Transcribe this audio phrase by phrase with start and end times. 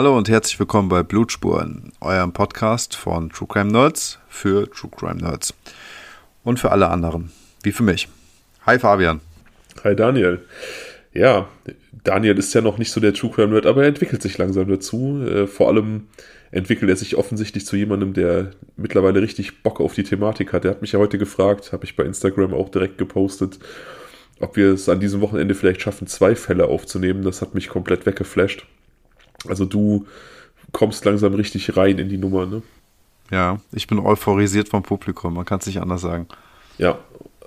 [0.00, 5.16] Hallo und herzlich willkommen bei Blutspuren, eurem Podcast von True Crime Nerds für True Crime
[5.16, 5.52] Nerds.
[6.42, 7.30] Und für alle anderen,
[7.62, 8.08] wie für mich.
[8.64, 9.20] Hi Fabian.
[9.84, 10.40] Hi Daniel.
[11.12, 11.50] Ja,
[12.02, 14.68] Daniel ist ja noch nicht so der True Crime Nerd, aber er entwickelt sich langsam
[14.68, 15.22] dazu.
[15.22, 16.06] Äh, vor allem
[16.50, 20.64] entwickelt er sich offensichtlich zu jemandem, der mittlerweile richtig Bock auf die Thematik hat.
[20.64, 23.58] Er hat mich ja heute gefragt, habe ich bei Instagram auch direkt gepostet,
[24.40, 27.22] ob wir es an diesem Wochenende vielleicht schaffen, zwei Fälle aufzunehmen.
[27.22, 28.64] Das hat mich komplett weggeflasht.
[29.48, 30.06] Also du
[30.72, 32.62] kommst langsam richtig rein in die Nummer, ne?
[33.30, 36.26] Ja, ich bin euphorisiert vom Publikum, man kann es nicht anders sagen.
[36.78, 36.98] Ja,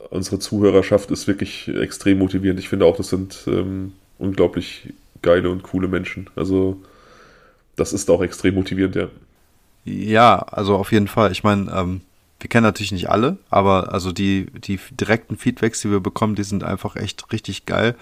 [0.10, 2.60] unsere Zuhörerschaft ist wirklich extrem motivierend.
[2.60, 6.30] Ich finde auch, das sind ähm, unglaublich geile und coole Menschen.
[6.36, 6.82] Also
[7.76, 9.08] das ist auch extrem motivierend, ja.
[9.86, 11.32] Ja, also auf jeden Fall.
[11.32, 12.02] Ich meine, ähm,
[12.40, 16.44] wir kennen natürlich nicht alle, aber also die, die direkten Feedbacks, die wir bekommen, die
[16.44, 17.96] sind einfach echt richtig geil.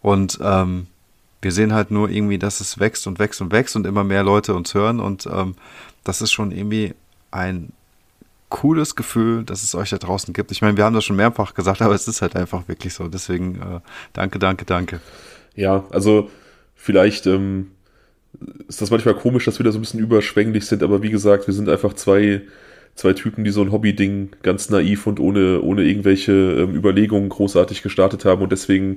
[0.00, 0.86] Und ähm,
[1.42, 4.22] wir sehen halt nur irgendwie, dass es wächst und wächst und wächst und immer mehr
[4.22, 5.00] Leute uns hören.
[5.00, 5.54] Und ähm,
[6.04, 6.94] das ist schon irgendwie
[7.30, 7.72] ein
[8.50, 10.50] cooles Gefühl, dass es euch da draußen gibt.
[10.50, 13.08] Ich meine, wir haben das schon mehrfach gesagt, aber es ist halt einfach wirklich so.
[13.08, 13.80] Deswegen äh,
[14.12, 15.00] danke, danke, danke.
[15.54, 16.28] Ja, also
[16.74, 17.68] vielleicht ähm,
[18.68, 21.46] ist das manchmal komisch, dass wir da so ein bisschen überschwänglich sind, aber wie gesagt,
[21.46, 22.42] wir sind einfach zwei,
[22.96, 27.82] zwei Typen, die so ein Hobby-Ding ganz naiv und ohne, ohne irgendwelche ähm, Überlegungen großartig
[27.82, 28.96] gestartet haben und deswegen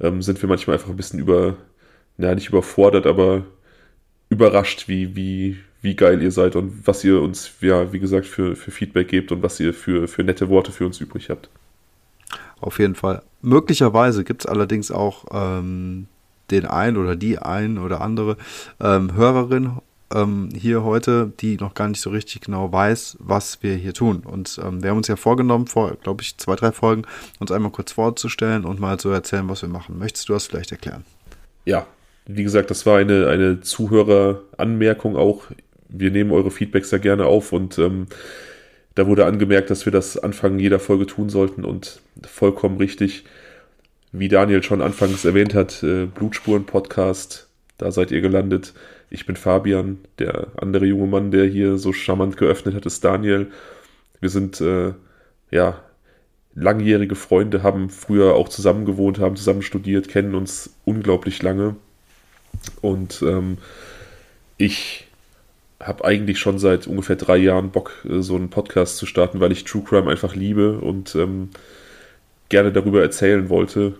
[0.00, 1.56] ähm, sind wir manchmal einfach ein bisschen über,
[2.16, 3.44] naja, nicht überfordert, aber
[4.28, 8.56] überrascht, wie, wie, wie geil ihr seid und was ihr uns, ja, wie gesagt, für,
[8.56, 11.48] für Feedback gebt und was ihr für, für nette Worte für uns übrig habt.
[12.60, 13.22] Auf jeden Fall.
[13.40, 16.08] Möglicherweise gibt es allerdings auch ähm,
[16.50, 18.36] den ein oder die ein oder andere
[18.80, 19.78] ähm, Hörerin
[20.14, 24.22] ähm, hier heute, die noch gar nicht so richtig genau weiß, was wir hier tun.
[24.24, 27.02] Und ähm, wir haben uns ja vorgenommen, vor, glaube ich, zwei, drei Folgen,
[27.38, 29.98] uns einmal kurz vorzustellen und mal zu erzählen, was wir machen.
[29.98, 31.04] Möchtest du das vielleicht erklären?
[31.64, 31.86] Ja,
[32.26, 35.44] wie gesagt, das war eine, eine Zuhöreranmerkung auch
[35.88, 38.06] wir nehmen eure Feedbacks sehr gerne auf und ähm,
[38.94, 43.24] da wurde angemerkt, dass wir das Anfang jeder Folge tun sollten und vollkommen richtig.
[44.10, 48.74] Wie Daniel schon anfangs erwähnt hat, äh, Blutspuren-Podcast, da seid ihr gelandet.
[49.10, 53.50] Ich bin Fabian, der andere junge Mann, der hier so charmant geöffnet hat, ist Daniel.
[54.20, 54.92] Wir sind äh,
[55.50, 55.80] ja
[56.54, 61.76] langjährige Freunde, haben früher auch zusammen gewohnt, haben zusammen studiert, kennen uns unglaublich lange.
[62.82, 63.58] Und ähm,
[64.56, 65.06] ich
[65.80, 69.52] habe eigentlich schon seit ungefähr drei Jahren Bock, äh, so einen Podcast zu starten, weil
[69.52, 71.50] ich True Crime einfach liebe und ähm,
[72.48, 73.94] gerne darüber erzählen wollte.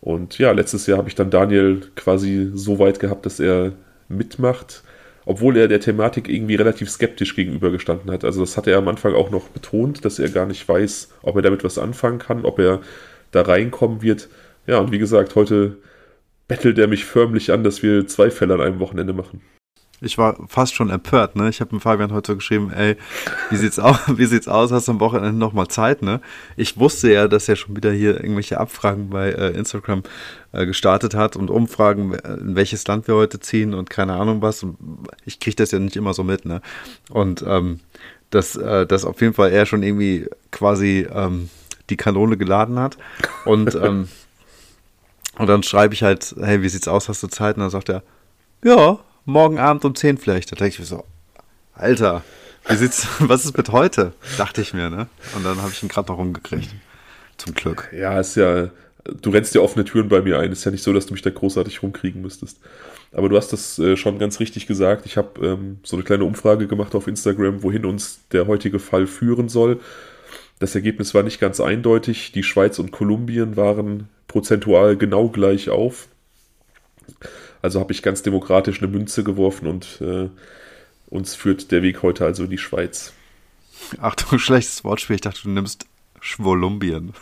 [0.00, 3.72] Und ja, letztes Jahr habe ich dann Daniel quasi so weit gehabt, dass er
[4.08, 4.82] mitmacht,
[5.24, 8.24] obwohl er der Thematik irgendwie relativ skeptisch gegenübergestanden hat.
[8.24, 11.36] Also das hat er am Anfang auch noch betont, dass er gar nicht weiß, ob
[11.36, 12.80] er damit was anfangen kann, ob er
[13.32, 14.28] da reinkommen wird.
[14.66, 15.78] Ja, und wie gesagt, heute
[16.48, 19.42] bettelt er mich förmlich an, dass wir zwei Fälle an einem Wochenende machen.
[20.02, 21.48] Ich war fast schon empört, ne?
[21.48, 22.96] Ich habe mit Fabian heute geschrieben, ey,
[23.48, 23.98] wie sieht's aus?
[24.18, 24.70] Wie sieht's aus?
[24.70, 26.20] Hast du am Wochenende noch mal Zeit, ne?
[26.56, 30.02] Ich wusste ja, dass er schon wieder hier irgendwelche Abfragen bei äh, Instagram
[30.52, 34.66] äh, gestartet hat und Umfragen, in welches Land wir heute ziehen und keine Ahnung was.
[35.24, 36.60] Ich kriege das ja nicht immer so mit, ne?
[37.08, 37.80] Und ähm,
[38.30, 41.48] dass, äh, dass auf jeden Fall er schon irgendwie quasi ähm,
[41.90, 42.96] die Kanone geladen hat.
[43.44, 44.08] Und, ähm,
[45.38, 47.08] und dann schreibe ich halt, hey, wie sieht's aus?
[47.08, 47.56] Hast du Zeit?
[47.56, 48.02] Und dann sagt er,
[48.64, 50.50] ja, morgen Abend um 10 vielleicht.
[50.50, 51.04] Da denke ich mir so,
[51.74, 52.24] Alter,
[52.68, 54.12] wie sieht's, was ist mit heute?
[54.38, 55.08] Dachte ich mir, ne?
[55.34, 56.70] Und dann habe ich ihn gerade noch rumgekriegt.
[57.36, 57.90] Zum Glück.
[57.92, 58.70] Ja, ist ja,
[59.04, 60.52] du rennst ja offene Türen bei mir ein.
[60.52, 62.60] Ist ja nicht so, dass du mich da großartig rumkriegen müsstest.
[63.12, 65.04] Aber du hast das äh, schon ganz richtig gesagt.
[65.04, 69.06] Ich habe ähm, so eine kleine Umfrage gemacht auf Instagram, wohin uns der heutige Fall
[69.06, 69.80] führen soll.
[70.58, 72.32] Das Ergebnis war nicht ganz eindeutig.
[72.32, 76.08] Die Schweiz und Kolumbien waren prozentual genau gleich auf.
[77.62, 80.28] Also habe ich ganz demokratisch eine Münze geworfen und äh,
[81.08, 83.12] uns führt der Weg heute also in die Schweiz.
[84.00, 85.16] Achtung, schlechtes Wortspiel.
[85.16, 85.86] Ich dachte, du nimmst
[86.20, 87.12] Schwolumbien.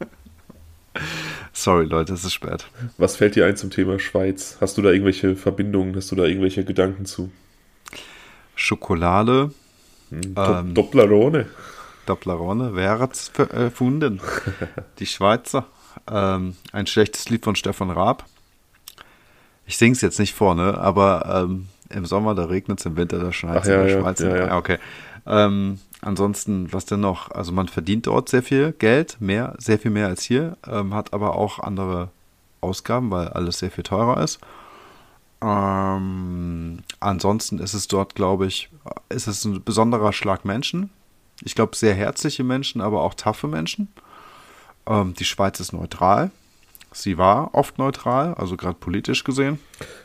[1.52, 2.66] Sorry, Leute, es ist spät.
[2.96, 4.58] Was fällt dir ein zum Thema Schweiz?
[4.60, 5.94] Hast du da irgendwelche Verbindungen?
[5.96, 7.30] Hast du da irgendwelche Gedanken zu?
[8.54, 9.52] Schokolade.
[10.10, 11.46] Hm, ähm, Dopplerone.
[12.06, 14.20] Dopplerone, wer hat's erfunden?
[14.98, 15.66] Die Schweizer.
[16.10, 18.24] Ähm, ein schlechtes Lied von Stefan Raab.
[19.68, 20.78] Ich singe es jetzt nicht vor, ne?
[20.78, 24.36] aber ähm, im Sommer da regnet es, im Winter da schneit es ja, der ja.
[24.36, 24.56] Ja, ja.
[24.56, 24.78] okay.
[25.26, 27.30] Ähm, ansonsten, was denn noch?
[27.32, 31.12] Also man verdient dort sehr viel Geld, mehr, sehr viel mehr als hier, ähm, hat
[31.12, 32.08] aber auch andere
[32.62, 34.40] Ausgaben, weil alles sehr viel teurer ist.
[35.42, 38.70] Ähm, ansonsten ist es dort, glaube ich,
[39.10, 40.88] ist es ein besonderer Schlag Menschen.
[41.44, 43.88] Ich glaube, sehr herzliche Menschen, aber auch taffe Menschen.
[44.86, 46.30] Ähm, die Schweiz ist neutral.
[47.02, 49.58] Sie war oft neutral, also gerade politisch gesehen.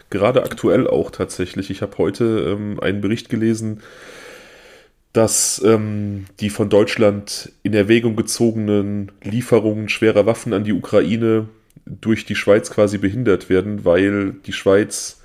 [0.09, 1.69] Gerade aktuell auch tatsächlich.
[1.69, 3.81] Ich habe heute ähm, einen Bericht gelesen,
[5.11, 11.47] dass ähm, die von Deutschland in Erwägung gezogenen Lieferungen schwerer Waffen an die Ukraine
[11.85, 15.19] durch die Schweiz quasi behindert werden, weil die Schweiz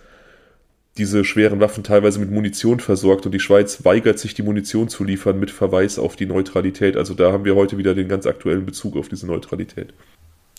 [0.99, 5.05] diese schweren Waffen teilweise mit Munition versorgt und die Schweiz weigert sich, die Munition zu
[5.05, 6.97] liefern mit Verweis auf die Neutralität.
[6.97, 9.95] Also da haben wir heute wieder den ganz aktuellen Bezug auf diese Neutralität.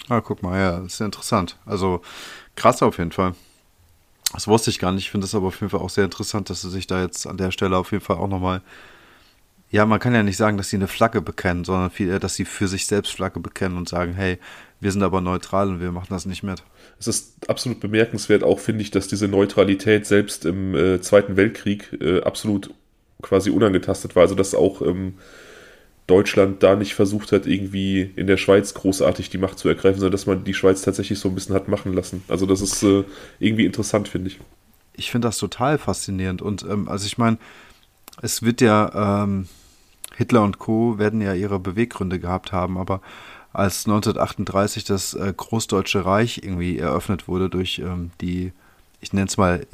[0.10, 1.58] Ah, guck mal, ja, das ist ja interessant.
[1.66, 2.02] Also
[2.56, 3.36] krass auf jeden Fall.
[4.34, 5.06] Das wusste ich gar nicht.
[5.06, 7.26] Ich finde es aber auf jeden Fall auch sehr interessant, dass sie sich da jetzt
[7.26, 8.62] an der Stelle auf jeden Fall auch nochmal.
[9.72, 12.34] Ja, man kann ja nicht sagen, dass sie eine Flagge bekennen, sondern viel eher, dass
[12.34, 14.40] sie für sich selbst Flagge bekennen und sagen, hey,
[14.80, 16.64] wir sind aber neutral und wir machen das nicht mit.
[17.00, 21.96] Es ist absolut bemerkenswert, auch finde ich, dass diese Neutralität selbst im äh, Zweiten Weltkrieg
[22.02, 22.72] äh, absolut
[23.22, 24.24] quasi unangetastet war.
[24.24, 25.16] Also dass auch ähm,
[26.10, 30.14] Deutschland da nicht versucht hat, irgendwie in der Schweiz großartig die Macht zu ergreifen, sondern
[30.14, 32.24] dass man die Schweiz tatsächlich so ein bisschen hat machen lassen.
[32.28, 33.04] Also das ist äh,
[33.40, 34.40] irgendwie interessant, finde ich.
[34.94, 36.42] Ich finde das total faszinierend.
[36.42, 37.38] Und ähm, also ich meine,
[38.22, 39.48] es wird ja, ähm,
[40.16, 40.98] Hitler und Co.
[40.98, 43.02] werden ja ihre Beweggründe gehabt haben, aber
[43.54, 48.52] als 1938 das äh, Großdeutsche Reich irgendwie eröffnet wurde durch ähm, die,
[49.02, 49.66] ich nenne es mal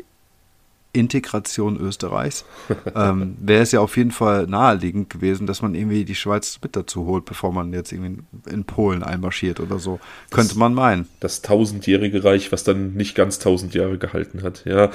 [0.96, 2.46] Integration Österreichs,
[2.96, 6.76] ähm, wäre es ja auf jeden Fall naheliegend gewesen, dass man irgendwie die Schweiz mit
[6.76, 10.00] dazu holt, bevor man jetzt irgendwie in Polen einmarschiert oder so.
[10.30, 11.08] Das, Könnte man meinen.
[11.20, 14.64] Das tausendjährige Reich, was dann nicht ganz tausend Jahre gehalten hat.
[14.66, 14.92] Ja,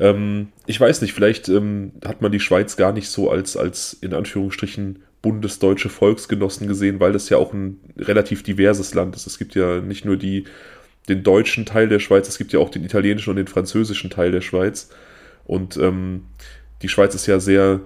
[0.00, 3.94] ähm, ich weiß nicht, vielleicht ähm, hat man die Schweiz gar nicht so als, als
[3.94, 9.26] in Anführungsstrichen bundesdeutsche Volksgenossen gesehen, weil das ja auch ein relativ diverses Land ist.
[9.26, 10.44] Es gibt ja nicht nur die,
[11.08, 14.32] den deutschen Teil der Schweiz, es gibt ja auch den italienischen und den französischen Teil
[14.32, 14.90] der Schweiz.
[15.44, 16.26] Und ähm,
[16.82, 17.80] die Schweiz ist ja sehr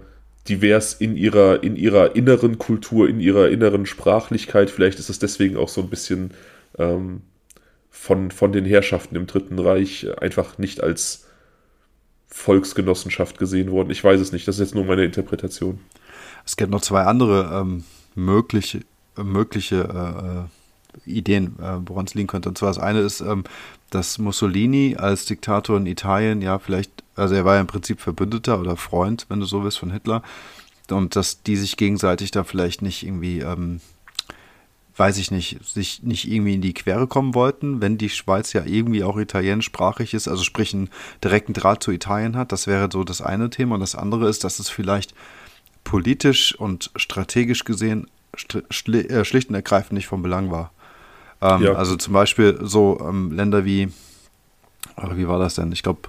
[0.48, 4.70] divers in ihrer, in ihrer inneren Kultur, in ihrer inneren Sprachlichkeit.
[4.70, 6.32] Vielleicht ist es deswegen auch so ein bisschen
[6.78, 7.22] ähm,
[7.90, 11.26] von, von den Herrschaften im Dritten Reich einfach nicht als
[12.28, 13.90] Volksgenossenschaft gesehen worden.
[13.90, 15.80] Ich weiß es nicht, das ist jetzt nur meine Interpretation.
[16.44, 17.84] Es gibt noch zwei andere ähm,
[18.14, 18.80] mögliche,
[19.16, 20.48] mögliche
[21.06, 22.48] äh, äh, Ideen, äh, woran es liegen könnte.
[22.48, 23.44] Und zwar das eine ist, ähm,
[23.90, 28.60] dass Mussolini als Diktator in Italien, ja, vielleicht, also er war ja im Prinzip Verbündeter
[28.60, 30.22] oder Freund, wenn du so willst, von Hitler.
[30.90, 33.80] Und dass die sich gegenseitig da vielleicht nicht irgendwie, ähm,
[34.96, 38.64] weiß ich nicht, sich nicht irgendwie in die Quere kommen wollten, wenn die Schweiz ja
[38.64, 40.90] irgendwie auch italienischsprachig ist, also sprich einen
[41.22, 42.52] direkten Draht zu Italien hat.
[42.52, 43.74] Das wäre so das eine Thema.
[43.74, 45.14] Und das andere ist, dass es vielleicht
[45.84, 48.08] politisch und strategisch gesehen
[48.52, 50.72] äh, schlicht und ergreifend nicht von Belang war.
[51.40, 51.72] Ähm, ja.
[51.74, 53.92] Also zum Beispiel so ähm, Länder wie,
[55.12, 55.72] wie war das denn?
[55.72, 56.08] Ich glaube,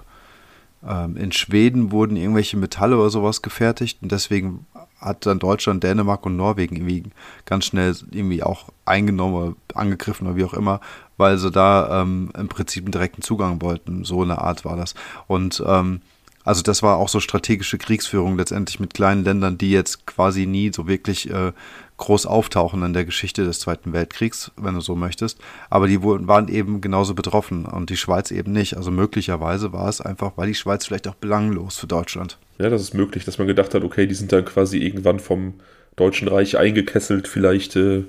[0.86, 4.66] ähm, in Schweden wurden irgendwelche Metalle oder sowas gefertigt und deswegen
[4.98, 7.04] hat dann Deutschland, Dänemark und Norwegen irgendwie
[7.46, 10.80] ganz schnell irgendwie auch eingenommen oder angegriffen oder wie auch immer,
[11.16, 14.04] weil sie da ähm, im Prinzip einen direkten Zugang wollten.
[14.04, 14.94] So eine Art war das.
[15.26, 16.02] Und ähm,
[16.44, 20.72] also das war auch so strategische Kriegsführung letztendlich mit kleinen Ländern, die jetzt quasi nie
[20.74, 21.52] so wirklich äh,
[21.98, 25.38] groß auftauchen in der Geschichte des Zweiten Weltkriegs, wenn du so möchtest.
[25.68, 28.76] Aber die waren eben genauso betroffen und die Schweiz eben nicht.
[28.76, 32.38] Also möglicherweise war es einfach, weil die Schweiz vielleicht auch belanglos für Deutschland.
[32.58, 35.54] Ja, das ist möglich, dass man gedacht hat, okay, die sind dann quasi irgendwann vom
[35.96, 38.04] Deutschen Reich eingekesselt, vielleicht äh,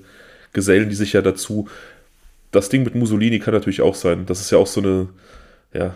[0.54, 1.68] gesellen die sich ja dazu.
[2.52, 4.26] Das Ding mit Mussolini kann natürlich auch sein.
[4.26, 5.10] Das ist ja auch so eine,
[5.74, 5.96] ja,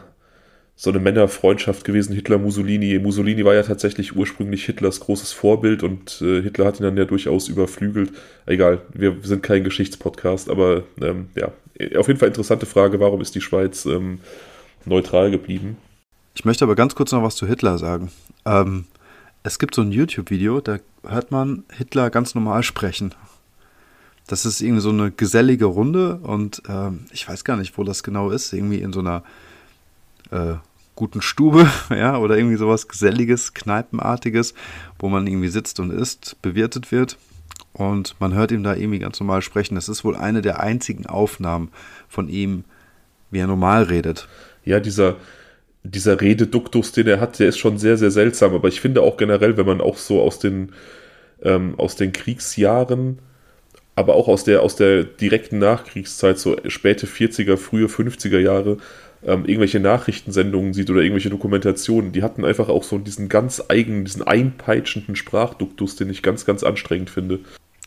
[0.77, 2.99] so eine Männerfreundschaft gewesen, Hitler, Mussolini.
[2.99, 7.05] Mussolini war ja tatsächlich ursprünglich Hitlers großes Vorbild und äh, Hitler hat ihn dann ja
[7.05, 8.11] durchaus überflügelt.
[8.45, 11.51] Egal, wir sind kein Geschichtspodcast, aber ähm, ja,
[11.97, 14.19] auf jeden Fall interessante Frage, warum ist die Schweiz ähm,
[14.85, 15.77] neutral geblieben?
[16.35, 18.11] Ich möchte aber ganz kurz noch was zu Hitler sagen.
[18.45, 18.85] Ähm,
[19.43, 23.15] es gibt so ein YouTube-Video, da hört man Hitler ganz normal sprechen.
[24.27, 28.03] Das ist irgendwie so eine gesellige Runde und ähm, ich weiß gar nicht, wo das
[28.03, 28.51] genau ist.
[28.51, 29.23] Irgendwie in so einer
[30.35, 30.55] äh,
[30.95, 34.53] guten Stube, ja, oder irgendwie sowas Geselliges, Kneipenartiges,
[34.99, 37.17] wo man irgendwie sitzt und isst, bewirtet wird.
[37.73, 39.75] Und man hört ihm da irgendwie ganz normal sprechen.
[39.75, 41.69] Das ist wohl eine der einzigen Aufnahmen
[42.07, 42.63] von ihm,
[43.31, 44.27] wie er normal redet.
[44.63, 45.17] Ja, dieser,
[45.83, 48.53] dieser Rededuktus, den er hat, der ist schon sehr, sehr seltsam.
[48.53, 50.71] Aber ich finde auch generell, wenn man auch so aus den,
[51.43, 53.19] ähm, aus den Kriegsjahren,
[53.95, 58.77] aber auch aus der, aus der direkten Nachkriegszeit, so späte 40er, frühe 50er Jahre,
[59.25, 64.05] ähm, irgendwelche Nachrichtensendungen sieht oder irgendwelche Dokumentationen, die hatten einfach auch so diesen ganz eigenen,
[64.05, 67.39] diesen einpeitschenden Sprachduktus, den ich ganz, ganz anstrengend finde.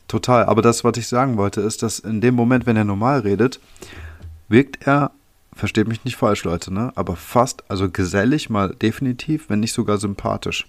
[0.09, 3.21] Total, aber das, was ich sagen wollte, ist, dass in dem Moment, wenn er normal
[3.21, 3.61] redet,
[4.49, 5.12] wirkt er,
[5.54, 6.92] versteht mich nicht falsch, Leute, ne?
[6.95, 10.68] aber fast, also gesellig mal definitiv, wenn nicht sogar sympathisch.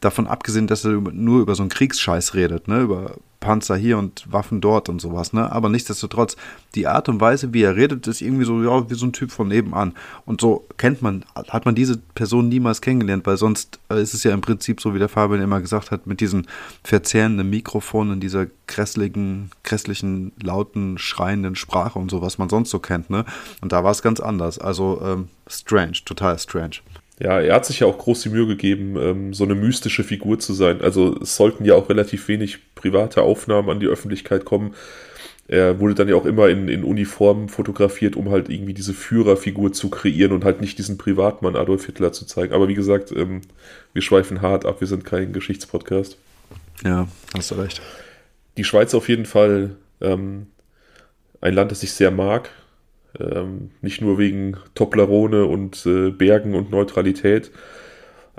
[0.00, 2.80] Davon abgesehen, dass er nur über so einen Kriegsscheiß redet, ne?
[2.80, 5.52] über Panzer hier und Waffen dort und sowas, ne?
[5.52, 6.36] Aber nichtsdestotrotz,
[6.74, 9.30] die Art und Weise, wie er redet, ist irgendwie so, ja, wie so ein Typ
[9.30, 9.92] von nebenan.
[10.24, 14.24] Und so kennt man, hat man diese Person niemals kennengelernt, weil sonst äh, ist es
[14.24, 16.46] ja im Prinzip so, wie der Fabian immer gesagt hat, mit diesen
[16.82, 23.10] verzehrenden Mikrofonen, dieser grässlichen, grässlichen, lauten, schreienden Sprache und so, was man sonst so kennt,
[23.10, 23.26] ne?
[23.60, 24.58] Und da war es ganz anders.
[24.58, 26.76] Also, ähm, strange, total strange.
[27.20, 30.38] Ja, er hat sich ja auch groß die Mühe gegeben, ähm, so eine mystische Figur
[30.40, 30.80] zu sein.
[30.80, 34.74] Also es sollten ja auch relativ wenig private Aufnahmen an die Öffentlichkeit kommen.
[35.46, 39.72] Er wurde dann ja auch immer in, in Uniform fotografiert, um halt irgendwie diese Führerfigur
[39.72, 42.54] zu kreieren und halt nicht diesen Privatmann Adolf Hitler zu zeigen.
[42.54, 43.42] Aber wie gesagt, ähm,
[43.92, 46.16] wir schweifen hart ab, wir sind kein Geschichtspodcast.
[46.82, 47.82] Ja, hast du recht.
[48.56, 50.46] Die Schweiz auf jeden Fall ähm,
[51.40, 52.50] ein Land, das ich sehr mag.
[53.20, 57.50] Ähm, nicht nur wegen Toblerone und äh, Bergen und Neutralität.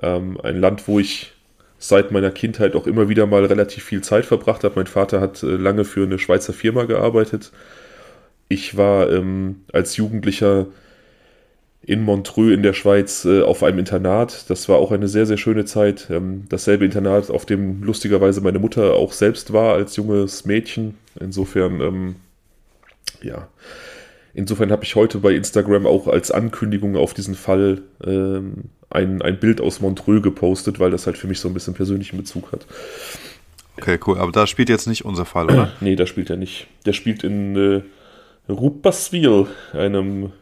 [0.01, 1.33] Ähm, ein Land, wo ich
[1.77, 4.75] seit meiner Kindheit auch immer wieder mal relativ viel Zeit verbracht habe.
[4.75, 7.51] Mein Vater hat äh, lange für eine Schweizer Firma gearbeitet.
[8.49, 10.67] Ich war ähm, als Jugendlicher
[11.81, 14.49] in Montreux in der Schweiz äh, auf einem Internat.
[14.49, 16.07] Das war auch eine sehr, sehr schöne Zeit.
[16.09, 20.97] Ähm, dasselbe Internat, auf dem lustigerweise meine Mutter auch selbst war als junges Mädchen.
[21.19, 22.15] Insofern, ähm,
[23.21, 23.47] ja,
[24.35, 29.39] Insofern habe ich heute bei Instagram auch als Ankündigung auf diesen Fall ähm, ein, ein
[29.39, 32.65] Bild aus Montreux gepostet, weil das halt für mich so ein bisschen persönlichen Bezug hat.
[33.77, 34.17] Okay, cool.
[34.17, 35.71] Aber da spielt jetzt nicht unser Fall, oder?
[35.79, 36.67] nee, da spielt er nicht.
[36.85, 40.33] Der spielt in äh, Rupaswil, einem,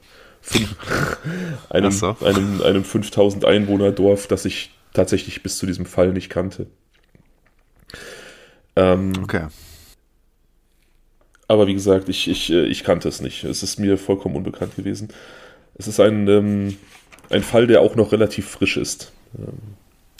[1.69, 2.17] einem, so.
[2.21, 6.65] einem, einem 5000 Einwohner Dorf, das ich tatsächlich bis zu diesem Fall nicht kannte.
[8.75, 9.47] Ähm, okay.
[11.53, 13.43] Aber wie gesagt, ich, ich, äh, ich kannte es nicht.
[13.43, 15.09] Es ist mir vollkommen unbekannt gewesen.
[15.75, 16.77] Es ist ein, ähm,
[17.29, 19.11] ein Fall, der auch noch relativ frisch ist.
[19.37, 19.75] Ähm,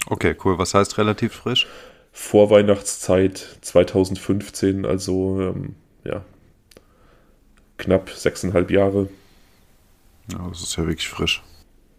[0.06, 0.60] okay, cool.
[0.60, 1.66] Was heißt relativ frisch?
[2.12, 5.74] Vorweihnachtszeit 2015, also ähm,
[6.04, 6.24] ja,
[7.78, 9.10] knapp sechseinhalb Jahre.
[10.32, 11.42] Ja, das ist ja wirklich frisch.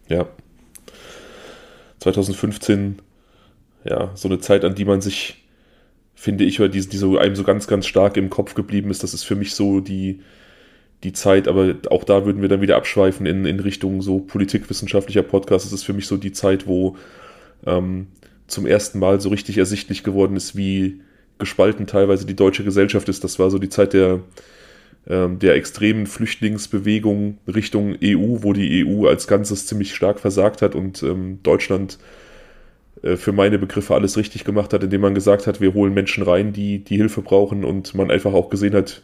[0.07, 0.29] Ja.
[1.99, 3.01] 2015,
[3.83, 5.44] ja, so eine Zeit, an die man sich
[6.15, 9.03] finde ich, oder die, die so einem so ganz, ganz stark im Kopf geblieben ist.
[9.03, 10.21] Das ist für mich so die,
[11.03, 15.23] die Zeit, aber auch da würden wir dann wieder abschweifen in, in Richtung so politikwissenschaftlicher
[15.23, 15.65] Podcast.
[15.65, 16.95] Das ist für mich so die Zeit, wo
[17.65, 18.07] ähm,
[18.47, 21.01] zum ersten Mal so richtig ersichtlich geworden ist, wie
[21.37, 23.23] gespalten teilweise die deutsche Gesellschaft ist.
[23.23, 24.21] Das war so die Zeit der,
[25.07, 30.75] ähm, der extremen Flüchtlingsbewegung Richtung EU, wo die EU als Ganzes ziemlich stark versagt hat
[30.75, 31.97] und ähm, Deutschland
[33.01, 36.53] für meine Begriffe alles richtig gemacht hat, indem man gesagt hat, wir holen Menschen rein,
[36.53, 39.03] die die Hilfe brauchen und man einfach auch gesehen hat,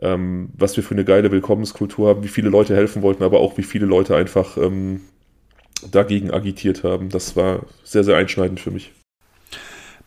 [0.00, 3.56] ähm, was wir für eine geile Willkommenskultur haben, wie viele Leute helfen wollten, aber auch
[3.56, 5.00] wie viele Leute einfach ähm,
[5.90, 7.08] dagegen agitiert haben.
[7.08, 8.92] Das war sehr, sehr einschneidend für mich.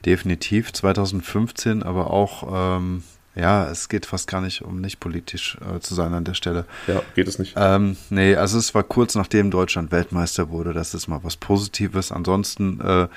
[0.05, 3.03] Definitiv 2015, aber auch ähm,
[3.39, 6.65] ja, es geht fast gar nicht um nicht politisch äh, zu sein an der Stelle.
[6.87, 7.55] Ja, geht es nicht.
[7.57, 10.73] Ähm, nee, also es war kurz nachdem Deutschland Weltmeister wurde.
[10.73, 12.11] Das ist mal was Positives.
[12.11, 13.07] Ansonsten äh,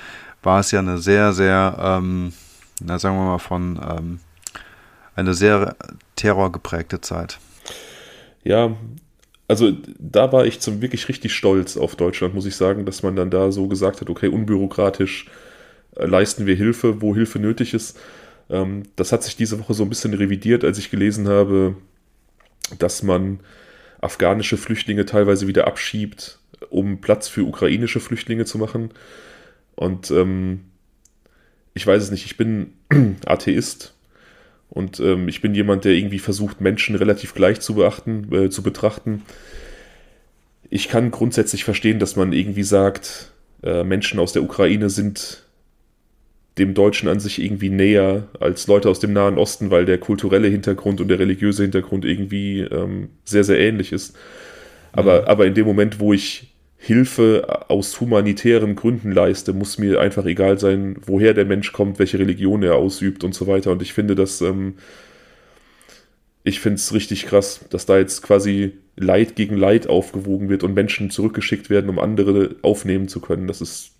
[0.41, 2.33] war es ja eine sehr, sehr, ähm,
[2.81, 4.19] na, sagen wir mal, von ähm,
[5.15, 5.75] eine sehr
[6.15, 7.39] terrorgeprägte Zeit.
[8.43, 8.75] Ja,
[9.47, 13.15] also da war ich zum wirklich richtig stolz auf Deutschland, muss ich sagen, dass man
[13.15, 15.27] dann da so gesagt hat, okay, unbürokratisch
[15.95, 17.99] äh, leisten wir Hilfe, wo Hilfe nötig ist.
[18.49, 21.75] Ähm, das hat sich diese Woche so ein bisschen revidiert, als ich gelesen habe,
[22.79, 23.39] dass man
[24.01, 28.91] afghanische Flüchtlinge teilweise wieder abschiebt, um Platz für ukrainische Flüchtlinge zu machen.
[29.75, 30.61] Und ähm,
[31.73, 32.73] ich weiß es nicht, ich bin
[33.25, 33.93] Atheist
[34.69, 38.63] und ähm, ich bin jemand, der irgendwie versucht, Menschen relativ gleich zu beachten, äh, zu
[38.63, 39.23] betrachten.
[40.69, 43.31] Ich kann grundsätzlich verstehen, dass man irgendwie sagt,
[43.63, 45.43] äh, Menschen aus der Ukraine sind
[46.57, 50.47] dem Deutschen an sich irgendwie näher als Leute aus dem Nahen Osten, weil der kulturelle
[50.47, 54.15] Hintergrund und der religiöse Hintergrund irgendwie ähm, sehr, sehr ähnlich ist.
[54.91, 55.27] Aber, mhm.
[55.27, 60.59] aber in dem Moment, wo ich Hilfe aus humanitären Gründen leiste, muss mir einfach egal
[60.59, 63.71] sein, woher der Mensch kommt, welche Religion er ausübt und so weiter.
[63.71, 64.75] Und ich finde das, ähm,
[66.43, 70.73] ich finde es richtig krass, dass da jetzt quasi Leid gegen Leid aufgewogen wird und
[70.73, 73.47] Menschen zurückgeschickt werden, um andere aufnehmen zu können.
[73.47, 73.93] Das ist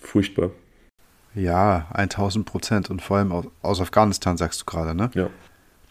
[0.00, 0.52] furchtbar.
[1.34, 5.10] Ja, 1000 Prozent und vor allem aus, aus Afghanistan, sagst du gerade, ne?
[5.14, 5.28] Ja.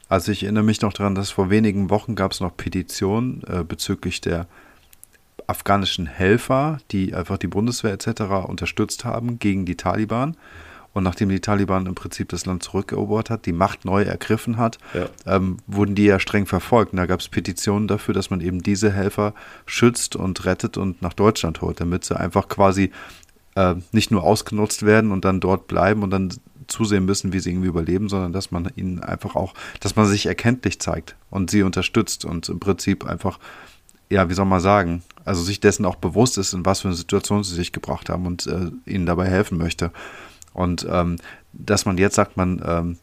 [0.08, 3.64] Also ich erinnere mich noch daran, dass vor wenigen Wochen gab es noch Petitionen äh,
[3.64, 4.46] bezüglich der
[5.48, 8.22] afghanischen Helfer, die einfach die Bundeswehr etc.
[8.46, 10.36] unterstützt haben gegen die Taliban.
[10.94, 14.78] Und nachdem die Taliban im Prinzip das Land zurückerobert hat, die Macht neu ergriffen hat,
[14.94, 15.08] ja.
[15.26, 16.92] ähm, wurden die ja streng verfolgt.
[16.92, 19.34] Und da gab es Petitionen dafür, dass man eben diese Helfer
[19.66, 22.92] schützt und rettet und nach Deutschland holt, damit sie einfach quasi
[23.56, 26.30] äh, nicht nur ausgenutzt werden und dann dort bleiben und dann
[26.68, 30.26] zusehen müssen, wie sie irgendwie überleben, sondern dass man ihnen einfach auch, dass man sich
[30.26, 33.40] erkenntlich zeigt und sie unterstützt und im Prinzip einfach,
[34.10, 36.96] ja, wie soll man sagen, also sich dessen auch bewusst ist, in was für eine
[36.96, 39.92] Situation sie sich gebracht haben und äh, ihnen dabei helfen möchte.
[40.54, 41.18] Und ähm,
[41.54, 42.98] dass man jetzt sagt, man ähm,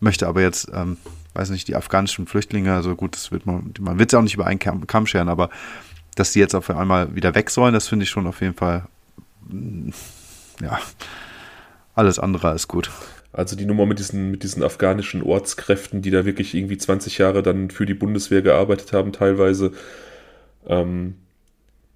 [0.00, 0.96] möchte aber jetzt, ähm,
[1.34, 4.34] weiß nicht, die afghanischen Flüchtlinge, also gut, das wird man, man wird es auch nicht
[4.34, 5.50] über einen Kamm, scheren, aber
[6.16, 8.86] dass die jetzt auf einmal wieder weg sollen, das finde ich schon auf jeden Fall,
[10.60, 10.78] ja,
[11.94, 12.90] alles andere als gut.
[13.32, 17.42] Also die Nummer mit diesen, mit diesen afghanischen Ortskräften, die da wirklich irgendwie 20 Jahre
[17.42, 19.72] dann für die Bundeswehr gearbeitet haben, teilweise,
[20.66, 21.14] ähm,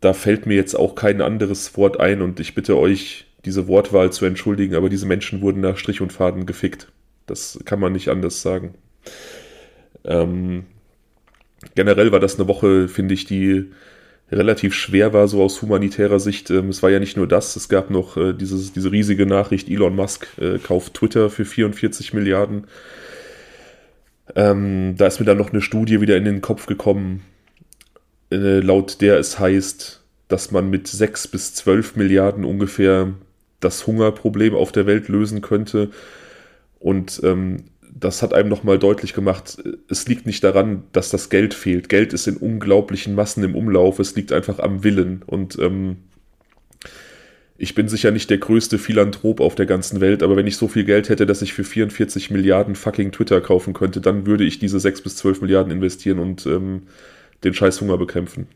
[0.00, 4.12] da fällt mir jetzt auch kein anderes Wort ein und ich bitte euch, diese Wortwahl
[4.12, 6.88] zu entschuldigen, aber diese Menschen wurden nach Strich und Faden gefickt.
[7.26, 8.74] Das kann man nicht anders sagen.
[10.04, 10.64] Ähm,
[11.74, 13.70] generell war das eine Woche, finde ich, die
[14.30, 16.50] relativ schwer war, so aus humanitärer Sicht.
[16.50, 19.68] Ähm, es war ja nicht nur das, es gab noch äh, dieses, diese riesige Nachricht,
[19.68, 22.66] Elon Musk äh, kauft Twitter für 44 Milliarden.
[24.34, 27.22] Ähm, da ist mir dann noch eine Studie wieder in den Kopf gekommen,
[28.30, 33.12] äh, laut der es heißt, dass man mit 6 bis 12 Milliarden ungefähr
[33.60, 35.90] das Hungerproblem auf der Welt lösen könnte.
[36.78, 37.64] Und ähm,
[37.98, 41.88] das hat einem nochmal deutlich gemacht, es liegt nicht daran, dass das Geld fehlt.
[41.88, 45.22] Geld ist in unglaublichen Massen im Umlauf, es liegt einfach am Willen.
[45.24, 45.98] Und ähm,
[47.56, 50.66] ich bin sicher nicht der größte Philanthrop auf der ganzen Welt, aber wenn ich so
[50.66, 54.58] viel Geld hätte, dass ich für 44 Milliarden fucking Twitter kaufen könnte, dann würde ich
[54.58, 56.82] diese 6 bis 12 Milliarden investieren und ähm,
[57.44, 58.48] den scheiß Hunger bekämpfen.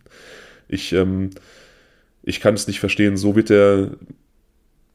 [0.67, 1.31] Ich, ähm,
[2.25, 3.93] ich kann es nicht verstehen, so wird der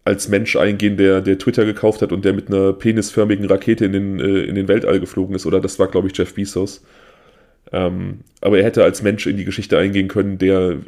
[0.05, 3.93] als Mensch eingehen, der, der Twitter gekauft hat und der mit einer penisförmigen Rakete in
[3.93, 5.45] den, äh, in den Weltall geflogen ist.
[5.45, 6.83] Oder das war, glaube ich, Jeff Bezos.
[7.71, 10.79] Ähm, aber er hätte als Mensch in die Geschichte eingehen können, der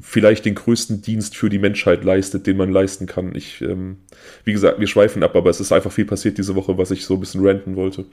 [0.00, 3.34] vielleicht den größten Dienst für die Menschheit leistet, den man leisten kann.
[3.34, 3.96] Ich, ähm,
[4.44, 7.06] wie gesagt, wir schweifen ab, aber es ist einfach viel passiert diese Woche, was ich
[7.06, 8.04] so ein bisschen ranten wollte.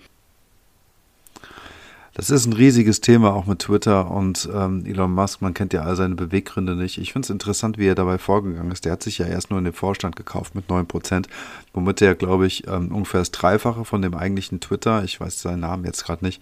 [2.15, 5.41] Das ist ein riesiges Thema auch mit Twitter und ähm, Elon Musk.
[5.41, 6.99] Man kennt ja all seine Beweggründe nicht.
[6.99, 8.86] Ich finde es interessant, wie er dabei vorgegangen ist.
[8.86, 11.26] Der hat sich ja erst nur in den Vorstand gekauft mit 9%,
[11.73, 15.62] womit er, glaube ich, ähm, ungefähr das Dreifache von dem eigentlichen Twitter, ich weiß seinen
[15.62, 16.39] Namen jetzt gerade nicht,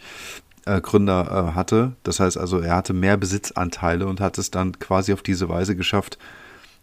[0.66, 1.94] äh, Gründer äh, hatte.
[2.04, 5.78] Das heißt also, er hatte mehr Besitzanteile und hat es dann quasi auf diese Weise
[5.78, 6.18] geschafft,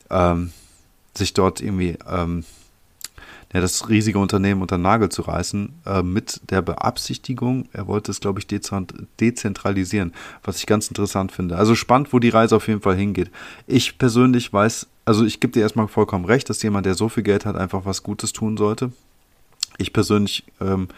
[0.08, 0.50] ähm,
[1.14, 2.42] sich dort irgendwie ähm,
[3.52, 8.10] ja, das riesige Unternehmen unter den Nagel zu reißen, äh, mit der Beabsichtigung, er wollte
[8.10, 11.56] es, glaube ich, dezentralisieren, was ich ganz interessant finde.
[11.56, 13.30] Also spannend, wo die Reise auf jeden Fall hingeht.
[13.66, 17.22] Ich persönlich weiß, also ich gebe dir erstmal vollkommen recht, dass jemand, der so viel
[17.22, 18.92] Geld hat, einfach was Gutes tun sollte.
[19.78, 20.88] Ich persönlich ähm,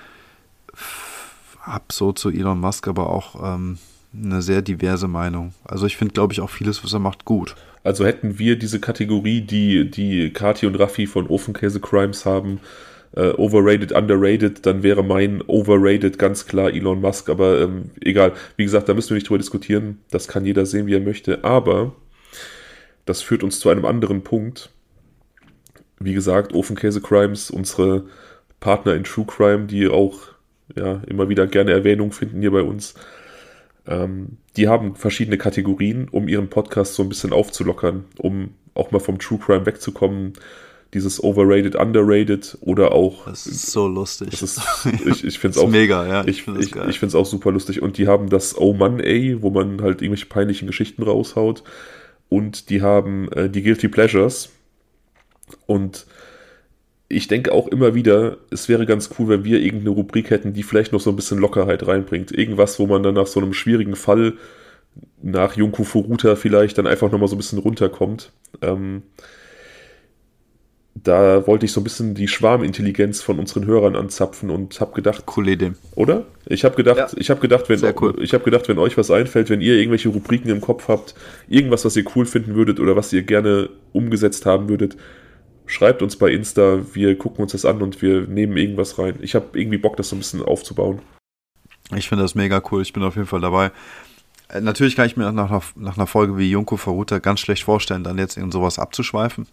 [1.61, 3.79] habe so zu Elon Musk aber auch ähm,
[4.13, 5.55] eine sehr diverse Meinung.
[5.65, 7.55] Also ich finde, glaube ich, auch vieles, was er macht, gut.
[7.83, 12.61] Also hätten wir diese Kategorie, die, die Kati und Raffi von Ofenkäse Crimes haben,
[13.17, 18.33] äh, overrated, underrated, dann wäre mein overrated ganz klar Elon Musk, aber ähm, egal.
[18.57, 19.99] Wie gesagt, da müssen wir nicht drüber diskutieren.
[20.11, 21.43] Das kann jeder sehen, wie er möchte.
[21.45, 21.95] Aber
[23.07, 24.71] das führt uns zu einem anderen Punkt.
[25.99, 28.05] Wie gesagt, Ofenkäse Crimes, unsere
[28.61, 30.19] Partner in True Crime, die auch
[30.77, 32.95] ja, immer wieder gerne Erwähnung finden hier bei uns.
[33.87, 38.99] Ähm, die haben verschiedene Kategorien, um ihren Podcast so ein bisschen aufzulockern, um auch mal
[38.99, 40.35] vom True Crime wegzukommen.
[40.93, 43.27] Dieses Overrated, Underrated oder auch.
[43.27, 44.31] Das ist so lustig.
[44.31, 44.61] Das ist,
[45.07, 45.69] ich ich finde es auch.
[45.69, 46.27] mega, ja.
[46.27, 47.81] Ich, ich, ich, ich finde es auch super lustig.
[47.81, 51.63] Und die haben das Oh Mann, ey, wo man halt irgendwelche peinlichen Geschichten raushaut.
[52.29, 54.51] Und die haben äh, die Guilty Pleasures.
[55.67, 56.07] Und
[57.13, 60.63] ich denke auch immer wieder, es wäre ganz cool, wenn wir irgendeine Rubrik hätten, die
[60.63, 62.31] vielleicht noch so ein bisschen Lockerheit reinbringt.
[62.31, 64.35] Irgendwas, wo man dann nach so einem schwierigen Fall,
[65.21, 68.31] nach Junko Furuta vielleicht, dann einfach nochmal so ein bisschen runterkommt.
[68.63, 69.03] Ähm,
[70.95, 75.27] da wollte ich so ein bisschen die Schwarmintelligenz von unseren Hörern anzapfen und habe gedacht,
[75.27, 76.27] coole Idee, oder?
[76.47, 77.09] Ich habe gedacht, ja.
[77.17, 78.15] ich habe gedacht, wenn cool.
[78.23, 81.17] ich habe gedacht, wenn euch was einfällt, wenn ihr irgendwelche Rubriken im Kopf habt,
[81.49, 84.97] irgendwas, was ihr cool finden würdet oder was ihr gerne umgesetzt haben würdet,
[85.71, 89.19] schreibt uns bei Insta, wir gucken uns das an und wir nehmen irgendwas rein.
[89.23, 91.01] Ich habe irgendwie Bock, das so ein bisschen aufzubauen.
[91.97, 93.71] Ich finde das mega cool, ich bin auf jeden Fall dabei.
[94.49, 97.65] Äh, natürlich kann ich mir nach, nach, nach einer Folge wie Junko Verruta ganz schlecht
[97.65, 99.47] vorstellen, dann jetzt in sowas abzuschweifen.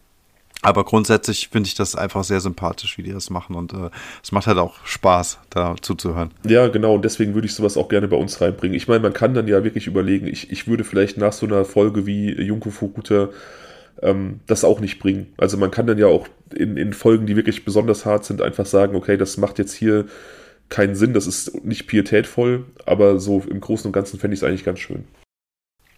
[0.63, 3.91] Aber grundsätzlich finde ich das einfach sehr sympathisch, wie die das machen und äh,
[4.23, 6.31] es macht halt auch Spaß, da zuzuhören.
[6.47, 8.75] Ja, genau, und deswegen würde ich sowas auch gerne bei uns reinbringen.
[8.75, 11.63] Ich meine, man kann dann ja wirklich überlegen, ich, ich würde vielleicht nach so einer
[11.63, 13.29] Folge wie Junko Furuta
[14.01, 15.33] ähm, das auch nicht bringen.
[15.37, 18.65] Also man kann dann ja auch in, in Folgen, die wirklich besonders hart sind, einfach
[18.65, 20.05] sagen, okay, das macht jetzt hier
[20.69, 24.43] keinen Sinn, das ist nicht pietätvoll, aber so im Großen und Ganzen fände ich es
[24.43, 25.05] eigentlich ganz schön.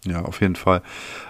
[0.06, 0.82] Ja, auf jeden Fall.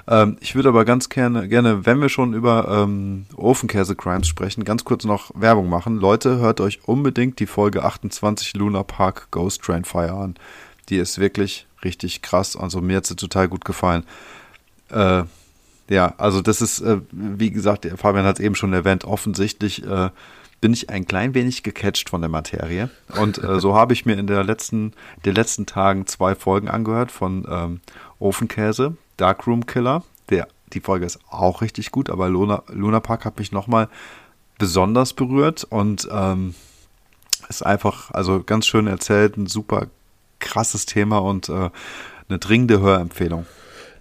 [0.08, 4.86] Ähm, ich würde aber ganz gerne, gerne, wenn wir schon über ähm, Ofenkäse-Crimes sprechen, ganz
[4.86, 5.97] kurz noch Werbung machen.
[5.97, 10.36] Leute, hört euch unbedingt die Folge 28 Luna Park Ghost Train Fire an.
[10.89, 12.55] Die ist wirklich richtig krass.
[12.55, 14.03] Also mir hat sie total gut gefallen.
[14.91, 15.23] Äh,
[15.89, 20.10] ja, also das ist, äh, wie gesagt, Fabian hat es eben schon erwähnt, offensichtlich äh,
[20.62, 22.89] bin ich ein klein wenig gecatcht von der Materie.
[23.19, 24.93] Und äh, so habe ich mir in der letzten,
[25.25, 27.82] den letzten Tagen zwei Folgen angehört von ähm,
[28.19, 30.04] Ofenkäse, Darkroom Killer.
[30.30, 33.89] Der, die Folge ist auch richtig gut, aber Luna, Luna Park hat mich nochmal
[34.58, 36.54] besonders berührt und ähm,
[37.47, 39.88] ist einfach, also ganz schön erzählt, ein super
[40.39, 41.69] krasses Thema und äh,
[42.28, 43.45] eine dringende Hörempfehlung.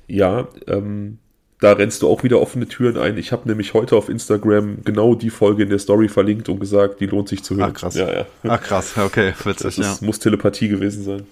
[0.09, 1.18] Ja, ähm,
[1.61, 3.18] da rennst du auch wieder offene Türen ein.
[3.18, 7.01] Ich habe nämlich heute auf Instagram genau die Folge in der Story verlinkt und gesagt,
[7.01, 7.73] die lohnt sich zu hören.
[7.75, 7.94] Ach krass.
[7.94, 8.27] Ja, ja.
[8.44, 9.62] Ach krass, okay, witzig.
[9.62, 10.07] Das ist, ja.
[10.07, 11.27] muss Telepathie gewesen sein.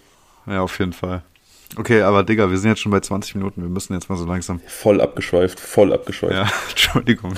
[0.46, 1.22] Ja, auf jeden Fall.
[1.76, 3.62] Okay, aber Digga, wir sind jetzt schon bei 20 Minuten.
[3.62, 4.60] Wir müssen jetzt mal so langsam.
[4.66, 6.34] Voll abgeschweift, voll abgeschweift.
[6.34, 7.34] Ja, Entschuldigung.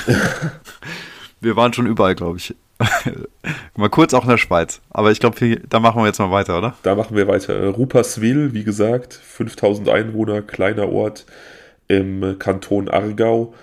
[1.41, 2.55] wir waren schon überall, glaube ich.
[3.77, 4.81] mal kurz auch in der Schweiz.
[4.91, 6.75] Aber ich glaube, da machen wir jetzt mal weiter, oder?
[6.83, 7.69] Da machen wir weiter.
[7.69, 11.27] Rupperswil, wie gesagt, 5000 Einwohner, kleiner Ort
[11.89, 13.55] im Kanton Aargau.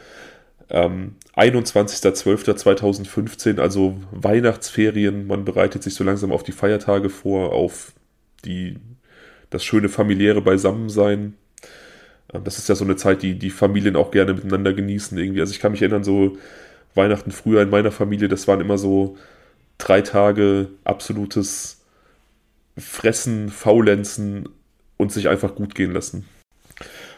[0.69, 5.27] Ähm, 21.12.2015, also Weihnachtsferien.
[5.27, 7.93] Man bereitet sich so langsam auf die Feiertage vor, auf
[8.43, 8.77] die,
[9.49, 11.35] das schöne familiäre Beisammensein.
[12.33, 15.41] Ähm, das ist ja so eine Zeit, die die Familien auch gerne miteinander genießen irgendwie.
[15.41, 16.37] Also ich kann mich erinnern, so
[16.95, 19.17] Weihnachten früher in meiner Familie, das waren immer so
[19.77, 21.81] drei Tage absolutes
[22.77, 24.49] Fressen, Faulenzen
[24.97, 26.25] und sich einfach gut gehen lassen.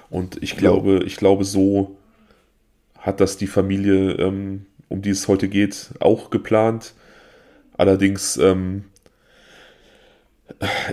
[0.10, 1.98] Und ich glaube, ich glaube, so
[2.98, 6.93] hat das die Familie, ähm, um die es heute geht, auch geplant.
[7.78, 8.86] Allerdings ähm,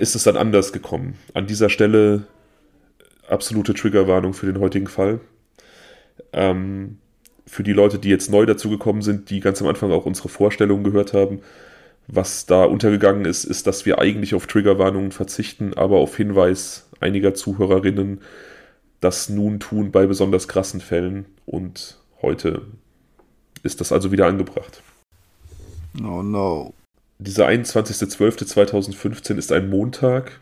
[0.00, 1.16] ist es dann anders gekommen.
[1.33, 2.27] An dieser Stelle
[3.29, 5.20] absolute Triggerwarnung für den heutigen Fall.
[6.33, 6.98] Ähm,
[7.46, 10.85] für die Leute, die jetzt neu dazugekommen sind, die ganz am Anfang auch unsere Vorstellungen
[10.85, 11.40] gehört haben,
[12.07, 17.35] was da untergegangen ist, ist, dass wir eigentlich auf Triggerwarnungen verzichten, aber auf Hinweis einiger
[17.35, 18.20] Zuhörerinnen
[19.04, 22.62] das nun tun bei besonders krassen Fällen und heute
[23.62, 24.82] ist das also wieder angebracht.
[25.92, 26.74] No, no.
[27.18, 30.40] Dieser 21.12.2015 ist ein Montag,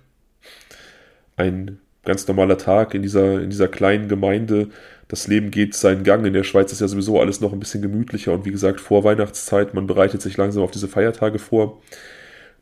[1.36, 4.70] ein ganz normaler Tag in dieser, in dieser kleinen Gemeinde.
[5.08, 6.24] Das Leben geht seinen Gang.
[6.24, 9.04] In der Schweiz ist ja sowieso alles noch ein bisschen gemütlicher und wie gesagt, vor
[9.04, 11.82] Weihnachtszeit, man bereitet sich langsam auf diese Feiertage vor.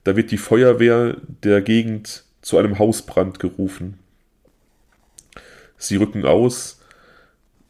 [0.04, 3.98] Da wird die Feuerwehr der Gegend zu einem Hausbrand gerufen.
[5.80, 6.78] Sie rücken aus,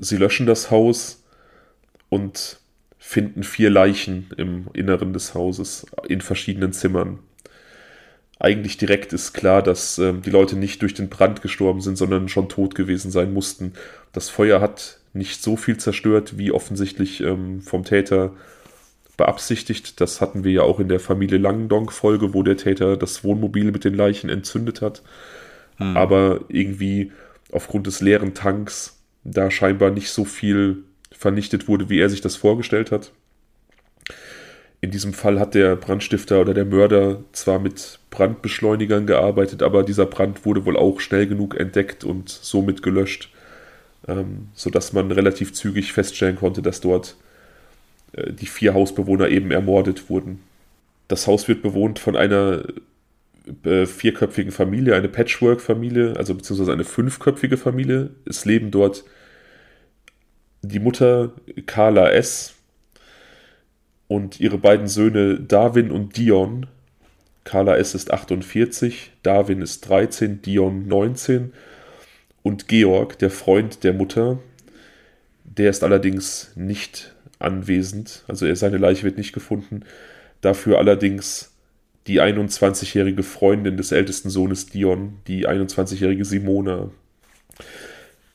[0.00, 1.22] sie löschen das Haus
[2.08, 2.58] und
[2.98, 7.20] finden vier Leichen im Inneren des Hauses in verschiedenen Zimmern.
[8.40, 12.28] Eigentlich direkt ist klar, dass äh, die Leute nicht durch den Brand gestorben sind, sondern
[12.28, 13.74] schon tot gewesen sein mussten.
[14.12, 18.32] Das Feuer hat nicht so viel zerstört, wie offensichtlich ähm, vom Täter
[19.16, 20.00] beabsichtigt.
[20.00, 23.84] Das hatten wir ja auch in der Familie Langendonk-Folge, wo der Täter das Wohnmobil mit
[23.84, 25.02] den Leichen entzündet hat.
[25.76, 25.96] Hm.
[25.96, 27.12] Aber irgendwie
[27.52, 32.36] aufgrund des leeren Tanks da scheinbar nicht so viel vernichtet wurde, wie er sich das
[32.36, 33.12] vorgestellt hat.
[34.80, 40.06] In diesem Fall hat der Brandstifter oder der Mörder zwar mit Brandbeschleunigern gearbeitet, aber dieser
[40.06, 43.30] Brand wurde wohl auch schnell genug entdeckt und somit gelöscht,
[44.08, 47.16] ähm, sodass man relativ zügig feststellen konnte, dass dort
[48.12, 50.40] äh, die vier Hausbewohner eben ermordet wurden.
[51.08, 52.62] Das Haus wird bewohnt von einer
[53.64, 58.10] äh, vierköpfigen Familie, eine Patchwork-Familie, also beziehungsweise eine fünfköpfige Familie.
[58.24, 59.04] Es leben dort
[60.62, 61.32] die Mutter
[61.66, 62.54] Carla S.
[64.08, 66.66] und ihre beiden Söhne Darwin und Dion.
[67.44, 67.94] Carla S.
[67.94, 71.52] ist 48, Darwin ist 13, Dion 19
[72.42, 74.38] und Georg, der Freund der Mutter,
[75.44, 79.84] der ist allerdings nicht anwesend, also seine Leiche wird nicht gefunden.
[80.40, 81.49] Dafür allerdings
[82.06, 86.90] die 21-jährige Freundin des ältesten Sohnes Dion, die 21-jährige Simona.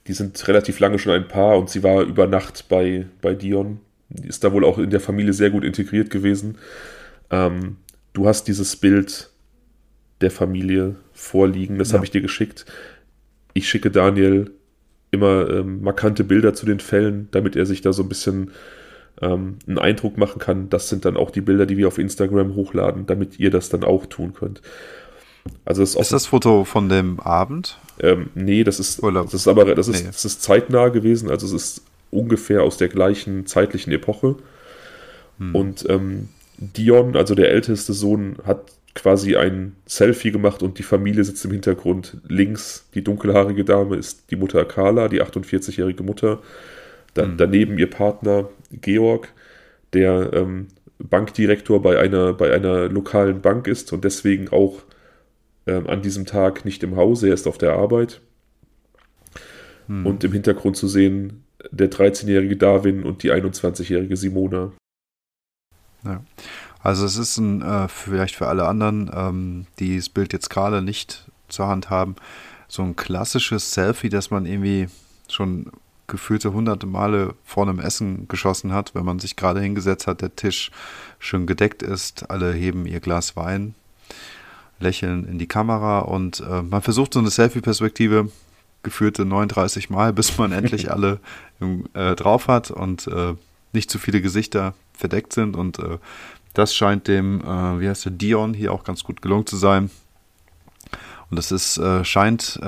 [0.08, 3.80] Die sind relativ lange schon ein Paar und sie war über Nacht bei, bei Dion.
[4.10, 6.58] Die ist da wohl auch in der Familie sehr gut integriert gewesen.
[7.32, 7.78] Ähm,
[8.14, 9.32] du hast dieses Bild
[10.22, 11.96] der Familie vorliegen, das ja.
[11.96, 12.66] habe ich dir geschickt.
[13.54, 14.52] Ich schicke Daniel
[15.12, 18.52] immer ähm, markante Bilder zu den Fällen, damit er sich da so ein bisschen
[19.22, 20.70] ähm, einen Eindruck machen kann.
[20.70, 23.84] Das sind dann auch die Bilder, die wir auf Instagram hochladen, damit ihr das dann
[23.84, 24.62] auch tun könnt.
[25.64, 27.78] Also ist, ist das Foto von dem Abend?
[28.00, 30.08] Ähm, nee, das ist, das ist aber das ist, nee.
[30.08, 34.36] das ist zeitnah gewesen, also es ist ungefähr aus der gleichen zeitlichen Epoche.
[35.38, 35.56] Hm.
[35.56, 41.24] Und ähm, Dion, also der älteste Sohn, hat quasi ein Selfie gemacht und die Familie
[41.24, 42.18] sitzt im Hintergrund.
[42.28, 46.40] Links die dunkelhaarige Dame ist die Mutter Carla, die 48-jährige Mutter.
[47.14, 47.38] Dann mhm.
[47.38, 49.34] daneben ihr Partner Georg,
[49.94, 50.68] der ähm,
[51.00, 54.84] Bankdirektor bei einer, bei einer lokalen Bank ist und deswegen auch
[55.68, 58.22] ähm, an diesem Tag nicht im Hause, er ist auf der Arbeit.
[59.88, 60.06] Mhm.
[60.06, 64.72] Und im Hintergrund zu sehen der 13-jährige Darwin und die 21-jährige Simona.
[66.04, 66.24] Ja.
[66.82, 70.84] Also es ist ein, äh, vielleicht für alle anderen, ähm, die das Bild jetzt gerade
[70.84, 72.16] nicht zur Hand haben,
[72.68, 74.88] so ein klassisches Selfie, das man irgendwie
[75.28, 75.72] schon
[76.08, 80.36] gefühlte hunderte Male vor einem Essen geschossen hat, wenn man sich gerade hingesetzt hat, der
[80.36, 80.72] Tisch
[81.20, 83.76] schön gedeckt ist, alle heben ihr Glas Wein,
[84.80, 88.30] lächeln in die Kamera und äh, man versucht so eine Selfie-Perspektive
[88.84, 91.20] geführte 39 Mal, bis man endlich alle
[91.94, 93.34] äh, drauf hat und äh,
[93.74, 95.98] nicht zu viele Gesichter verdeckt sind und äh,
[96.54, 99.90] das scheint dem, äh, wie heißt der, Dion hier auch ganz gut gelungen zu sein.
[101.30, 102.60] Und das ist, äh, scheint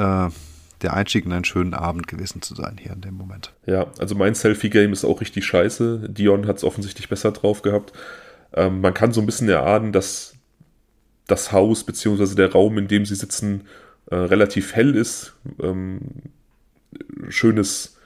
[0.82, 3.54] der Einstieg in einen schönen Abend gewesen zu sein hier in dem Moment.
[3.66, 6.10] Ja, also mein Selfie-Game ist auch richtig scheiße.
[6.10, 7.94] Dion hat es offensichtlich besser drauf gehabt.
[8.54, 10.36] Ähm, man kann so ein bisschen erahnen, dass
[11.28, 12.36] das Haus bzw.
[12.36, 13.64] der Raum, in dem sie sitzen,
[14.10, 15.36] äh, relativ hell ist.
[15.62, 16.02] Ähm,
[17.30, 17.98] schönes,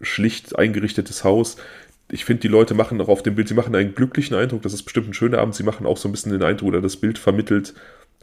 [0.00, 1.56] schlicht eingerichtetes Haus
[2.10, 4.72] ich finde, die Leute machen auch auf dem Bild, sie machen einen glücklichen Eindruck, das
[4.72, 6.96] ist bestimmt ein schöner Abend, sie machen auch so ein bisschen den Eindruck, oder das
[6.96, 7.74] Bild vermittelt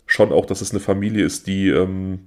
[0.08, 2.20] schon auch, dass es eine Familie ist, die ähm,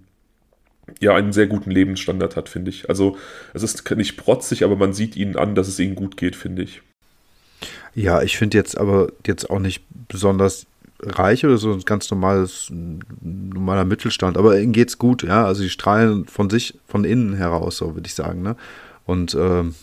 [1.01, 2.89] ja einen sehr guten Lebensstandard hat, finde ich.
[2.89, 3.17] Also
[3.55, 6.63] es ist nicht protzig, aber man sieht ihnen an, dass es ihnen gut geht, finde
[6.63, 6.83] ich.
[7.95, 10.67] Ja, ich finde jetzt aber jetzt auch nicht besonders
[11.01, 12.71] reich oder so, ein ganz normales,
[13.21, 15.45] normaler Mittelstand, aber ihnen geht's gut, ja.
[15.45, 18.57] Also die strahlen von sich, von innen heraus, so würde ich sagen, ne?
[19.07, 19.75] Und ähm,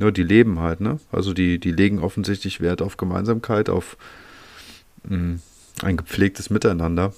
[0.00, 0.98] ja, die leben halt, ne?
[1.12, 3.96] Also die, die legen offensichtlich Wert auf Gemeinsamkeit, auf
[5.08, 5.40] mh, mm,
[5.82, 7.12] ein gepflegtes Miteinander.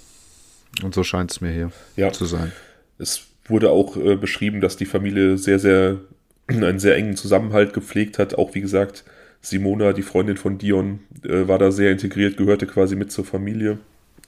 [0.83, 2.13] Und so scheint es mir hier ja.
[2.13, 2.53] zu sein.
[2.99, 6.01] Es wurde auch äh, beschrieben, dass die Familie sehr, sehr
[6.47, 8.37] einen sehr engen Zusammenhalt gepflegt hat.
[8.37, 9.05] Auch wie gesagt,
[9.41, 13.79] Simona, die Freundin von Dion, äh, war da sehr integriert, gehörte quasi mit zur Familie.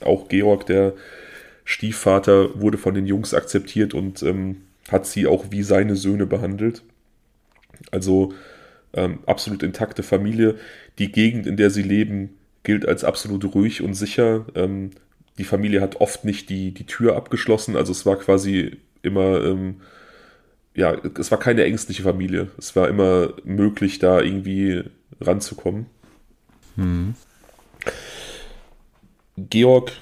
[0.00, 0.94] Auch Georg, der
[1.64, 6.82] Stiefvater, wurde von den Jungs akzeptiert und ähm, hat sie auch wie seine Söhne behandelt.
[7.90, 8.32] Also
[8.94, 10.56] ähm, absolut intakte Familie.
[10.98, 12.30] Die Gegend, in der sie leben,
[12.62, 14.46] gilt als absolut ruhig und sicher.
[14.54, 14.90] Ähm,
[15.38, 19.76] die Familie hat oft nicht die, die Tür abgeschlossen, also es war quasi immer, ähm,
[20.74, 22.48] ja, es war keine ängstliche Familie.
[22.58, 24.84] Es war immer möglich, da irgendwie
[25.20, 25.86] ranzukommen.
[26.76, 27.14] Mhm.
[29.36, 29.92] Georg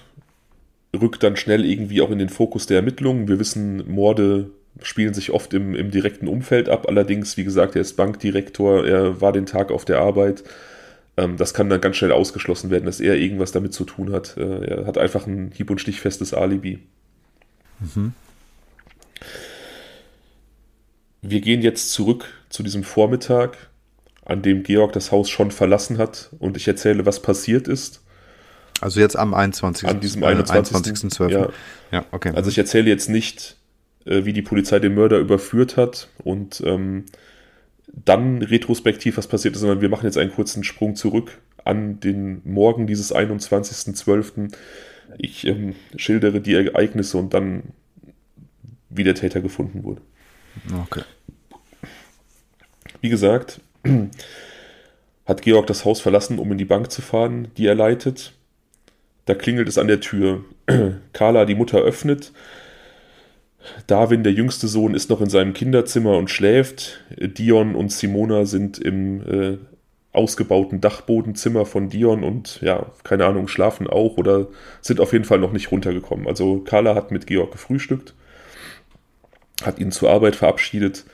[0.94, 3.28] rückt dann schnell irgendwie auch in den Fokus der Ermittlungen.
[3.28, 4.50] Wir wissen, Morde
[4.82, 6.86] spielen sich oft im, im direkten Umfeld ab.
[6.88, 10.44] Allerdings, wie gesagt, er ist Bankdirektor, er war den Tag auf der Arbeit.
[11.16, 14.36] Ähm, das kann dann ganz schnell ausgeschlossen werden, dass er irgendwas damit zu tun hat.
[14.36, 16.80] Äh, er hat einfach ein hieb- und stichfestes Alibi.
[17.80, 18.12] Mhm.
[21.22, 23.56] Wir gehen jetzt zurück zu diesem Vormittag,
[24.24, 28.02] an dem Georg das Haus schon verlassen hat und ich erzähle, was passiert ist.
[28.80, 29.88] Also jetzt am 21.
[29.88, 30.74] An diesem 21.
[30.74, 31.30] Äh, 21.
[31.30, 31.48] Ja.
[31.90, 32.32] ja, okay.
[32.34, 33.56] Also ich erzähle jetzt nicht,
[34.04, 37.06] äh, wie die Polizei den Mörder überführt hat und ähm,
[37.86, 42.42] dann retrospektiv, was passiert ist, sondern wir machen jetzt einen kurzen Sprung zurück an den
[42.44, 44.52] Morgen dieses 21.12.
[45.18, 47.62] Ich ähm, schildere die Ereignisse und dann,
[48.88, 50.00] wie der Täter gefunden wurde.
[50.82, 51.02] Okay.
[53.00, 53.60] Wie gesagt,
[55.26, 58.32] hat Georg das Haus verlassen, um in die Bank zu fahren, die er leitet.
[59.26, 60.44] Da klingelt es an der Tür.
[61.12, 62.32] Carla, die Mutter, öffnet.
[63.86, 67.00] Darwin, der jüngste Sohn, ist noch in seinem Kinderzimmer und schläft.
[67.18, 69.58] Dion und Simona sind im äh,
[70.16, 74.46] ausgebauten Dachbodenzimmer von Dion und ja, keine Ahnung, schlafen auch oder
[74.80, 76.26] sind auf jeden Fall noch nicht runtergekommen.
[76.26, 78.14] Also Carla hat mit Georg gefrühstückt,
[79.62, 81.04] hat ihn zur Arbeit verabschiedet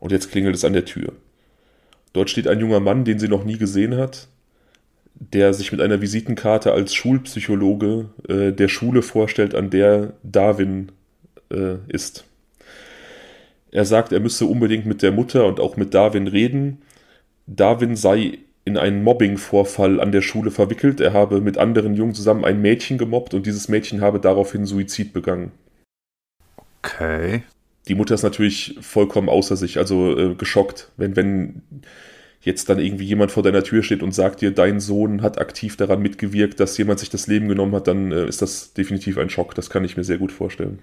[0.00, 1.12] und jetzt klingelt es an der Tür.
[2.12, 4.26] Dort steht ein junger Mann, den sie noch nie gesehen hat,
[5.14, 10.90] der sich mit einer Visitenkarte als Schulpsychologe äh, der Schule vorstellt, an der Darwin
[11.50, 12.24] äh, ist.
[13.70, 16.82] Er sagt, er müsse unbedingt mit der Mutter und auch mit Darwin reden.
[17.46, 21.00] Darwin sei in einen Mobbing-Vorfall an der Schule verwickelt.
[21.00, 25.12] Er habe mit anderen Jungen zusammen ein Mädchen gemobbt und dieses Mädchen habe daraufhin Suizid
[25.12, 25.52] begangen.
[26.82, 27.42] Okay.
[27.88, 31.62] Die Mutter ist natürlich vollkommen außer sich, also äh, geschockt, wenn, wenn
[32.42, 35.76] jetzt dann irgendwie jemand vor deiner Tür steht und sagt dir, dein Sohn hat aktiv
[35.76, 39.30] daran mitgewirkt, dass jemand sich das Leben genommen hat, dann äh, ist das definitiv ein
[39.30, 39.54] Schock.
[39.54, 40.78] Das kann ich mir sehr gut vorstellen.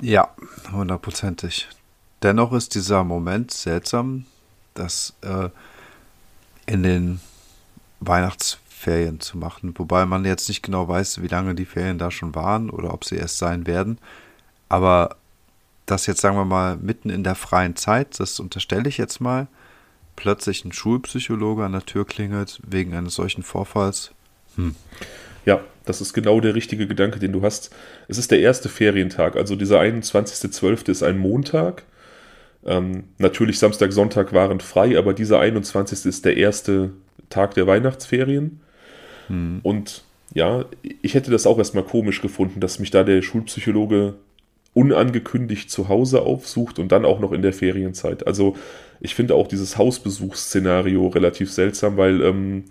[0.00, 0.30] Ja,
[0.72, 1.68] hundertprozentig.
[2.22, 4.26] Dennoch ist dieser Moment seltsam,
[4.74, 5.48] dass äh,
[6.66, 7.20] in den
[8.00, 9.74] Weihnachtsferien zu machen.
[9.76, 13.04] Wobei man jetzt nicht genau weiß, wie lange die Ferien da schon waren oder ob
[13.04, 13.98] sie erst sein werden.
[14.68, 15.16] Aber
[15.86, 19.46] das jetzt, sagen wir mal, mitten in der freien Zeit, das unterstelle ich jetzt mal,
[20.16, 24.10] plötzlich ein Schulpsychologe an der Tür klingelt wegen eines solchen Vorfalls.
[24.56, 24.74] Hm.
[25.44, 27.70] Ja, das ist genau der richtige Gedanke, den du hast.
[28.08, 30.90] Es ist der erste Ferientag, also dieser 21.12.
[30.90, 31.84] ist ein Montag.
[32.66, 36.04] Ähm, natürlich Samstag, Sonntag waren frei, aber dieser 21.
[36.04, 36.90] ist der erste
[37.30, 38.60] Tag der Weihnachtsferien.
[39.28, 39.60] Hm.
[39.62, 40.02] Und
[40.34, 40.64] ja,
[41.02, 44.14] ich hätte das auch erstmal komisch gefunden, dass mich da der Schulpsychologe
[44.74, 48.26] unangekündigt zu Hause aufsucht und dann auch noch in der Ferienzeit.
[48.26, 48.56] Also
[49.00, 52.64] ich finde auch dieses Hausbesuchsszenario relativ seltsam, weil ähm,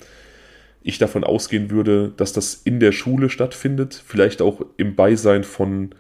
[0.86, 5.95] ich davon ausgehen würde, dass das in der Schule stattfindet, vielleicht auch im Beisein von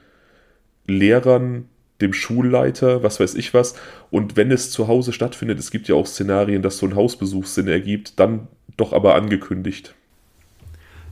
[0.85, 1.67] Lehrern,
[2.01, 3.73] dem Schulleiter, was weiß ich was.
[4.11, 7.47] Und wenn es zu Hause stattfindet, es gibt ja auch Szenarien, dass so ein Hausbesuch
[7.47, 9.95] Sinn ergibt, dann doch aber angekündigt.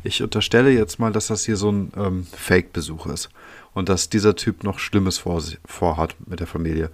[0.03, 3.29] Ich unterstelle jetzt mal, dass das hier so ein ähm, Fake-Besuch ist
[3.73, 6.91] und dass dieser Typ noch Schlimmes vor, vorhat mit der Familie.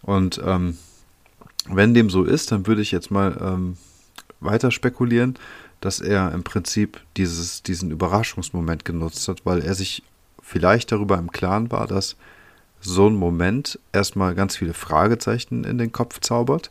[0.00, 0.78] Und ähm,
[1.68, 3.76] wenn dem so ist, dann würde ich jetzt mal ähm,
[4.40, 5.36] weiter spekulieren,
[5.82, 10.02] dass er im Prinzip dieses, diesen Überraschungsmoment genutzt hat, weil er sich
[10.40, 12.16] vielleicht darüber im Klaren war, dass
[12.80, 16.70] so ein Moment erstmal ganz viele Fragezeichen in den Kopf zaubert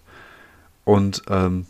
[0.85, 1.65] und ähm,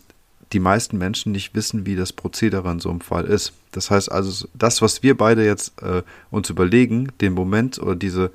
[0.52, 3.52] die meisten Menschen nicht wissen, wie das Prozedere in so einem Fall ist.
[3.72, 8.30] Das heißt also, das, was wir beide jetzt äh, uns überlegen, den Moment oder diese,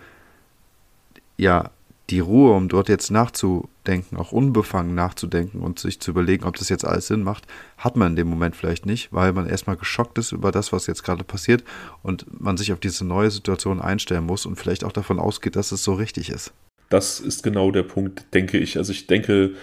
[1.38, 1.70] ja,
[2.10, 6.70] die Ruhe, um dort jetzt nachzudenken, auch unbefangen nachzudenken und sich zu überlegen, ob das
[6.70, 7.46] jetzt alles Sinn macht,
[7.78, 10.88] hat man in dem Moment vielleicht nicht, weil man erstmal geschockt ist über das, was
[10.88, 11.64] jetzt gerade passiert
[12.04, 15.72] und man sich auf diese neue Situation einstellen muss und vielleicht auch davon ausgeht, dass
[15.72, 16.54] es so richtig ist.
[16.90, 18.78] Das ist genau der Punkt, denke ich.
[18.78, 19.56] Also ich denke,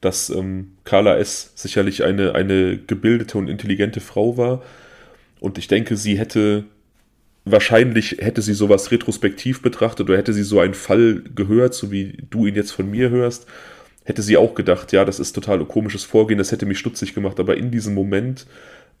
[0.00, 1.50] dass ähm, Carla S.
[1.56, 4.62] sicherlich eine, eine gebildete und intelligente Frau war
[5.40, 6.64] und ich denke, sie hätte
[7.52, 12.18] wahrscheinlich hätte sie sowas retrospektiv betrachtet oder hätte sie so einen Fall gehört, so wie
[12.30, 13.46] du ihn jetzt von mir hörst,
[14.04, 17.38] hätte sie auch gedacht, ja, das ist total komisches Vorgehen, das hätte mich stutzig gemacht.
[17.40, 18.46] Aber in diesem Moment,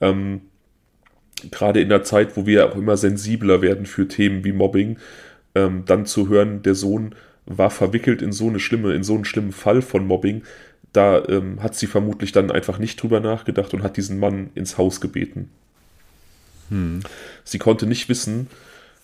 [0.00, 0.42] ähm,
[1.50, 4.98] gerade in der Zeit, wo wir auch immer sensibler werden für Themen wie Mobbing,
[5.54, 7.14] ähm, dann zu hören, der Sohn
[7.46, 10.42] war verwickelt in so eine schlimme, in so einen schlimmen Fall von Mobbing,
[10.92, 14.78] da ähm, hat sie vermutlich dann einfach nicht drüber nachgedacht und hat diesen Mann ins
[14.78, 15.48] Haus gebeten.
[16.70, 17.00] Hm.
[17.48, 18.48] Sie konnte nicht wissen,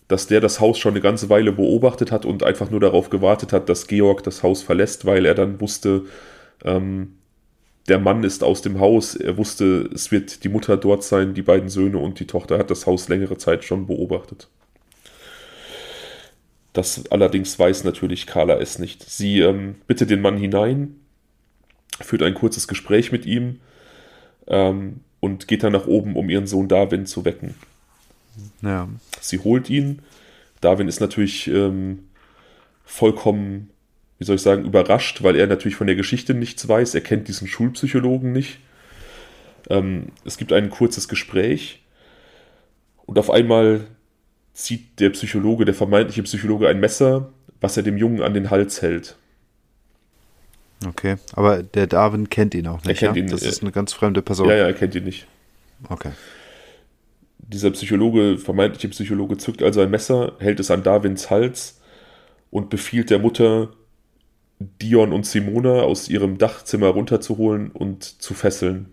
[0.09, 3.53] dass der das Haus schon eine ganze Weile beobachtet hat und einfach nur darauf gewartet
[3.53, 6.05] hat, dass Georg das Haus verlässt, weil er dann wusste,
[6.63, 7.15] ähm,
[7.89, 9.15] der Mann ist aus dem Haus.
[9.15, 12.71] Er wusste, es wird die Mutter dort sein, die beiden Söhne und die Tochter hat
[12.71, 14.49] das Haus längere Zeit schon beobachtet.
[16.75, 19.09] Das allerdings weiß natürlich Carla es nicht.
[19.09, 20.97] Sie ähm, bittet den Mann hinein,
[22.01, 23.61] führt ein kurzes Gespräch mit ihm.
[24.47, 27.55] Ähm, und geht dann nach oben, um ihren Sohn Darwin zu wecken.
[28.65, 28.89] Ja.
[29.21, 30.03] Sie holt ihn.
[30.61, 32.05] Darwin ist natürlich ähm,
[32.85, 33.71] vollkommen,
[34.19, 36.95] wie soll ich sagen, überrascht, weil er natürlich von der Geschichte nichts weiß.
[36.95, 38.59] Er kennt diesen Schulpsychologen nicht.
[39.69, 41.83] Ähm, es gibt ein kurzes Gespräch
[43.07, 43.87] und auf einmal
[44.53, 48.83] zieht der Psychologe, der vermeintliche Psychologe, ein Messer, was er dem Jungen an den Hals
[48.83, 49.17] hält.
[50.87, 52.89] Okay, aber der Darwin kennt ihn auch nicht.
[52.89, 53.23] Er kennt ja?
[53.23, 54.49] ihn, das ist eine ganz fremde Person.
[54.49, 55.27] Ja, ja, er kennt ihn nicht.
[55.89, 56.13] Okay.
[57.47, 61.81] Dieser Psychologe, vermeintliche Psychologe, zückt also ein Messer, hält es an Darwins Hals
[62.51, 63.71] und befiehlt der Mutter,
[64.59, 68.91] Dion und Simona aus ihrem Dachzimmer runterzuholen und zu fesseln.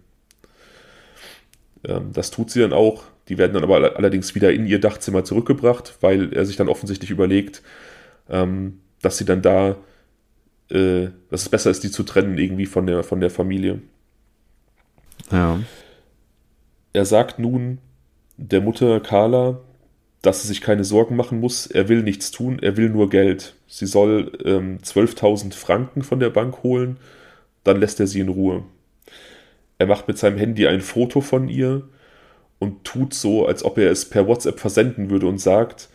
[1.84, 3.04] Ähm, das tut sie dann auch.
[3.30, 7.12] Die werden dann aber allerdings wieder in ihr Dachzimmer zurückgebracht, weil er sich dann offensichtlich
[7.12, 7.62] überlegt,
[8.30, 9.78] ähm, dass sie dann da
[10.72, 13.82] äh, dass es besser ist, die zu trennen irgendwie von der, von der Familie.
[15.30, 15.60] Ja.
[16.94, 17.80] Er sagt nun
[18.42, 19.60] der Mutter Carla,
[20.22, 21.68] dass sie sich keine Sorgen machen muss.
[21.68, 23.56] Er will nichts tun, er will nur Geld.
[23.68, 26.98] Sie soll ähm, 12.000 Franken von der Bank holen,
[27.64, 28.64] dann lässt er sie in Ruhe.
[29.78, 31.84] Er macht mit seinem Handy ein Foto von ihr
[32.60, 35.90] und tut so, als ob er es per WhatsApp versenden würde und sagt,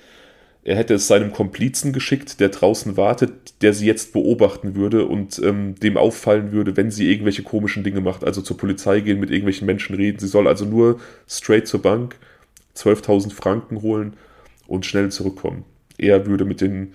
[0.64, 5.40] er hätte es seinem Komplizen geschickt, der draußen wartet, der sie jetzt beobachten würde und
[5.44, 8.24] ähm, dem auffallen würde, wenn sie irgendwelche komischen Dinge macht.
[8.24, 10.18] Also zur Polizei gehen, mit irgendwelchen Menschen reden.
[10.18, 12.16] Sie soll also nur straight zur Bank
[12.76, 14.16] 12.000 Franken holen
[14.66, 15.64] und schnell zurückkommen.
[15.98, 16.94] Er würde mit den,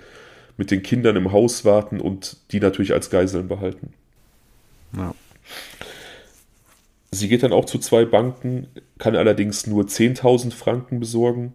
[0.57, 3.93] mit den Kindern im Haus warten und die natürlich als Geiseln behalten.
[4.95, 5.15] Ja.
[7.11, 8.67] Sie geht dann auch zu zwei Banken,
[8.97, 11.53] kann allerdings nur 10.000 Franken besorgen.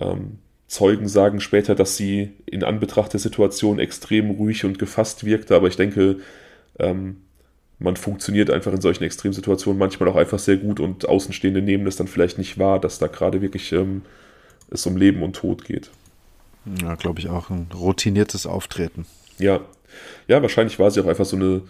[0.00, 5.54] Ähm, Zeugen sagen später, dass sie in Anbetracht der Situation extrem ruhig und gefasst wirkte,
[5.54, 6.18] aber ich denke,
[6.80, 7.18] ähm,
[7.78, 11.96] man funktioniert einfach in solchen Extremsituationen manchmal auch einfach sehr gut und Außenstehende nehmen das
[11.96, 14.02] dann vielleicht nicht wahr, dass da gerade wirklich ähm,
[14.70, 15.90] es um Leben und Tod geht.
[16.82, 19.06] Ja, glaube ich auch ein routiniertes Auftreten.
[19.38, 19.60] Ja.
[20.26, 21.62] Ja, wahrscheinlich war sie auch einfach so eine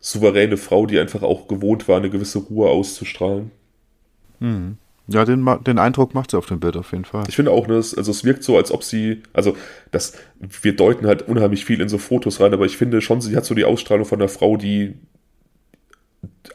[0.00, 3.50] souveräne Frau, die einfach auch gewohnt war, eine gewisse Ruhe auszustrahlen.
[4.38, 4.78] Mhm.
[5.08, 7.24] Ja, den, den Eindruck macht sie auf dem Bild auf jeden Fall.
[7.28, 9.56] Ich finde auch, ne, also es wirkt so, als ob sie, also
[9.90, 13.36] das, wir deuten halt unheimlich viel in so Fotos rein, aber ich finde schon, sie
[13.36, 14.94] hat so die Ausstrahlung von einer Frau, die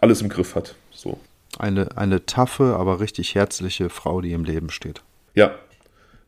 [0.02, 0.76] alles im Griff hat.
[0.92, 1.20] So.
[1.58, 5.02] Eine, eine taffe, aber richtig herzliche Frau, die im Leben steht.
[5.34, 5.56] Ja.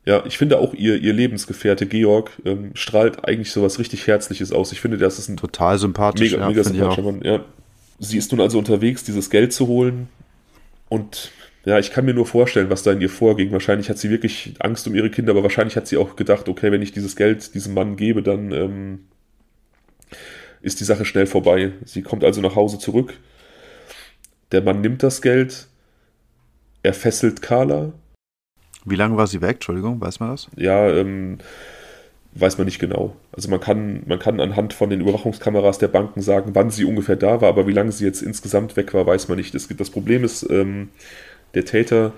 [0.04, 4.52] Ja, ich finde auch ihr, ihr Lebensgefährte Georg ähm, strahlt eigentlich so was richtig Herzliches
[4.52, 4.72] aus.
[4.72, 6.30] Ich finde, das ist ein total sympathisch.
[6.30, 7.20] Mega, ja, mega sympathischer Mann.
[7.22, 7.44] Ja.
[7.98, 10.08] Sie ist nun also unterwegs, dieses Geld zu holen.
[10.88, 11.30] Und
[11.66, 13.52] ja, ich kann mir nur vorstellen, was da in ihr vorging.
[13.52, 16.72] Wahrscheinlich hat sie wirklich Angst um ihre Kinder, aber wahrscheinlich hat sie auch gedacht, okay,
[16.72, 19.00] wenn ich dieses Geld diesem Mann gebe, dann ähm,
[20.62, 21.72] ist die Sache schnell vorbei.
[21.84, 23.12] Sie kommt also nach Hause zurück.
[24.52, 25.68] Der Mann nimmt das Geld,
[26.82, 27.92] er fesselt Carla.
[28.84, 29.56] Wie lange war sie weg?
[29.56, 30.48] Entschuldigung, weiß man das?
[30.56, 31.38] Ja, ähm,
[32.32, 33.16] weiß man nicht genau.
[33.32, 37.16] Also man kann, man kann anhand von den Überwachungskameras der Banken sagen, wann sie ungefähr
[37.16, 39.54] da war, aber wie lange sie jetzt insgesamt weg war, weiß man nicht.
[39.54, 40.88] Das, das Problem ist, ähm,
[41.54, 42.12] der Täter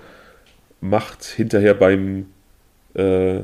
[0.79, 2.27] macht hinterher beim
[2.93, 3.41] äh,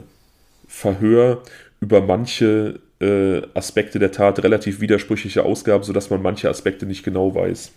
[0.67, 1.43] Verhör
[1.79, 7.35] über manche äh, Aspekte der Tat relativ widersprüchliche Ausgaben, sodass man manche Aspekte nicht genau
[7.35, 7.71] weiß.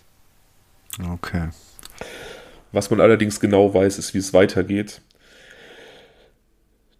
[0.98, 1.48] Okay.
[2.72, 5.00] Was man allerdings genau weiß, ist, wie es weitergeht.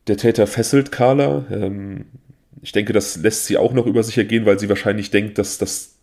[0.06, 1.46] Der Täter fesselt Carla.
[1.50, 2.06] Ähm,
[2.62, 5.58] ich denke, das lässt sie auch noch über sich ergehen, weil sie wahrscheinlich denkt, dass
[5.58, 5.96] das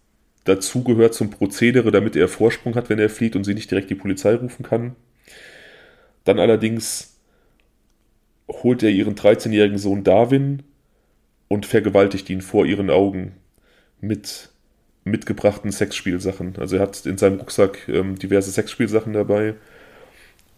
[0.45, 3.95] dazugehört zum Prozedere, damit er Vorsprung hat, wenn er flieht und sie nicht direkt die
[3.95, 4.95] Polizei rufen kann.
[6.23, 7.17] Dann allerdings
[8.49, 10.63] holt er ihren 13-jährigen Sohn Darwin
[11.49, 13.33] und vergewaltigt ihn vor ihren Augen
[13.99, 14.49] mit
[15.09, 16.55] mitgebrachten Sexspielsachen.
[16.57, 19.55] Also er hat in seinem Rucksack ähm, diverse Sexspielsachen dabei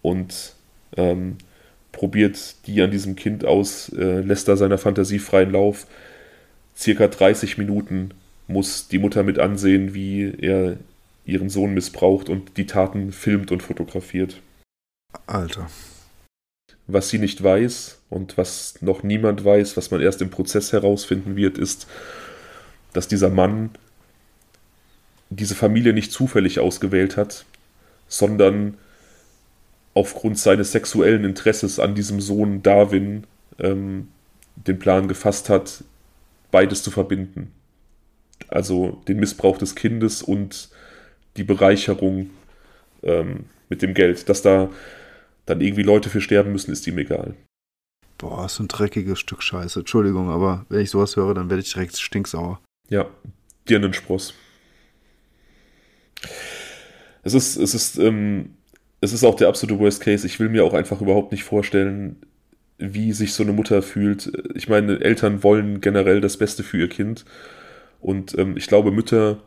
[0.02, 0.54] und
[0.98, 1.38] ähm,
[1.92, 5.88] probiert die an diesem Kind aus, äh, lässt da seiner Fantasie freien Lauf.
[6.76, 8.12] Circa 30 Minuten
[8.48, 10.78] muss die Mutter mit ansehen, wie er
[11.26, 14.42] ihren Sohn missbraucht und die Taten filmt und fotografiert.
[15.28, 15.70] Alter.
[16.88, 21.36] Was sie nicht weiß und was noch niemand weiß, was man erst im Prozess herausfinden
[21.36, 21.88] wird, ist,
[22.94, 23.72] dass dieser Mann
[25.30, 27.46] diese Familie nicht zufällig ausgewählt hat,
[28.08, 28.78] sondern
[29.94, 33.26] aufgrund seines sexuellen Interesses an diesem Sohn Darwin
[33.60, 34.08] ähm,
[34.56, 35.84] den Plan gefasst hat,
[36.52, 37.52] beides zu verbinden.
[38.48, 40.70] Also den Missbrauch des Kindes und
[41.38, 42.30] die Bereicherung
[43.04, 44.30] ähm, mit dem Geld.
[44.30, 44.70] Dass da
[45.46, 47.36] dann irgendwie Leute für sterben müssen, ist ihm egal.
[48.18, 49.80] Boah, ist ein dreckiges Stück Scheiße.
[49.80, 52.60] Entschuldigung, aber wenn ich sowas höre, dann werde ich direkt stinksauer.
[52.90, 53.08] Ja,
[53.70, 54.34] Dirnenspross.
[57.24, 58.52] Es ist, es ist, ähm,
[59.02, 60.26] es ist auch der absolute Worst Case.
[60.26, 62.18] Ich will mir auch einfach überhaupt nicht vorstellen,
[62.78, 64.32] wie sich so eine Mutter fühlt.
[64.56, 67.26] Ich meine, Eltern wollen generell das Beste für ihr Kind.
[68.00, 69.38] Und ähm, ich glaube, Mütter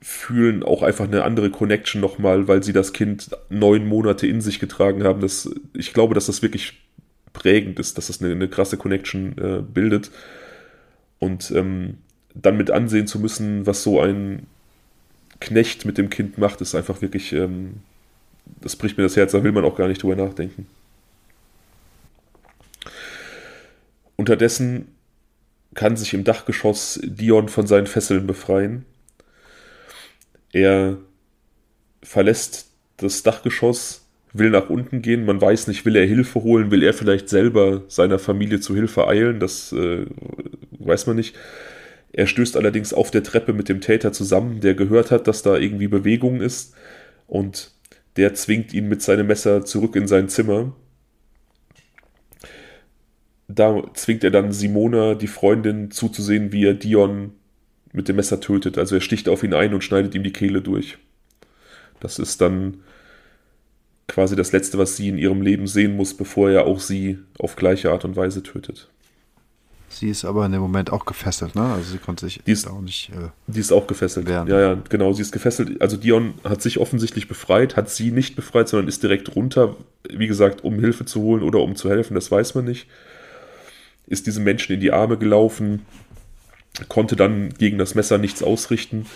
[0.00, 4.58] fühlen auch einfach eine andere Connection nochmal, weil sie das Kind neun Monate in sich
[4.58, 5.20] getragen haben.
[5.20, 6.82] Das, ich glaube, dass das wirklich
[7.32, 10.10] prägend ist, dass das eine, eine krasse Connection äh, bildet.
[11.18, 11.98] Und ähm,
[12.34, 14.46] dann mit ansehen zu müssen, was so ein
[15.42, 17.74] Knecht mit dem Kind macht, ist einfach wirklich, ähm,
[18.60, 20.66] das bricht mir das Herz, da will man auch gar nicht drüber nachdenken.
[24.16, 24.88] Unterdessen
[25.74, 28.84] kann sich im Dachgeschoss Dion von seinen Fesseln befreien
[30.52, 30.98] er
[32.02, 32.68] verlässt
[32.98, 35.24] das Dachgeschoss, will nach unten gehen.
[35.24, 39.08] Man weiß nicht, will er Hilfe holen, will er vielleicht selber seiner Familie zu Hilfe
[39.08, 40.06] eilen, das äh,
[40.78, 41.34] weiß man nicht.
[42.12, 45.56] Er stößt allerdings auf der Treppe mit dem Täter zusammen, der gehört hat, dass da
[45.56, 46.74] irgendwie Bewegung ist
[47.26, 47.72] und
[48.16, 50.76] der zwingt ihn mit seinem Messer zurück in sein Zimmer.
[53.48, 57.32] Da zwingt er dann Simona, die Freundin, zuzusehen, wie er Dion
[57.92, 58.76] mit dem Messer tötet.
[58.78, 60.98] Also er sticht auf ihn ein und schneidet ihm die Kehle durch.
[62.00, 62.82] Das ist dann
[64.08, 67.56] quasi das Letzte, was sie in ihrem Leben sehen muss, bevor er auch sie auf
[67.56, 68.91] gleiche Art und Weise tötet.
[69.92, 71.62] Sie ist aber in dem Moment auch gefesselt, ne?
[71.62, 73.10] Also sie konnte sich die ist, auch nicht.
[73.10, 74.26] Äh, die ist auch gefesselt.
[74.26, 74.48] Werden.
[74.48, 75.12] Ja, ja, genau.
[75.12, 75.80] Sie ist gefesselt.
[75.82, 79.76] Also Dion hat sich offensichtlich befreit, hat sie nicht befreit, sondern ist direkt runter,
[80.08, 82.86] wie gesagt, um Hilfe zu holen oder um zu helfen, das weiß man nicht.
[84.06, 85.82] Ist diesem Menschen in die Arme gelaufen,
[86.88, 89.06] konnte dann gegen das Messer nichts ausrichten,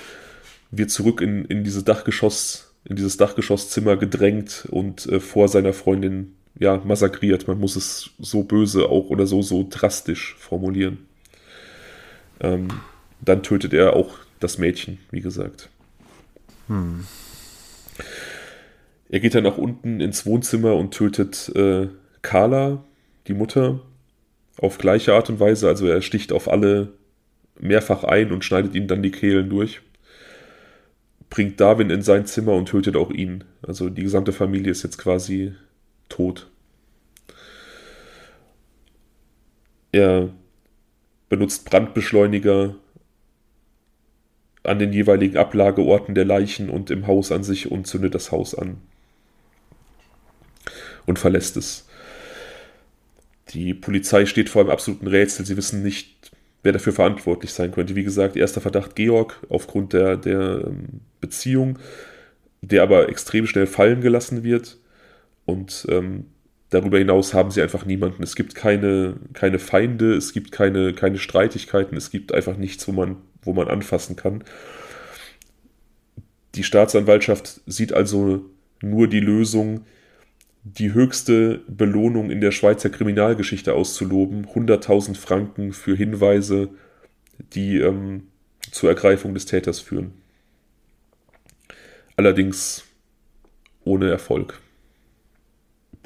[0.71, 6.35] wird zurück in, in diese Dachgeschoss, in dieses Dachgeschosszimmer gedrängt und äh, vor seiner Freundin
[6.59, 7.49] ja massakriert.
[7.49, 11.07] Man muss es so böse auch oder so so drastisch formulieren.
[12.41, 12.69] Ähm,
[13.21, 15.71] dann tötet er auch das Mädchen, wie gesagt.
[16.69, 17.07] Hm.
[19.09, 21.89] Er geht dann nach unten ins Wohnzimmer und tötet äh,
[22.23, 22.85] Carla,
[23.29, 23.81] die Mutter,
[24.59, 25.69] auf gleiche Art und Weise.
[25.69, 26.93] Also er sticht auf alle
[27.59, 29.81] mehrfach ein und schneidet ihnen dann die Kehlen durch.
[31.31, 33.45] Bringt Darwin in sein Zimmer und tötet auch ihn.
[33.63, 35.55] Also die gesamte Familie ist jetzt quasi
[36.09, 36.51] tot.
[39.93, 40.31] Er
[41.29, 42.75] benutzt Brandbeschleuniger
[44.63, 48.55] an den jeweiligen Ablageorten der Leichen und im Haus an sich und zündet das Haus
[48.55, 48.79] an.
[51.07, 51.87] Und verlässt es.
[53.51, 55.47] Die Polizei steht vor einem absoluten Rätsel.
[55.47, 56.33] Sie wissen nicht,
[56.65, 57.95] wer dafür verantwortlich sein könnte.
[57.95, 61.79] Wie gesagt, erster Verdacht Georg aufgrund der, der ähm, Beziehung,
[62.61, 64.79] der aber extrem schnell fallen gelassen wird.
[65.47, 66.27] Und ähm,
[66.71, 68.23] darüber hinaus haben sie einfach niemanden.
[68.23, 72.93] Es gibt keine, keine Feinde, es gibt keine, keine Streitigkeiten, es gibt einfach nichts, wo
[72.93, 74.45] man, wo man anfassen kann.
[76.55, 78.45] Die Staatsanwaltschaft sieht also
[78.83, 79.87] nur die Lösung,
[80.65, 86.71] die höchste Belohnung in der Schweizer Kriminalgeschichte auszuloben, 100.000 Franken für Hinweise,
[87.53, 88.25] die ähm,
[88.73, 90.13] zur Ergreifung des Täters führen.
[92.17, 92.85] Allerdings
[93.85, 94.61] ohne Erfolg.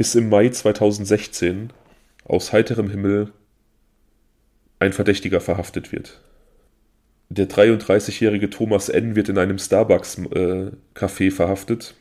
[0.01, 1.75] Bis im Mai 2016
[2.25, 3.35] aus heiterem Himmel
[4.79, 6.23] ein Verdächtiger verhaftet wird.
[7.29, 9.15] Der 33-jährige Thomas N.
[9.15, 11.97] wird in einem Starbucks-Café äh, verhaftet.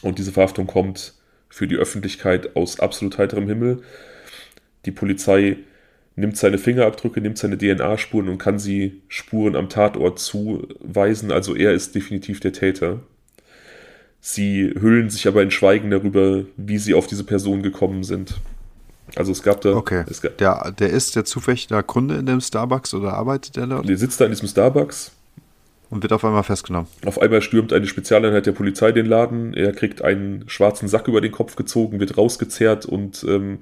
[0.00, 1.12] Und diese Verhaftung kommt
[1.50, 3.82] für die Öffentlichkeit aus absolut heiterem Himmel.
[4.86, 5.58] Die Polizei
[6.16, 11.30] nimmt seine Fingerabdrücke, nimmt seine DNA-Spuren und kann sie Spuren am Tatort zuweisen.
[11.30, 13.00] Also er ist definitiv der Täter.
[14.20, 18.40] Sie hüllen sich aber in Schweigen darüber, wie sie auf diese Person gekommen sind.
[19.16, 19.74] Also es gab da.
[19.74, 20.04] Okay.
[20.22, 23.88] Gab, der, der ist der zufällig der Kunde in dem Starbucks oder arbeitet der dort?
[23.88, 25.12] Der sitzt da in diesem Starbucks
[25.88, 26.88] und wird auf einmal festgenommen.
[27.04, 29.54] Auf einmal stürmt eine Spezialeinheit der Polizei den Laden.
[29.54, 33.58] Er kriegt einen schwarzen Sack über den Kopf gezogen, wird rausgezerrt und ähm,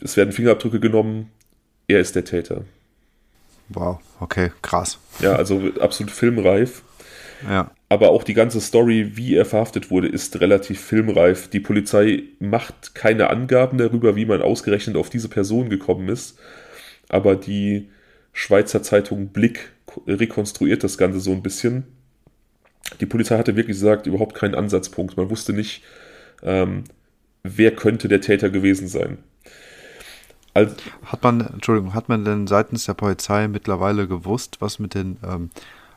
[0.00, 1.30] es werden Fingerabdrücke genommen.
[1.86, 2.62] Er ist der Täter.
[3.68, 4.98] Wow, okay, krass.
[5.20, 6.82] Ja, also absolut filmreif.
[7.48, 7.70] Ja.
[7.94, 11.46] Aber auch die ganze Story, wie er verhaftet wurde, ist relativ filmreif.
[11.46, 16.36] Die Polizei macht keine Angaben darüber, wie man ausgerechnet auf diese Person gekommen ist.
[17.08, 17.88] Aber die
[18.32, 19.70] Schweizer Zeitung Blick
[20.08, 21.84] rekonstruiert das Ganze so ein bisschen.
[22.98, 25.16] Die Polizei hatte wirklich gesagt, überhaupt keinen Ansatzpunkt.
[25.16, 25.84] Man wusste nicht,
[26.42, 26.82] ähm,
[27.44, 29.18] wer könnte der Täter gewesen sein.
[30.52, 30.74] Also,
[31.04, 35.50] hat man, Entschuldigung, hat man denn seitens der Polizei mittlerweile gewusst, was mit den ähm,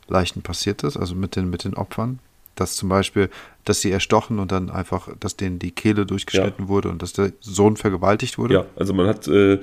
[0.07, 2.19] Leichen passiert ist, also mit den, mit den Opfern?
[2.55, 3.29] Dass zum Beispiel,
[3.65, 6.69] dass sie erstochen und dann einfach, dass denen die Kehle durchgeschnitten ja.
[6.69, 8.53] wurde und dass der Sohn vergewaltigt wurde?
[8.55, 9.59] Ja, also man hat äh,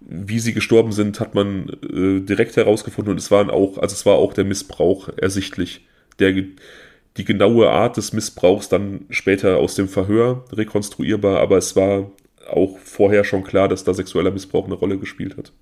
[0.00, 4.06] wie sie gestorben sind, hat man äh, direkt herausgefunden und es waren auch, also es
[4.06, 5.86] war auch der Missbrauch ersichtlich.
[6.18, 12.10] Der, die genaue Art des Missbrauchs dann später aus dem Verhör rekonstruierbar, aber es war
[12.48, 15.52] auch vorher schon klar, dass da sexueller Missbrauch eine Rolle gespielt hat.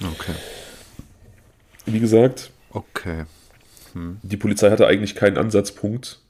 [0.00, 0.34] Okay.
[1.86, 3.24] Wie gesagt, okay.
[3.94, 4.18] Hm.
[4.22, 6.20] die Polizei hatte eigentlich keinen Ansatzpunkt.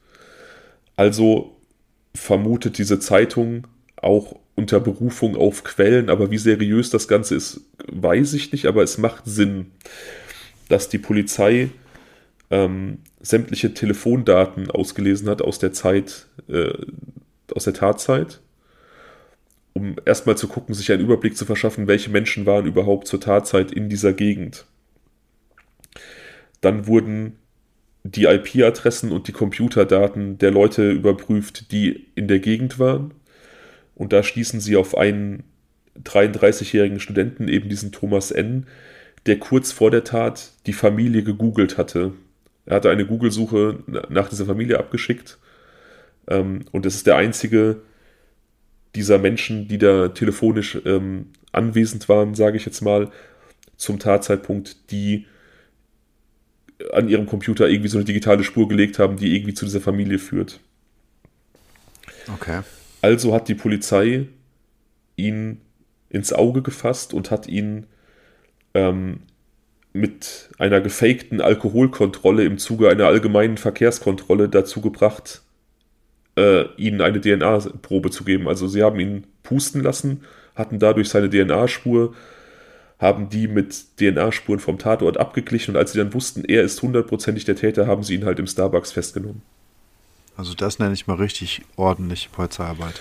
[0.96, 1.56] Also
[2.14, 3.66] vermutet diese Zeitung
[3.96, 8.82] auch unter Berufung auf Quellen, aber wie seriös das Ganze ist, weiß ich nicht, aber
[8.82, 9.72] es macht Sinn,
[10.68, 11.70] dass die Polizei
[12.50, 16.72] ähm, sämtliche Telefondaten ausgelesen hat aus der Zeit, äh,
[17.52, 18.40] aus der Tatzeit,
[19.72, 23.72] um erstmal zu gucken, sich einen Überblick zu verschaffen, welche Menschen waren überhaupt zur Tatzeit
[23.72, 24.66] in dieser Gegend.
[26.64, 27.38] Dann wurden
[28.02, 33.14] die IP-Adressen und die Computerdaten der Leute überprüft, die in der Gegend waren
[33.94, 35.44] und da stießen sie auf einen
[36.02, 38.66] 33-jährigen Studenten, eben diesen Thomas N.,
[39.26, 42.12] der kurz vor der Tat die Familie gegoogelt hatte.
[42.66, 45.38] Er hatte eine Google-Suche nach dieser Familie abgeschickt.
[46.28, 47.82] Ähm, und es ist der einzige
[48.94, 53.10] dieser Menschen, die da telefonisch ähm, anwesend waren, sage ich jetzt mal,
[53.76, 55.26] zum Tatzeitpunkt, die
[56.92, 60.18] an ihrem Computer irgendwie so eine digitale Spur gelegt haben, die irgendwie zu dieser Familie
[60.18, 60.60] führt.
[62.32, 62.60] Okay.
[63.02, 64.26] Also hat die Polizei
[65.16, 65.60] ihn
[66.08, 67.86] ins Auge gefasst und hat ihn
[68.74, 69.20] ähm,
[69.92, 75.42] mit einer gefakten Alkoholkontrolle im Zuge einer allgemeinen Verkehrskontrolle dazu gebracht,
[76.36, 78.48] äh, ihnen eine DNA-Probe zu geben.
[78.48, 80.24] Also sie haben ihn pusten lassen,
[80.56, 82.14] hatten dadurch seine DNA-Spur,
[83.04, 87.44] haben die mit DNA-Spuren vom Tatort abgeglichen und als sie dann wussten, er ist hundertprozentig
[87.44, 89.42] der Täter, haben sie ihn halt im Starbucks festgenommen.
[90.36, 93.00] Also das nenne ich mal richtig ordentlich Polizeiarbeit.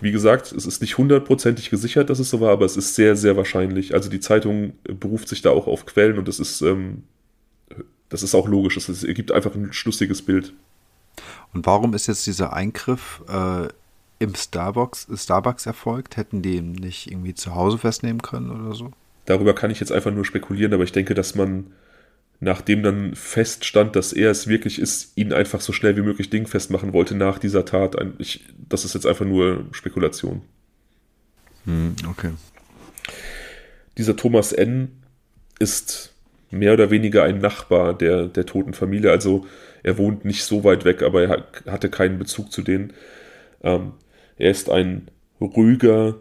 [0.00, 3.16] Wie gesagt, es ist nicht hundertprozentig gesichert, dass es so war, aber es ist sehr,
[3.16, 3.94] sehr wahrscheinlich.
[3.94, 7.02] Also die Zeitung beruft sich da auch auf Quellen und es ist ähm,
[8.08, 8.76] das ist auch logisch.
[8.76, 10.52] Es ergibt einfach ein schlüssiges Bild.
[11.52, 13.68] Und warum ist jetzt dieser Eingriff äh,
[14.18, 16.16] im Starbucks, Starbucks erfolgt?
[16.16, 18.92] Hätten die ihn nicht irgendwie zu Hause festnehmen können oder so?
[19.28, 21.66] Darüber kann ich jetzt einfach nur spekulieren, aber ich denke, dass man,
[22.40, 26.70] nachdem dann feststand, dass er es wirklich ist, ihn einfach so schnell wie möglich dingfest
[26.70, 27.94] machen wollte nach dieser Tat.
[28.16, 30.40] Ich, das ist jetzt einfach nur Spekulation.
[31.66, 32.30] Hm, okay.
[33.98, 34.92] Dieser Thomas N.
[35.58, 36.14] ist
[36.50, 39.10] mehr oder weniger ein Nachbar der, der toten Familie.
[39.10, 39.44] Also
[39.82, 42.94] er wohnt nicht so weit weg, aber er hatte keinen Bezug zu denen.
[43.62, 43.92] Ähm,
[44.38, 46.16] er ist ein ruhiger,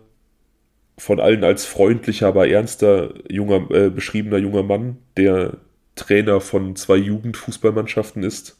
[0.97, 5.57] von allen als freundlicher, aber ernster junger, äh, beschriebener junger Mann, der
[5.95, 8.57] Trainer von zwei Jugendfußballmannschaften ist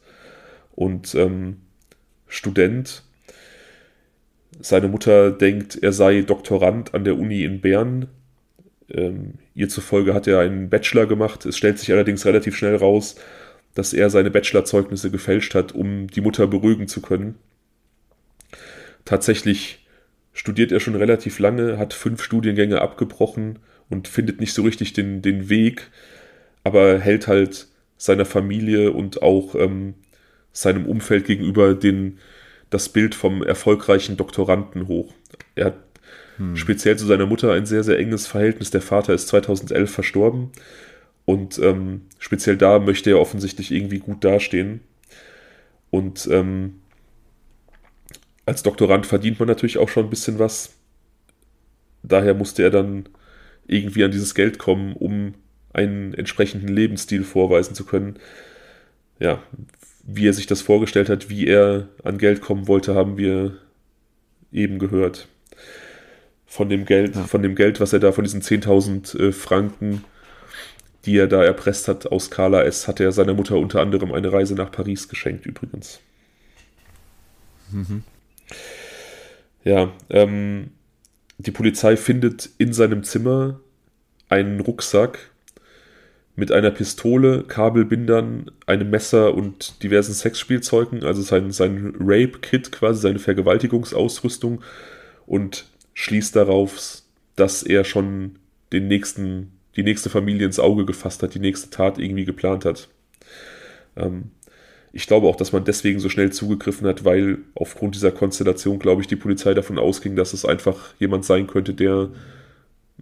[0.76, 1.58] und ähm,
[2.28, 3.04] Student.
[4.60, 8.08] Seine Mutter denkt, er sei Doktorand an der Uni in Bern.
[8.90, 11.46] Ähm, ihr zufolge hat er einen Bachelor gemacht.
[11.46, 13.16] Es stellt sich allerdings relativ schnell raus,
[13.76, 17.36] dass er seine Bachelorzeugnisse gefälscht hat, um die Mutter beruhigen zu können.
[19.06, 19.87] Tatsächlich
[20.38, 23.58] studiert er schon relativ lange, hat fünf Studiengänge abgebrochen
[23.90, 25.90] und findet nicht so richtig den, den Weg,
[26.64, 27.68] aber hält halt
[27.98, 29.96] seiner Familie und auch ähm,
[30.54, 32.20] seinem Umfeld gegenüber den,
[32.70, 35.12] das Bild vom erfolgreichen Doktoranden hoch.
[35.56, 35.78] Er hat
[36.38, 36.56] hm.
[36.56, 38.70] speziell zu seiner Mutter ein sehr, sehr enges Verhältnis.
[38.70, 40.52] Der Vater ist 2011 verstorben
[41.26, 44.82] und ähm, speziell da möchte er offensichtlich irgendwie gut dastehen.
[45.90, 46.76] Und ähm,
[48.48, 50.74] als Doktorand verdient man natürlich auch schon ein bisschen was.
[52.02, 53.10] Daher musste er dann
[53.68, 55.34] irgendwie an dieses Geld kommen, um
[55.74, 58.18] einen entsprechenden Lebensstil vorweisen zu können.
[59.20, 59.44] Ja,
[60.04, 63.58] wie er sich das vorgestellt hat, wie er an Geld kommen wollte, haben wir
[64.54, 65.28] eben gehört.
[66.46, 67.24] Von dem Geld, ja.
[67.26, 70.06] von dem Geld, was er da, von diesen 10.000 äh, Franken,
[71.06, 74.32] die er da erpresst hat aus Carla S., hat er seiner Mutter unter anderem eine
[74.32, 76.00] Reise nach Paris geschenkt, übrigens.
[77.74, 78.04] Mhm.
[79.64, 80.72] Ja, ähm,
[81.38, 83.60] die Polizei findet in seinem Zimmer
[84.30, 85.32] einen Rucksack
[86.36, 93.20] mit einer Pistole, Kabelbindern, einem Messer und diversen Sexspielzeugen, also sein, sein Rape-Kit, quasi seine
[93.20, 94.62] Vergewaltigungsausrüstung
[95.26, 97.02] und schließt darauf,
[97.36, 98.38] dass er schon
[98.72, 102.88] den nächsten, die nächste Familie ins Auge gefasst hat, die nächste Tat irgendwie geplant hat.
[103.96, 104.32] Ähm,
[104.98, 109.04] ich glaube auch, dass man deswegen so schnell zugegriffen hat, weil aufgrund dieser Konstellation, glaube
[109.04, 112.10] ich, die Polizei davon ausging, dass es einfach jemand sein könnte, der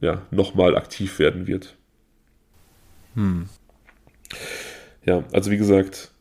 [0.02, 1.78] ja nochmal aktiv werden wird.
[3.14, 3.48] Hm.
[5.06, 6.12] Ja, also wie gesagt,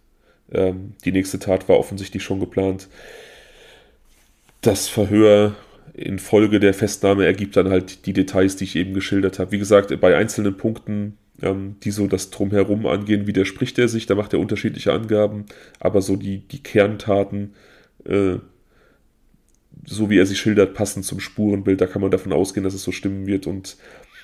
[0.52, 2.86] ähm, die nächste Tat war offensichtlich schon geplant.
[4.60, 5.56] Das Verhör
[5.92, 9.50] infolge der Festnahme ergibt dann halt die Details, die ich eben geschildert habe.
[9.50, 14.14] Wie gesagt, bei einzelnen Punkten ähm, die so das Drumherum angehen, widerspricht er sich, da
[14.14, 15.46] macht er unterschiedliche Angaben,
[15.80, 17.54] aber so die, die Kerntaten,
[18.04, 18.36] äh,
[19.86, 22.82] so wie er sie schildert, passen zum Spurenbild, da kann man davon ausgehen, dass es
[22.82, 23.76] so stimmen wird und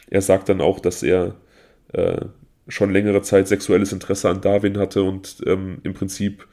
[0.09, 1.37] er sagt dann auch, dass er
[1.93, 2.27] äh,
[2.69, 6.47] schon längere Zeit sexuelles Interesse an Darwin hatte und ähm, im Prinzip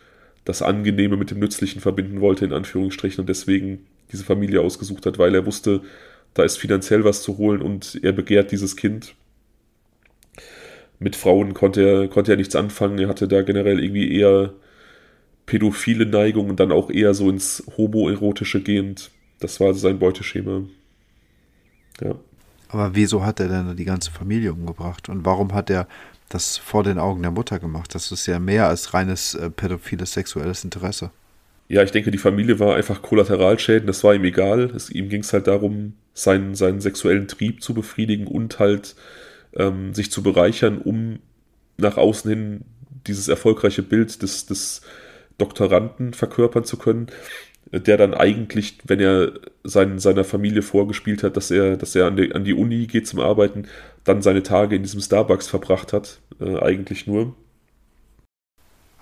[0.45, 5.19] das Angenehme mit dem Nützlichen verbinden wollte, in Anführungsstrichen, und deswegen diese Familie ausgesucht hat,
[5.19, 5.81] weil er wusste,
[6.33, 9.15] da ist finanziell was zu holen und er begehrt dieses Kind
[10.99, 12.99] mit Frauen konnte er, konnte er nichts anfangen.
[12.99, 14.53] Er hatte da generell irgendwie eher
[15.45, 19.11] pädophile Neigung und dann auch eher so ins Homoerotische gehend.
[19.39, 20.63] Das war sein Beuteschema.
[22.01, 22.15] Ja.
[22.69, 25.09] Aber wieso hat er denn die ganze Familie umgebracht?
[25.09, 25.87] Und warum hat er
[26.29, 27.95] das vor den Augen der Mutter gemacht?
[27.95, 31.11] Das ist ja mehr als reines äh, pädophiles sexuelles Interesse.
[31.69, 34.71] Ja, ich denke, die Familie war einfach Kollateralschäden, das war ihm egal.
[34.75, 38.95] Es, ihm ging es halt darum, seinen, seinen sexuellen Trieb zu befriedigen und halt
[39.57, 41.19] ähm, sich zu bereichern, um
[41.77, 42.61] nach außen hin
[43.07, 44.81] dieses erfolgreiche Bild des, des
[45.37, 47.07] Doktoranden verkörpern zu können,
[47.71, 49.33] der dann eigentlich, wenn er
[49.63, 53.07] sein, seiner Familie vorgespielt hat, dass er, dass er an die, an die Uni geht
[53.07, 53.67] zum Arbeiten,
[54.03, 57.35] dann seine Tage in diesem Starbucks verbracht hat, äh, eigentlich nur.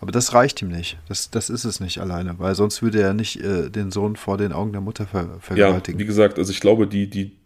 [0.02, 0.98] Aber das reicht ihm nicht.
[1.08, 4.38] Das, das ist es nicht alleine, weil sonst würde er nicht äh, den Sohn vor
[4.38, 6.00] den Augen der Mutter ver vergewaltigen.
[6.00, 7.38] Ja, wie gesagt, also ich glaube, die, die,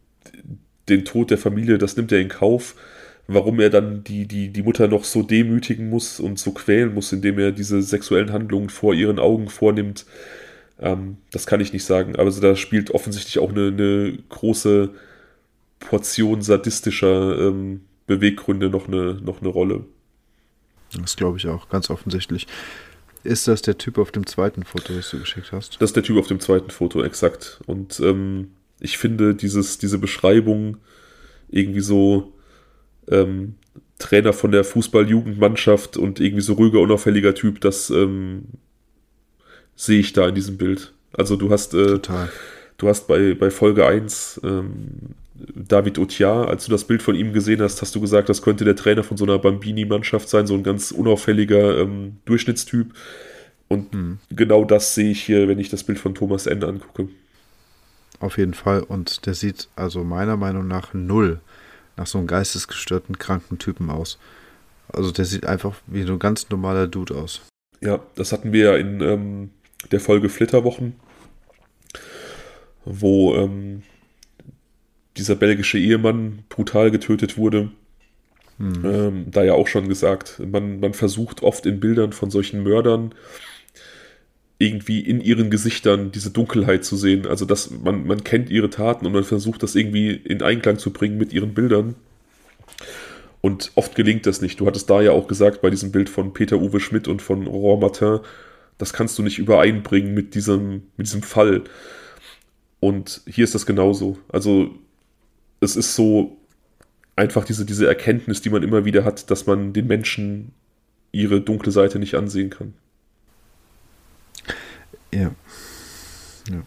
[0.87, 2.75] den Tod der Familie, das nimmt er in Kauf
[3.33, 7.11] warum er dann die, die, die Mutter noch so demütigen muss und so quälen muss,
[7.11, 10.05] indem er diese sexuellen Handlungen vor ihren Augen vornimmt,
[10.79, 12.15] ähm, das kann ich nicht sagen.
[12.15, 14.89] Aber also da spielt offensichtlich auch eine, eine große
[15.79, 19.85] Portion sadistischer ähm, Beweggründe noch eine, noch eine Rolle.
[20.99, 22.47] Das glaube ich auch, ganz offensichtlich.
[23.23, 25.79] Ist das der Typ auf dem zweiten Foto, das du geschickt hast?
[25.79, 27.59] Das ist der Typ auf dem zweiten Foto, exakt.
[27.67, 30.77] Und ähm, ich finde dieses, diese Beschreibung
[31.49, 32.33] irgendwie so
[33.09, 33.55] ähm,
[33.99, 38.45] Trainer von der Fußball-Jugendmannschaft und irgendwie so ruhiger, unauffälliger Typ, das ähm,
[39.75, 40.93] sehe ich da in diesem Bild.
[41.13, 41.99] Also du hast, äh,
[42.77, 45.15] du hast bei, bei Folge 1 ähm,
[45.55, 48.65] David Otiar, als du das Bild von ihm gesehen hast, hast du gesagt, das könnte
[48.65, 52.93] der Trainer von so einer Bambini-Mannschaft sein, so ein ganz unauffälliger ähm, Durchschnittstyp.
[53.67, 54.17] Und hm.
[54.29, 56.63] genau das sehe ich hier, wenn ich das Bild von Thomas N.
[56.63, 57.09] angucke.
[58.19, 58.81] Auf jeden Fall.
[58.81, 61.39] Und der sieht also meiner Meinung nach null
[61.99, 64.17] nach so einem geistesgestörten, kranken Typen aus.
[64.87, 67.41] Also der sieht einfach wie ein ganz normaler Dude aus.
[67.81, 69.49] Ja, das hatten wir ja in ähm,
[69.91, 70.95] der Folge Flitterwochen,
[72.85, 73.83] wo ähm,
[75.17, 77.71] dieser belgische Ehemann brutal getötet wurde.
[78.57, 78.85] Hm.
[78.85, 83.13] Ähm, da ja auch schon gesagt, man, man versucht oft in Bildern von solchen Mördern
[84.59, 87.25] irgendwie in ihren Gesichtern diese Dunkelheit zu sehen.
[87.25, 90.91] Also dass man, man kennt ihre Taten und man versucht das irgendwie in Einklang zu
[90.91, 91.95] bringen mit ihren Bildern.
[93.41, 94.59] Und oft gelingt das nicht.
[94.59, 97.79] Du hattest da ja auch gesagt, bei diesem Bild von Peter-Uwe Schmidt und von Aurore
[97.79, 98.19] Martin,
[98.77, 101.63] das kannst du nicht übereinbringen mit diesem, mit diesem Fall.
[102.81, 104.17] Und hier ist das genauso.
[104.27, 104.75] Also
[105.61, 106.37] es ist so
[107.15, 110.51] einfach diese, diese Erkenntnis, die man immer wieder hat, dass man den Menschen
[111.13, 112.73] ihre dunkle Seite nicht ansehen kann.
[115.11, 115.31] Ja.
[116.49, 116.63] ja.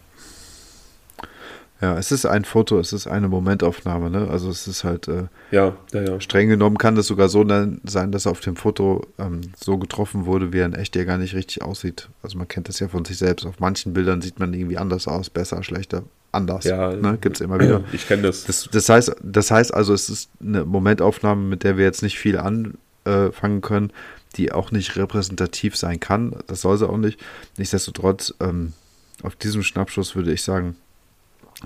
[1.83, 4.29] Ja, es ist ein Foto, es ist eine Momentaufnahme, ne?
[4.29, 6.21] Also es ist halt äh, ja, ja, ja.
[6.21, 7.45] streng genommen kann das sogar so
[7.83, 11.17] sein, dass auf dem Foto ähm, so getroffen wurde, wie er in echt ja gar
[11.17, 12.07] nicht richtig aussieht.
[12.21, 13.45] Also man kennt das ja von sich selbst.
[13.45, 16.63] Auf manchen Bildern sieht man irgendwie anders aus, besser, schlechter, anders.
[16.63, 17.17] Ja, ne?
[17.19, 17.83] gibt es immer wieder.
[17.91, 18.45] Ich kenne das.
[18.45, 18.69] das.
[18.71, 22.37] Das heißt, das heißt also, es ist eine Momentaufnahme, mit der wir jetzt nicht viel
[22.37, 23.91] anfangen können
[24.35, 26.35] die auch nicht repräsentativ sein kann.
[26.47, 27.19] Das soll sie auch nicht.
[27.57, 28.73] Nichtsdestotrotz, ähm,
[29.21, 30.75] auf diesem Schnappschuss würde ich sagen,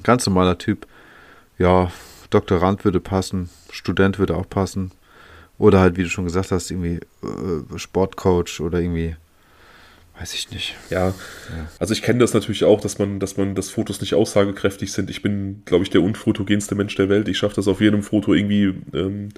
[0.03, 0.87] ganz normaler Typ.
[1.57, 1.91] Ja,
[2.29, 4.91] Doktorand würde passen, Student würde auch passen.
[5.57, 9.15] Oder halt, wie du schon gesagt hast, irgendwie äh, Sportcoach oder irgendwie,
[10.19, 10.75] weiß ich nicht.
[10.91, 11.13] Ja, ja.
[11.79, 15.09] also ich kenne das natürlich auch, dass man, dass man, dass Fotos nicht aussagekräftig sind.
[15.09, 17.27] Ich bin, glaube ich, der unfotogenste Mensch der Welt.
[17.27, 19.29] Ich schaffe das auf jedem Foto irgendwie ähm,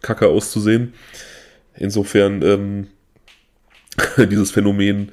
[0.00, 0.94] kacke auszusehen.
[1.76, 2.86] Insofern ähm,
[4.30, 5.12] dieses Phänomen,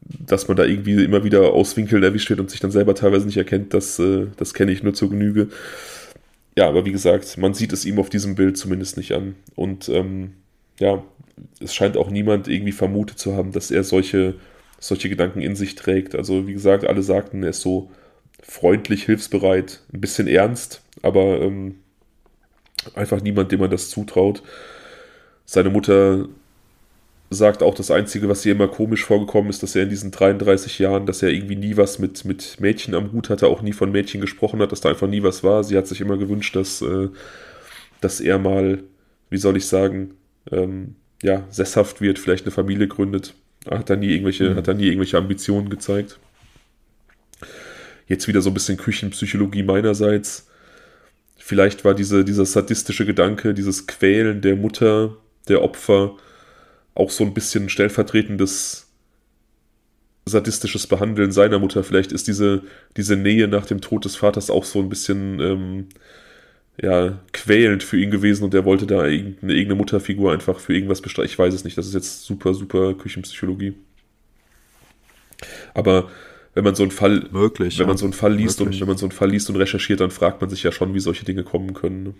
[0.00, 3.26] dass man da irgendwie immer wieder aus Winkeln erwischt wird und sich dann selber teilweise
[3.26, 5.48] nicht erkennt, das, äh, das kenne ich nur zur Genüge.
[6.56, 9.36] Ja, aber wie gesagt, man sieht es ihm auf diesem Bild zumindest nicht an.
[9.54, 10.32] Und ähm,
[10.80, 11.02] ja,
[11.60, 14.34] es scheint auch niemand irgendwie vermutet zu haben, dass er solche,
[14.78, 16.14] solche Gedanken in sich trägt.
[16.14, 17.90] Also wie gesagt, alle sagten, er ist so
[18.42, 21.76] freundlich, hilfsbereit, ein bisschen ernst, aber ähm,
[22.94, 24.42] einfach niemand, dem man das zutraut.
[25.46, 26.28] Seine Mutter
[27.30, 30.78] sagt auch, das Einzige, was ihr immer komisch vorgekommen ist, dass er in diesen 33
[30.78, 33.90] Jahren, dass er irgendwie nie was mit, mit Mädchen am Hut hatte, auch nie von
[33.90, 35.64] Mädchen gesprochen hat, dass da einfach nie was war.
[35.64, 37.08] Sie hat sich immer gewünscht, dass, äh,
[38.00, 38.82] dass er mal,
[39.30, 40.14] wie soll ich sagen,
[40.52, 43.34] ähm, ja, sesshaft wird, vielleicht eine Familie gründet.
[43.68, 44.56] Hat da nie irgendwelche, mhm.
[44.56, 46.18] hat da nie irgendwelche Ambitionen gezeigt.
[48.06, 50.48] Jetzt wieder so ein bisschen Küchenpsychologie meinerseits.
[51.36, 55.16] Vielleicht war diese, dieser sadistische Gedanke, dieses Quälen der Mutter,
[55.48, 56.16] der Opfer
[56.94, 58.86] auch so ein bisschen stellvertretendes
[60.28, 61.84] sadistisches Behandeln seiner Mutter.
[61.84, 62.62] Vielleicht ist diese,
[62.96, 65.86] diese Nähe nach dem Tod des Vaters auch so ein bisschen ähm,
[66.82, 71.00] ja, quälend für ihn gewesen und er wollte da irgendeine, irgendeine Mutterfigur einfach für irgendwas
[71.00, 71.30] bestreiten.
[71.30, 73.74] Ich weiß es nicht, das ist jetzt super, super Küchenpsychologie.
[75.74, 76.10] Aber
[76.54, 77.88] wenn man so einen Fall, Möglich, wenn ja.
[77.88, 78.76] man so einen Fall liest Möglich.
[78.76, 80.92] und wenn man so einen Fall liest und recherchiert, dann fragt man sich ja schon,
[80.94, 82.14] wie solche Dinge kommen können.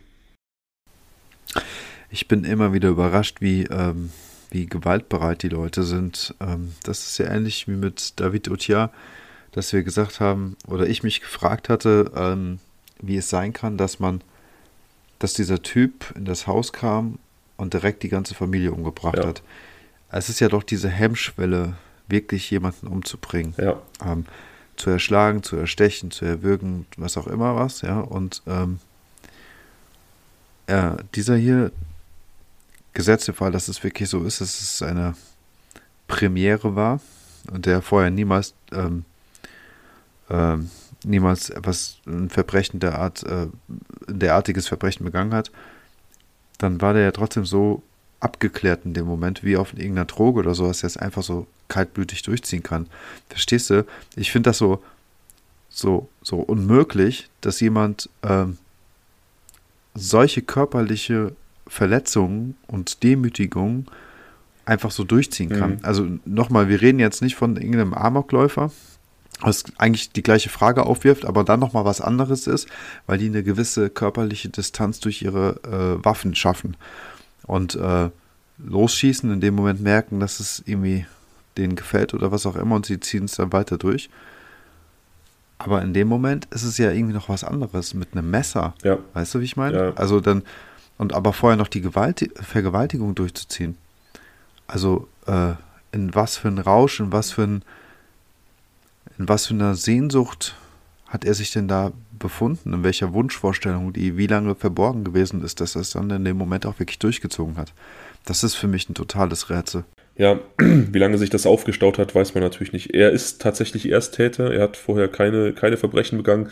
[2.16, 4.10] Ich bin immer wieder überrascht, wie, ähm,
[4.48, 6.34] wie gewaltbereit die Leute sind.
[6.40, 8.90] Ähm, das ist ja ähnlich wie mit David Otia,
[9.52, 12.58] dass wir gesagt haben, oder ich mich gefragt hatte, ähm,
[13.02, 14.22] wie es sein kann, dass man,
[15.18, 17.18] dass dieser Typ in das Haus kam
[17.58, 19.26] und direkt die ganze Familie umgebracht ja.
[19.26, 19.42] hat.
[20.10, 21.74] Es ist ja doch diese Hemmschwelle,
[22.08, 23.52] wirklich jemanden umzubringen.
[23.58, 23.82] Ja.
[24.02, 24.24] Ähm,
[24.76, 28.00] zu erschlagen, zu erstechen, zu erwürgen, was auch immer was, ja.
[28.00, 28.78] Und ähm,
[30.66, 31.72] ja, dieser hier,
[32.96, 35.14] gesetzte Fall, dass es wirklich so ist, dass es eine
[36.08, 37.00] Premiere war
[37.52, 39.04] und der vorher niemals, ähm,
[40.30, 40.70] ähm,
[41.04, 43.48] niemals etwas, ein Verbrechen der Art, äh,
[44.08, 45.52] derartiges Verbrechen begangen hat,
[46.56, 47.82] dann war der ja trotzdem so
[48.20, 51.46] abgeklärt in dem Moment, wie auf irgendeiner Droge oder so, dass er es einfach so
[51.68, 52.86] kaltblütig durchziehen kann.
[53.28, 53.84] Verstehst du?
[54.16, 54.82] Ich finde das so,
[55.68, 58.56] so, so unmöglich, dass jemand ähm,
[59.94, 61.36] solche körperliche
[61.66, 63.86] Verletzungen und Demütigungen
[64.64, 65.72] einfach so durchziehen kann.
[65.72, 65.78] Mhm.
[65.82, 68.70] Also nochmal, wir reden jetzt nicht von irgendeinem Amokläufer,
[69.40, 72.68] was eigentlich die gleiche Frage aufwirft, aber dann nochmal was anderes ist,
[73.06, 76.76] weil die eine gewisse körperliche Distanz durch ihre äh, Waffen schaffen.
[77.46, 78.10] und äh,
[78.58, 81.06] losschießen, in dem Moment merken, dass es irgendwie
[81.56, 84.10] denen gefällt oder was auch immer und sie ziehen es dann weiter durch.
[85.58, 88.74] Aber in dem Moment ist es ja irgendwie noch was anderes mit einem Messer.
[88.82, 88.98] Ja.
[89.14, 89.76] Weißt du, wie ich meine?
[89.76, 89.92] Ja.
[89.94, 90.42] Also dann,
[90.98, 93.76] und aber vorher noch die Gewalt, Vergewaltigung durchzuziehen.
[94.66, 95.52] Also äh,
[95.92, 97.62] in was für ein Rausch, in was für ein,
[99.18, 100.56] in was für einer Sehnsucht
[101.06, 102.72] hat er sich denn da befunden?
[102.72, 106.36] In welcher Wunschvorstellung, die wie lange verborgen gewesen ist, dass er es dann in dem
[106.36, 107.72] Moment auch wirklich durchgezogen hat?
[108.24, 109.84] Das ist für mich ein totales Rätsel.
[110.16, 112.94] Ja, wie lange sich das aufgestaut hat, weiß man natürlich nicht.
[112.94, 114.52] Er ist tatsächlich Ersttäter.
[114.52, 116.50] Er hat vorher keine, keine Verbrechen begangen.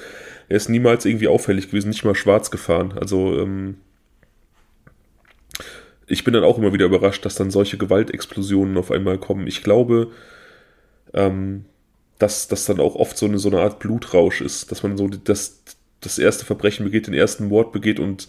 [0.48, 2.94] Er ist niemals irgendwie auffällig gewesen, nicht mal schwarz gefahren.
[2.98, 3.78] Also, ähm,
[6.06, 9.46] ich bin dann auch immer wieder überrascht, dass dann solche Gewaltexplosionen auf einmal kommen.
[9.46, 10.10] Ich glaube,
[11.12, 11.64] ähm,
[12.18, 15.08] dass das dann auch oft so eine, so eine Art Blutrausch ist, dass man so
[15.08, 15.62] das,
[16.00, 18.28] das erste Verbrechen begeht, den ersten Mord begeht und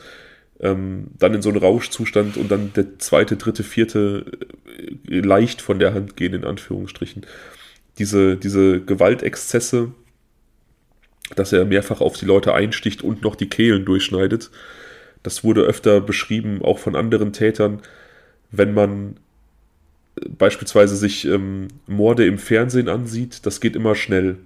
[0.59, 4.25] ähm, dann in so einen Rauschzustand und dann der zweite, dritte, vierte
[5.09, 7.25] äh, leicht von der Hand gehen, in Anführungsstrichen.
[7.99, 9.91] Diese, diese Gewaltexzesse,
[11.35, 14.51] dass er mehrfach auf die Leute einsticht und noch die Kehlen durchschneidet,
[15.25, 17.81] das wurde öfter beschrieben, auch von anderen Tätern,
[18.51, 19.17] wenn man
[20.19, 24.37] äh, beispielsweise sich ähm, Morde im Fernsehen ansieht, das geht immer schnell.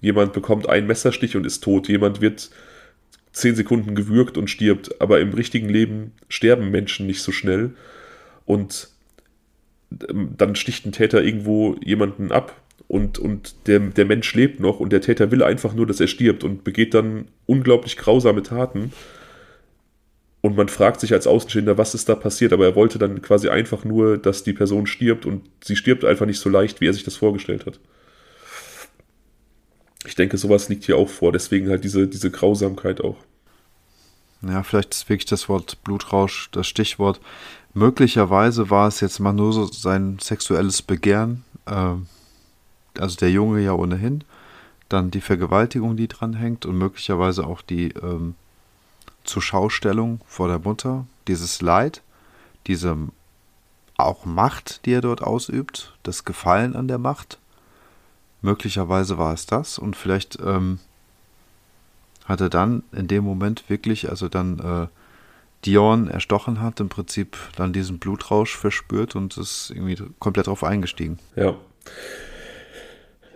[0.00, 1.88] Jemand bekommt einen Messerstich und ist tot.
[1.88, 2.50] Jemand wird
[3.32, 5.00] zehn Sekunden gewürgt und stirbt.
[5.00, 7.74] Aber im richtigen Leben sterben Menschen nicht so schnell.
[8.46, 8.88] Und
[10.08, 12.56] ähm, dann sticht ein Täter irgendwo jemanden ab
[12.88, 16.08] und, und der, der Mensch lebt noch und der Täter will einfach nur, dass er
[16.08, 18.92] stirbt und begeht dann unglaublich grausame Taten.
[20.42, 23.48] Und man fragt sich als Außenstehender, was ist da passiert, aber er wollte dann quasi
[23.50, 26.94] einfach nur, dass die Person stirbt und sie stirbt einfach nicht so leicht, wie er
[26.94, 27.78] sich das vorgestellt hat.
[30.06, 33.16] Ich denke, sowas liegt hier auch vor, deswegen halt diese, diese Grausamkeit auch.
[34.42, 37.20] Ja, vielleicht ist wirklich das Wort Blutrausch das Stichwort.
[37.74, 41.94] Möglicherweise war es jetzt mal nur so sein sexuelles Begehren, äh,
[42.98, 44.24] also der Junge ja ohnehin,
[44.88, 48.34] dann die Vergewaltigung, die dranhängt und möglicherweise auch die ähm,
[49.24, 52.02] Zuschaustellung vor der Mutter, dieses Leid,
[52.66, 52.96] diese
[53.96, 57.38] auch Macht, die er dort ausübt, das Gefallen an der Macht.
[58.42, 60.78] Möglicherweise war es das und vielleicht ähm,
[62.24, 64.86] hat er dann in dem Moment wirklich, also dann äh,
[65.66, 71.18] Dion erstochen hat, im Prinzip dann diesen Blutrausch verspürt und ist irgendwie komplett drauf eingestiegen.
[71.36, 71.54] Ja.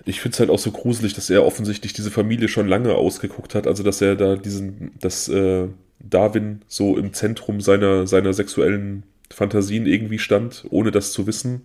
[0.04, 3.54] Ich finde es halt auch so gruselig, dass er offensichtlich diese Familie schon lange ausgeguckt
[3.54, 3.66] hat.
[3.66, 9.86] Also, dass er da diesen, dass äh, Darwin so im Zentrum seiner, seiner sexuellen Fantasien
[9.86, 11.62] irgendwie stand, ohne das zu wissen.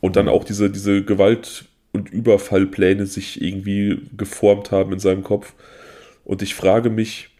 [0.00, 5.54] Und dann auch diese, diese Gewalt- und Überfallpläne sich irgendwie geformt haben in seinem Kopf.
[6.24, 7.30] Und ich frage mich,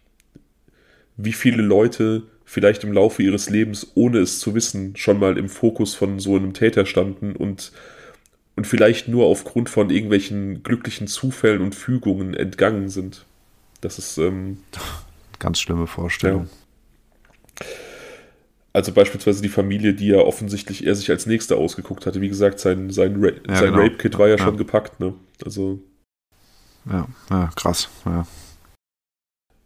[1.17, 5.49] wie viele Leute vielleicht im Laufe ihres Lebens, ohne es zu wissen, schon mal im
[5.49, 7.71] Fokus von so einem Täter standen und,
[8.59, 13.25] und vielleicht nur aufgrund von irgendwelchen glücklichen Zufällen und Fügungen entgangen sind.
[13.79, 14.57] Das ist ähm,
[15.39, 16.49] ganz schlimme Vorstellung.
[17.61, 17.65] Ja.
[18.73, 22.19] Also beispielsweise die Familie, die ja offensichtlich er sich als Nächster ausgeguckt hatte.
[22.19, 23.83] Wie gesagt, sein, sein, Ra ja, sein genau.
[23.83, 25.13] Rape-Kit war ja, ja, schon gepackt, ne?
[25.45, 25.79] Also.
[26.83, 28.27] Ja, ja krass, ja.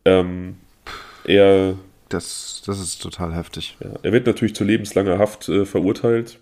[0.06, 0.58] Ähm,
[1.24, 1.80] er.
[2.10, 3.76] Das, das ist total heftig.
[4.04, 6.38] Er wird natürlich zu lebenslanger Haft äh, verurteilt.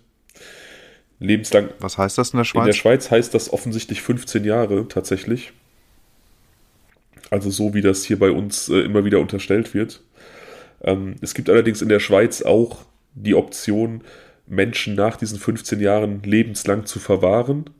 [1.22, 1.70] Lebenslang.
[1.78, 2.60] Was heißt das in der Schweiz?
[2.60, 5.52] In der Schweiz heißt das offensichtlich 15 Jahre tatsächlich.
[7.30, 10.02] Also so wie das hier bei uns äh, immer wieder unterstellt wird.
[10.82, 14.02] Ähm, es gibt allerdings in der Schweiz auch die Option,
[14.46, 17.70] Menschen nach diesen 15 Jahren lebenslang zu verwahren.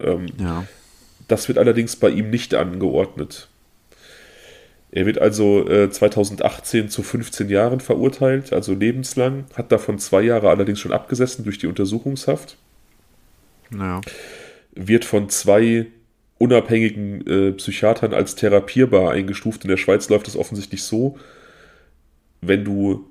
[0.00, 0.64] Ähm, ja.
[1.28, 3.48] Das wird allerdings bei ihm nicht angeordnet.
[4.90, 10.48] Er wird also äh, 2018 zu 15 Jahren verurteilt, also lebenslang, hat davon zwei Jahre
[10.48, 12.56] allerdings schon abgesessen durch die Untersuchungshaft.
[13.70, 14.00] Naja.
[14.74, 15.86] Wird von zwei
[16.38, 19.64] unabhängigen äh, Psychiatern als therapierbar eingestuft.
[19.64, 21.18] In der Schweiz läuft es offensichtlich so,
[22.40, 23.08] wenn du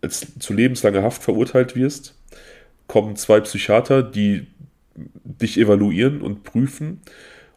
[0.00, 2.14] als zu lebenslanger Haft verurteilt wirst,
[2.86, 4.46] kommen zwei Psychiater, die
[4.94, 7.00] dich evaluieren und prüfen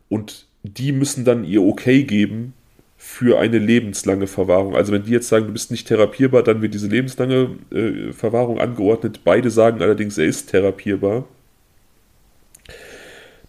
[0.09, 2.53] und die müssen dann ihr Okay geben,
[3.03, 4.75] für eine lebenslange Verwahrung.
[4.75, 8.59] Also wenn die jetzt sagen, du bist nicht therapierbar, dann wird diese lebenslange äh, Verwahrung
[8.59, 9.21] angeordnet.
[9.23, 11.25] Beide sagen allerdings, er ist therapierbar.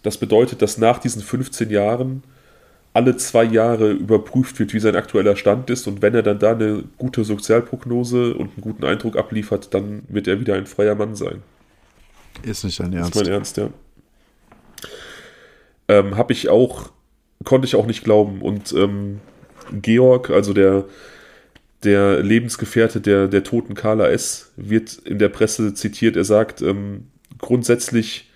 [0.01, 2.23] Das bedeutet, dass nach diesen 15 Jahren
[2.93, 5.85] alle zwei Jahre überprüft wird, wie sein aktueller Stand ist.
[5.85, 10.27] Und wenn er dann da eine gute Sozialprognose und einen guten Eindruck abliefert, dann wird
[10.27, 11.43] er wieder ein freier Mann sein.
[12.41, 13.15] Ist nicht dein Ernst.
[13.15, 13.69] Ist mein Ernst, ja.
[15.89, 16.89] Ähm, Habe ich auch,
[17.43, 18.41] konnte ich auch nicht glauben.
[18.41, 19.19] Und ähm,
[19.71, 20.85] Georg, also der,
[21.83, 24.51] der Lebensgefährte der, der toten Carla S.
[24.55, 26.15] wird in der Presse zitiert.
[26.15, 27.07] Er sagt, ähm,
[27.39, 28.29] grundsätzlich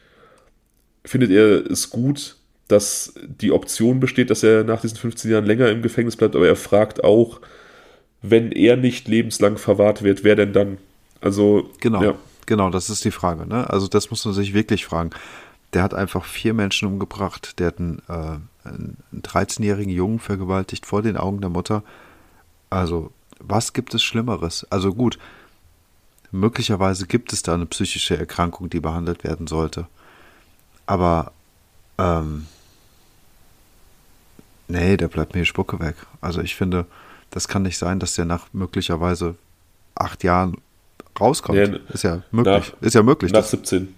[1.06, 2.36] findet er es gut,
[2.68, 6.48] dass die Option besteht, dass er nach diesen 15 Jahren länger im Gefängnis bleibt, aber
[6.48, 7.40] er fragt auch,
[8.22, 10.78] wenn er nicht lebenslang verwahrt wird, wer denn dann?
[11.22, 12.16] Also, genau, ja.
[12.46, 13.48] genau, das ist die Frage.
[13.48, 13.70] Ne?
[13.70, 15.12] Also, das muss man sich wirklich fragen.
[15.74, 17.60] Der hat einfach vier Menschen umgebracht.
[17.60, 18.38] Der hat einen, äh,
[18.68, 21.84] einen 13-jährigen Jungen vergewaltigt vor den Augen der Mutter.
[22.70, 24.66] Also, was gibt es Schlimmeres?
[24.70, 25.18] Also gut,
[26.32, 29.88] möglicherweise gibt es da eine psychische Erkrankung, die behandelt werden sollte.
[30.86, 31.32] Aber,
[31.98, 32.48] ähm,
[34.68, 35.96] nee, der bleibt mir die Spucke weg.
[36.22, 36.86] Also ich finde,
[37.30, 39.36] das kann nicht sein, dass der nach möglicherweise
[39.96, 40.58] acht Jahren
[41.20, 41.58] rauskommt.
[41.58, 42.74] Ja, ist ja möglich.
[42.74, 43.32] Nach, ist ja möglich.
[43.32, 43.94] Nach 17.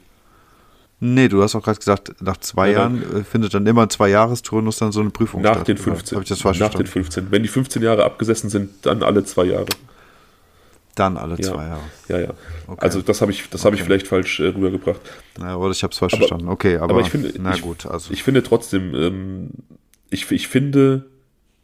[1.02, 3.90] Nee, du hast auch gerade gesagt, nach zwei ja, Jahren äh, findet dann immer ein
[3.90, 5.70] Zwei-Jahres-Turnus dann so eine Prüfung nach statt.
[5.70, 6.92] Den 15, Habe ich das falsch nach verstanden?
[6.92, 7.32] den 15.
[7.32, 9.68] Wenn die 15 Jahre abgesessen sind, dann alle zwei Jahre.
[10.96, 11.42] Dann alle ja.
[11.42, 11.82] zwei Jahre.
[12.10, 12.34] Ja, ja.
[12.68, 12.80] Okay.
[12.82, 13.76] Also das habe ich, das okay.
[13.76, 15.00] ich vielleicht falsch äh, rübergebracht.
[15.38, 16.50] Na, oder ich habe es falsch aber, verstanden.
[16.50, 17.86] Okay, aber, aber ich finde, na ich, gut.
[17.86, 18.12] Also.
[18.12, 19.50] Ich finde trotzdem, ähm,
[20.10, 21.06] ich, ich, finde,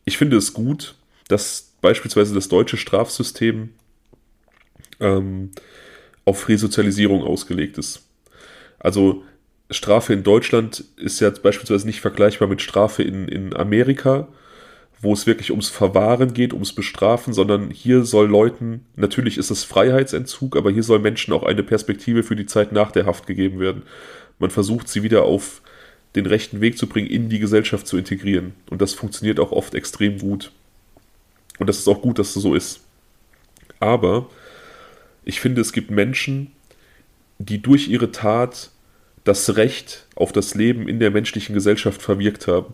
[0.05, 0.95] ich finde es gut,
[1.27, 3.71] dass beispielsweise das deutsche Strafsystem
[5.01, 5.51] ähm,
[6.23, 8.05] auf Resozialisierung ausgelegt ist.
[8.86, 9.23] Also
[9.71, 14.27] Strafe in Deutschland ist ja beispielsweise nicht vergleichbar mit Strafe in, in Amerika,
[15.01, 19.63] wo es wirklich ums Verwahren geht, ums Bestrafen, sondern hier soll Leuten, natürlich ist es
[19.63, 23.59] Freiheitsentzug, aber hier soll Menschen auch eine Perspektive für die Zeit nach der Haft gegeben
[23.59, 23.81] werden.
[24.38, 25.63] Man versucht sie wieder auf
[26.15, 28.53] den rechten Weg zu bringen, in die Gesellschaft zu integrieren.
[28.69, 30.51] Und das funktioniert auch oft extrem gut.
[31.57, 32.81] Und das ist auch gut, dass es so ist.
[33.79, 34.29] Aber
[35.23, 36.51] ich finde, es gibt Menschen,
[37.39, 38.69] die durch ihre Tat
[39.26, 42.73] das Recht auf das Leben in der menschlichen Gesellschaft verwirkt haben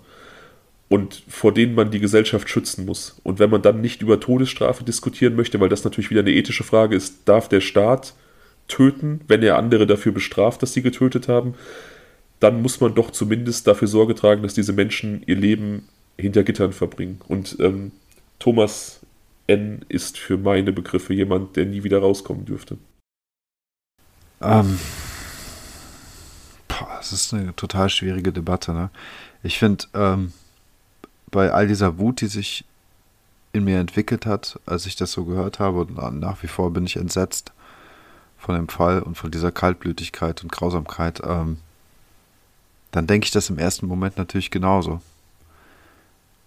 [0.90, 3.20] und vor denen man die Gesellschaft schützen muss.
[3.24, 6.66] Und wenn man dann nicht über Todesstrafe diskutieren möchte, weil das natürlich wieder eine ethische
[6.66, 8.14] Frage ist, darf der Staat
[8.68, 11.56] töten, wenn er andere dafür bestraft, dass sie getötet haben,
[12.42, 15.88] dann muss man doch zumindest dafür Sorge tragen, dass diese Menschen ihr Leben
[16.18, 17.22] hinter Gittern verbringen.
[17.28, 17.94] Und ähm,
[18.40, 19.00] Thomas
[19.48, 19.86] N.
[19.88, 22.78] ist für meine Begriffe jemand, der nie wieder rauskommen dürfte.
[24.42, 24.78] Ähm,
[26.98, 28.74] das ist eine total schwierige Debatte.
[28.74, 28.90] Ne?
[29.44, 30.34] Ich finde, ähm,
[31.30, 32.66] bei all dieser Wut, die sich
[33.54, 36.86] in mir entwickelt hat, als ich das so gehört habe, und nach wie vor bin
[36.86, 37.52] ich entsetzt
[38.38, 41.58] von dem Fall und von dieser Kaltblütigkeit und Grausamkeit, ähm,
[42.92, 45.02] dann denke ich das im ersten Moment natürlich genauso.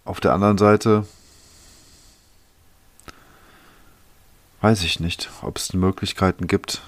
[0.05, 1.07] Auf der anderen Seite
[4.61, 6.83] weiß ich nicht, ob es Möglichkeiten gibt,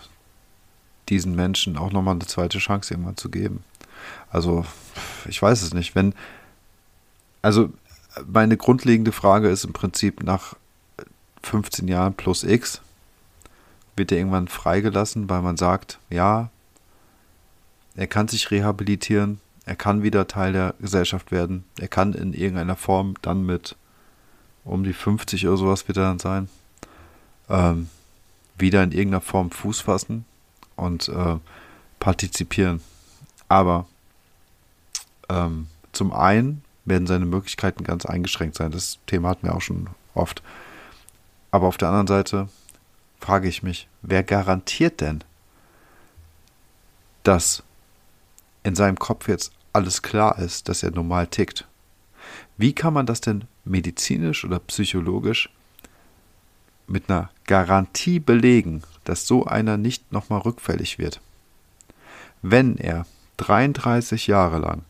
[1.09, 3.65] diesen Menschen auch nochmal eine zweite Chance irgendwann zu geben.
[4.31, 4.65] Also,
[5.29, 5.95] ich weiß es nicht.
[5.95, 6.15] Wenn,
[7.43, 7.73] also,
[8.27, 10.55] meine grundlegende Frage ist im Prinzip nach
[11.43, 12.81] 15 Jahren plus X,
[13.97, 16.51] wird er irgendwann freigelassen, weil man sagt, ja,
[17.95, 22.77] er kann sich rehabilitieren, er kann wieder Teil der Gesellschaft werden, er kann in irgendeiner
[22.77, 23.77] Form dann mit
[24.65, 26.49] um die 50 oder sowas wird er dann sein,
[27.49, 27.89] ähm,
[28.59, 30.25] wieder in irgendeiner Form Fuß fassen
[30.77, 31.37] und äh,
[31.99, 32.81] partizipieren.
[33.49, 33.87] Aber
[35.29, 38.71] ähm, zum einen werden seine Möglichkeiten ganz eingeschränkt sein.
[38.71, 40.43] Das Thema hatten wir auch schon oft.
[41.51, 42.49] Aber auf der anderen Seite
[43.21, 45.25] frage ich mich, wer garantiert denn,
[47.23, 47.63] dass
[48.63, 51.67] in seinem Kopf jetzt alles klar ist, dass er normal tickt?
[52.57, 55.51] Wie kann man das denn medizinisch oder psychologisch
[56.87, 61.21] mit einer Garantie belegen, dass so einer nicht nochmal rückfällig wird?
[62.43, 63.07] Wenn er
[63.39, 64.83] 33 Jahre lang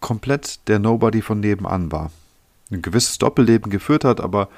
[0.00, 2.10] komplett der Nobody von nebenan war.
[2.70, 4.48] Ein gewisses Doppelleben geführt hat, aber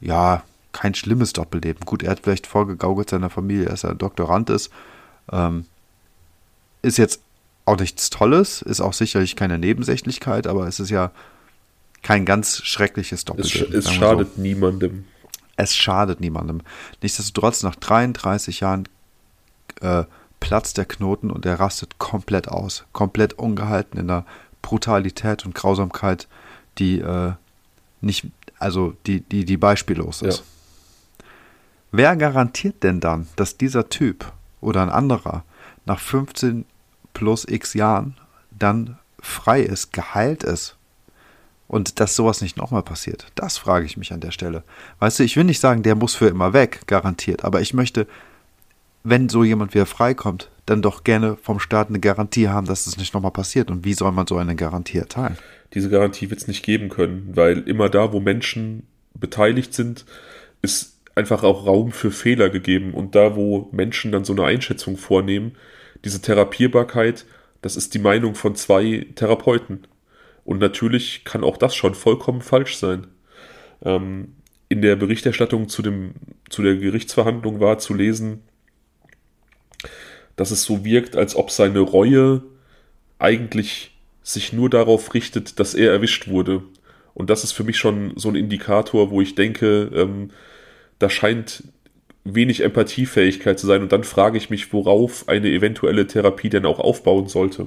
[0.00, 0.42] ja,
[0.72, 1.84] kein schlimmes Doppelleben.
[1.84, 4.70] Gut, er hat vielleicht vorgegaukelt seiner Familie, dass er Doktorand ist.
[5.30, 5.66] Ähm,
[6.82, 7.20] ist jetzt
[7.64, 11.10] auch nichts Tolles, ist auch sicherlich keine Nebensächlichkeit, aber es ist ja
[12.02, 13.74] kein ganz schreckliches Doppelleben.
[13.74, 14.42] Es, es schadet so.
[14.42, 15.04] niemandem.
[15.56, 16.62] Es schadet niemandem.
[17.02, 18.88] Nichtsdestotrotz, nach 33 Jahren
[19.80, 20.04] äh,
[20.40, 22.84] platzt der Knoten und er rastet komplett aus.
[22.92, 24.24] Komplett ungehalten in der
[24.62, 26.28] Brutalität und Grausamkeit,
[26.78, 27.32] die äh,
[28.00, 28.26] nicht,
[28.58, 30.38] also die, die, die beispiellos ist.
[30.38, 30.44] Ja.
[31.92, 35.44] Wer garantiert denn dann, dass dieser Typ oder ein anderer
[35.84, 36.64] nach 15
[37.12, 38.16] plus x Jahren
[38.50, 40.76] dann frei ist, geheilt ist
[41.72, 43.26] und dass sowas nicht nochmal passiert?
[43.34, 44.62] Das frage ich mich an der Stelle.
[44.98, 48.06] Weißt du, ich will nicht sagen, der muss für immer weg, garantiert, aber ich möchte,
[49.04, 52.98] wenn so jemand wieder freikommt, dann doch gerne vom Staat eine Garantie haben, dass es
[52.98, 53.70] nicht nochmal passiert.
[53.70, 55.38] Und wie soll man so eine Garantie erteilen?
[55.72, 60.04] Diese Garantie wird es nicht geben können, weil immer da, wo Menschen beteiligt sind,
[60.60, 62.92] ist einfach auch Raum für Fehler gegeben.
[62.92, 65.56] Und da, wo Menschen dann so eine Einschätzung vornehmen,
[66.04, 67.24] diese Therapierbarkeit,
[67.62, 69.86] das ist die Meinung von zwei Therapeuten.
[70.44, 73.06] Und natürlich kann auch das schon vollkommen falsch sein.
[73.84, 74.34] Ähm,
[74.68, 76.14] in der Berichterstattung zu, dem,
[76.48, 78.42] zu der Gerichtsverhandlung war zu lesen,
[80.36, 82.42] dass es so wirkt, als ob seine Reue
[83.18, 86.62] eigentlich sich nur darauf richtet, dass er erwischt wurde.
[87.14, 90.30] Und das ist für mich schon so ein Indikator, wo ich denke, ähm,
[90.98, 91.64] da scheint
[92.24, 93.82] wenig Empathiefähigkeit zu sein.
[93.82, 97.66] Und dann frage ich mich, worauf eine eventuelle Therapie denn auch aufbauen sollte.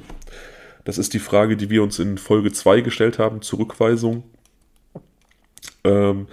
[0.85, 4.23] Das ist die Frage, die wir uns in Folge 2 gestellt haben, Zurückweisung,
[5.83, 6.27] ähm,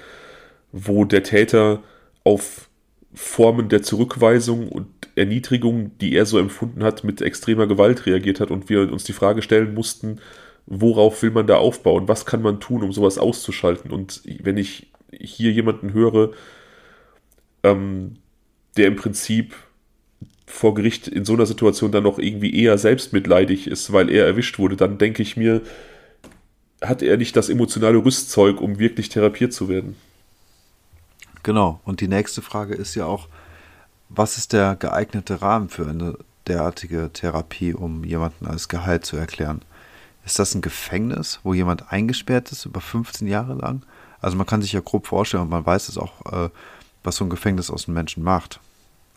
[0.70, 1.82] wo der Täter
[2.22, 2.68] auf
[3.14, 4.86] Formen der Zurückweisung und
[5.16, 9.12] Erniedrigung, die er so empfunden hat, mit extremer Gewalt reagiert hat und wir uns die
[9.12, 10.20] Frage stellen mussten,
[10.66, 12.08] worauf will man da aufbauen?
[12.08, 13.90] Was kann man tun, um sowas auszuschalten?
[13.90, 16.32] Und wenn ich hier jemanden höre,
[17.62, 18.14] ähm,
[18.76, 19.54] der im Prinzip
[20.52, 24.58] vor Gericht in so einer Situation dann noch irgendwie eher selbstmitleidig ist, weil er erwischt
[24.58, 25.62] wurde, dann denke ich mir,
[26.82, 29.96] hat er nicht das emotionale Rüstzeug, um wirklich therapiert zu werden.
[31.42, 31.80] Genau.
[31.84, 33.28] Und die nächste Frage ist ja auch,
[34.10, 39.62] was ist der geeignete Rahmen für eine derartige Therapie, um jemanden als Gehalt zu erklären?
[40.26, 43.82] Ist das ein Gefängnis, wo jemand eingesperrt ist über 15 Jahre lang?
[44.20, 46.50] Also man kann sich ja grob vorstellen und man weiß es auch, äh,
[47.02, 48.60] was so ein Gefängnis aus einem Menschen macht.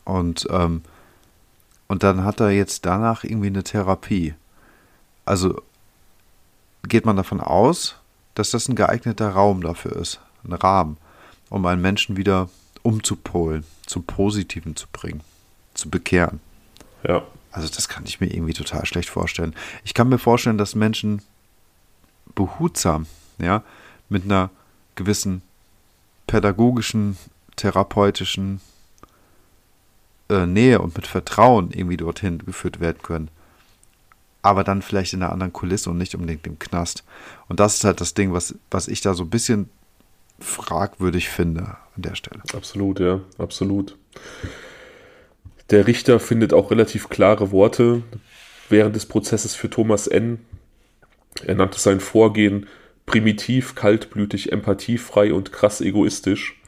[0.05, 0.81] Und, ähm,
[1.88, 4.33] und dann hat er jetzt danach irgendwie eine Therapie.
[5.25, 5.61] Also
[6.88, 7.95] geht man davon aus,
[8.36, 10.97] dass das ein geeigneter Raum dafür ist, ein Rahmen,
[11.49, 12.49] um einen Menschen wieder
[12.83, 15.21] umzupolen, zum Positiven zu bringen,
[15.73, 16.39] zu bekehren.
[17.03, 17.23] Ja.
[17.51, 19.55] Also das kann ich mir irgendwie total schlecht vorstellen.
[19.83, 21.21] Ich kann mir vorstellen, dass Menschen
[22.36, 23.07] behutsam,
[23.39, 23.63] ja,
[24.09, 24.49] mit einer
[24.95, 25.41] gewissen
[26.27, 27.17] pädagogischen,
[27.55, 28.59] therapeutischen
[30.30, 33.30] äh, Nähe und mit Vertrauen irgendwie dorthin geführt werden können.
[34.41, 37.03] Aber dann vielleicht in einer anderen Kulisse und nicht unbedingt im Knast.
[37.47, 39.69] Und das ist halt das Ding, was, was ich da so ein bisschen
[40.39, 42.41] fragwürdig finde an der Stelle.
[42.53, 43.97] Absolut, ja, absolut.
[45.71, 48.03] Der Richter findet auch relativ klare Worte
[48.69, 50.39] während des Prozesses für Thomas N.
[51.43, 52.67] Er nannte sein Vorgehen
[53.05, 56.59] primitiv, kaltblütig, empathiefrei und krass egoistisch.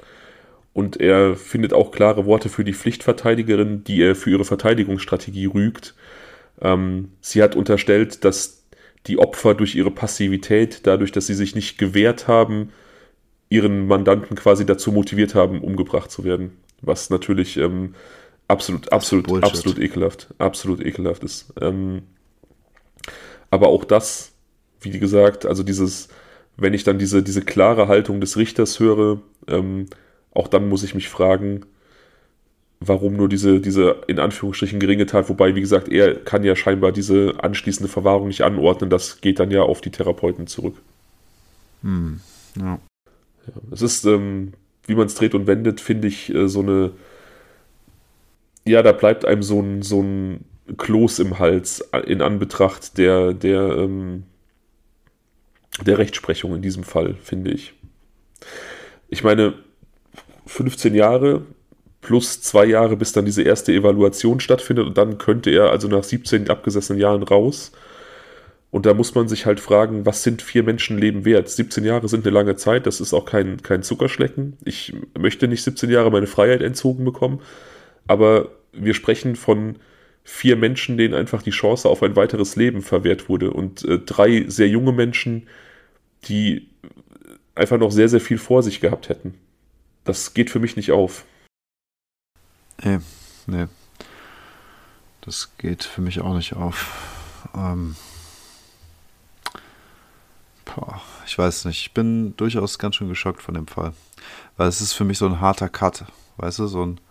[0.78, 5.96] Und er findet auch klare Worte für die Pflichtverteidigerin, die er für ihre Verteidigungsstrategie rügt.
[6.62, 8.68] Ähm, sie hat unterstellt, dass
[9.08, 12.70] die Opfer durch ihre Passivität, dadurch, dass sie sich nicht gewehrt haben,
[13.50, 16.52] ihren Mandanten quasi dazu motiviert haben, umgebracht zu werden.
[16.84, 17.96] Was natürlich ähm,
[18.48, 21.52] absolut, absolut, absolut ekelhaft, absolut ekelhaft ist.
[21.60, 22.04] Ähm,
[23.50, 24.32] aber auch das,
[24.82, 26.10] wie gesagt, also dieses,
[26.56, 29.88] wenn ich dann diese, diese klare Haltung des Richters höre, ähm,
[30.38, 31.66] auch dann muss ich mich fragen,
[32.80, 36.92] warum nur diese, diese in Anführungsstrichen geringe Tat, wobei, wie gesagt, er kann ja scheinbar
[36.92, 40.76] diese anschließende Verwahrung nicht anordnen, das geht dann ja auf die Therapeuten zurück.
[41.82, 42.20] Hm,
[42.60, 42.80] ja.
[43.72, 44.54] Es ist, ähm,
[44.86, 46.92] wie man es dreht und wendet, finde ich, äh, so eine.
[48.66, 50.44] Ja, da bleibt einem so ein, so ein
[50.78, 54.24] Kloß im Hals in Anbetracht der, der, ähm,
[55.86, 57.74] der Rechtsprechung in diesem Fall, finde ich.
[59.08, 59.54] Ich meine,
[60.48, 61.44] 15 Jahre
[62.02, 66.04] plus zwei Jahre, bis dann diese erste Evaluation stattfindet und dann könnte er also nach
[66.04, 67.72] 17 abgesessenen Jahren raus.
[68.70, 71.50] Und da muss man sich halt fragen, was sind vier Menschenleben wert?
[71.50, 74.58] 17 Jahre sind eine lange Zeit, das ist auch kein, kein Zuckerschlecken.
[74.66, 77.42] Ich möchte nicht 17 Jahre meine Freiheit entzogen bekommen,
[78.08, 79.78] aber wir sprechen von
[80.24, 84.44] vier Menschen, denen einfach die Chance auf ein weiteres Leben verwehrt wurde und äh, drei
[84.48, 85.48] sehr junge Menschen,
[86.26, 86.68] die
[87.56, 89.36] einfach noch sehr, sehr viel vor sich gehabt hätten.
[90.08, 91.26] Das geht für mich nicht auf.
[92.82, 93.00] Nee,
[93.46, 93.68] nee.
[95.22, 97.50] Das geht für mich auch nicht auf.
[97.54, 97.98] Ähm
[100.64, 101.82] Boah, ich weiß nicht.
[101.82, 103.92] Ich bin durchaus ganz schön geschockt von dem Fall.
[104.56, 106.06] Weil es ist für mich so ein harter Cut.
[106.38, 107.02] Weißt du, so ein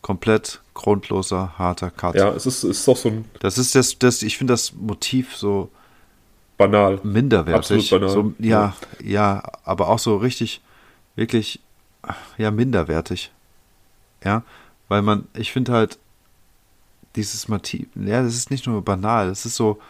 [0.00, 2.14] komplett grundloser, harter Cut.
[2.14, 3.24] Ja, es ist, es ist auch so ein.
[3.40, 5.70] Das ist das, das ich finde das Motiv so
[6.56, 7.00] banal.
[7.02, 7.54] Minderwertig.
[7.56, 8.10] Absolut banal.
[8.10, 10.60] So, ja, ja, ja, aber auch so richtig,
[11.16, 11.60] wirklich,
[12.38, 13.30] ja, minderwertig.
[14.24, 14.42] Ja,
[14.88, 15.98] weil man, ich finde halt,
[17.16, 19.80] dieses Motiv, ja, das ist nicht nur banal, das ist so,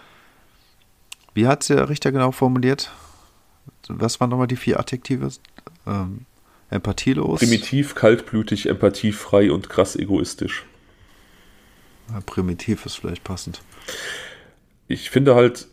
[1.34, 2.90] wie hat es der Richter genau formuliert?
[3.88, 5.30] Was waren nochmal die vier Adjektive?
[5.86, 6.26] Ähm,
[6.70, 7.40] empathielos?
[7.40, 10.64] Primitiv, kaltblütig, empathiefrei und krass egoistisch.
[12.10, 13.62] Ja, primitiv ist vielleicht passend.
[14.88, 15.68] Ich finde halt,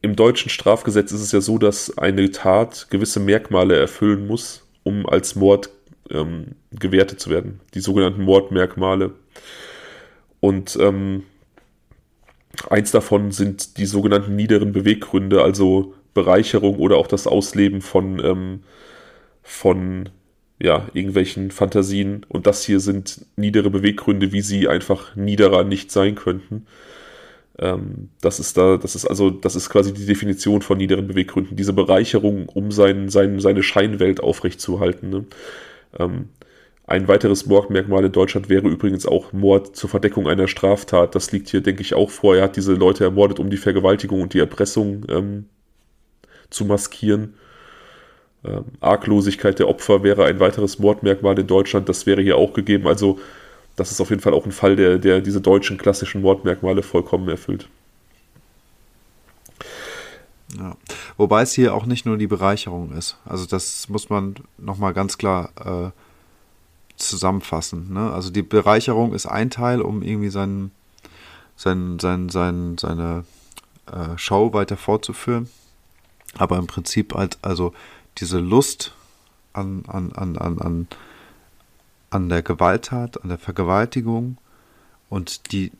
[0.00, 5.06] im deutschen Strafgesetz ist es ja so, dass eine Tat gewisse Merkmale erfüllen muss, um
[5.06, 5.70] als Mord
[6.10, 7.60] ähm, gewertet zu werden.
[7.74, 9.12] Die sogenannten Mordmerkmale.
[10.40, 11.24] Und ähm,
[12.70, 18.62] eins davon sind die sogenannten niederen Beweggründe, also Bereicherung oder auch das Ausleben von, ähm,
[19.42, 20.10] von
[20.60, 22.24] ja, irgendwelchen Fantasien.
[22.28, 26.66] Und das hier sind niedere Beweggründe, wie sie einfach niederer nicht sein könnten.
[27.58, 31.56] Ähm, das ist da, das ist also, das ist quasi die Definition von niederen Beweggründen.
[31.56, 35.10] Diese Bereicherung, um sein, sein, seine Scheinwelt aufrechtzuerhalten.
[35.10, 35.24] Ne?
[35.98, 36.28] Ähm,
[36.86, 41.14] ein weiteres Mordmerkmal in Deutschland wäre übrigens auch Mord zur Verdeckung einer Straftat.
[41.14, 42.36] Das liegt hier, denke ich, auch vor.
[42.36, 45.46] Er hat diese Leute ermordet, um die Vergewaltigung und die Erpressung ähm,
[46.50, 47.34] zu maskieren.
[48.44, 51.88] Ähm, Arglosigkeit der Opfer wäre ein weiteres Mordmerkmal in Deutschland.
[51.88, 52.86] Das wäre hier auch gegeben.
[52.86, 53.18] Also
[53.76, 57.28] das ist auf jeden Fall auch ein Fall, der, der diese deutschen klassischen Mordmerkmale vollkommen
[57.28, 57.68] erfüllt.
[60.58, 60.76] Ja.
[61.16, 63.16] Wobei es hier auch nicht nur die Bereicherung ist.
[63.24, 65.90] Also das muss man nochmal ganz klar äh,
[66.96, 67.92] zusammenfassen.
[67.92, 68.12] Ne?
[68.12, 70.70] Also die Bereicherung ist ein Teil, um irgendwie sein,
[71.56, 73.24] sein, sein, sein, seine
[73.86, 75.48] äh, Show weiter fortzuführen.
[76.36, 77.72] Aber im Prinzip halt, also
[78.18, 78.92] diese Lust
[79.52, 80.88] an, an, an, an, an,
[82.14, 84.38] an der Gewalttat, an der Vergewaltigung
[85.08, 85.72] und die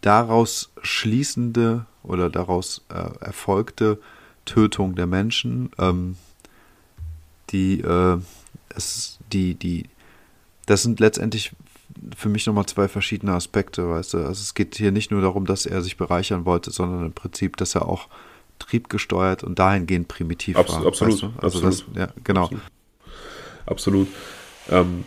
[0.00, 4.00] daraus schließende oder daraus äh, erfolgte
[4.46, 6.16] Tötung der Menschen, ähm,
[7.50, 8.18] die, äh,
[8.74, 9.84] es, die, die,
[10.64, 11.52] das sind letztendlich
[12.16, 14.18] für mich nochmal zwei verschiedene Aspekte, weißt du.
[14.18, 17.58] Also es geht hier nicht nur darum, dass er sich bereichern wollte, sondern im Prinzip,
[17.58, 18.08] dass er auch
[18.58, 20.86] triebgesteuert und dahingehend primitiv Abs war.
[20.86, 21.12] Absolut.
[21.12, 21.26] Weißt du?
[21.42, 21.96] Also absolut.
[21.96, 22.44] das, ja, genau.
[22.44, 22.62] Absolut.
[23.66, 24.08] absolut.
[24.70, 25.04] Ähm,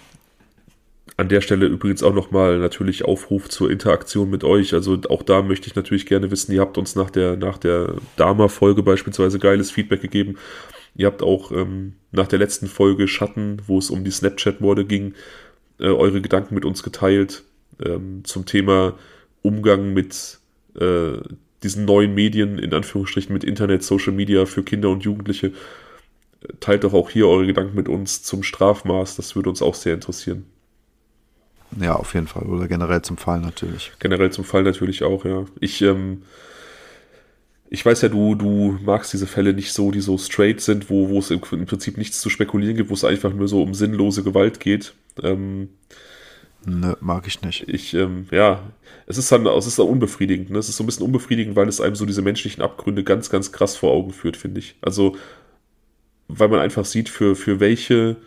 [1.17, 4.73] an der Stelle übrigens auch nochmal natürlich Aufruf zur Interaktion mit euch.
[4.75, 7.95] Also auch da möchte ich natürlich gerne wissen, ihr habt uns nach der, nach der
[8.17, 10.35] Dama-Folge beispielsweise geiles Feedback gegeben.
[10.95, 15.15] Ihr habt auch ähm, nach der letzten Folge Schatten, wo es um die Snapchat-Morde ging,
[15.79, 17.43] äh, eure Gedanken mit uns geteilt
[17.83, 18.97] ähm, zum Thema
[19.41, 20.37] Umgang mit
[20.79, 21.17] äh,
[21.63, 25.51] diesen neuen Medien, in Anführungsstrichen mit Internet, Social Media für Kinder und Jugendliche.
[26.59, 29.95] Teilt doch auch hier eure Gedanken mit uns zum Strafmaß, das würde uns auch sehr
[29.95, 30.45] interessieren.
[31.79, 32.43] Ja, auf jeden Fall.
[32.43, 33.91] Oder generell zum Fall natürlich.
[33.99, 35.45] Generell zum Fall natürlich auch, ja.
[35.59, 36.23] Ich, ähm,
[37.69, 41.09] ich weiß ja, du, du magst diese Fälle nicht so, die so straight sind, wo,
[41.09, 43.73] wo es im, im Prinzip nichts zu spekulieren gibt, wo es einfach nur so um
[43.73, 44.93] sinnlose Gewalt geht.
[45.21, 45.69] Ähm,
[46.65, 47.67] Nö, mag ich nicht.
[47.69, 48.61] Ich, ähm, ja,
[49.05, 50.49] es ist dann, es ist dann unbefriedigend.
[50.49, 50.57] Ne?
[50.57, 53.51] Es ist so ein bisschen unbefriedigend, weil es einem so diese menschlichen Abgründe ganz, ganz
[53.51, 54.75] krass vor Augen führt, finde ich.
[54.81, 55.15] Also,
[56.27, 58.17] weil man einfach sieht, für, für welche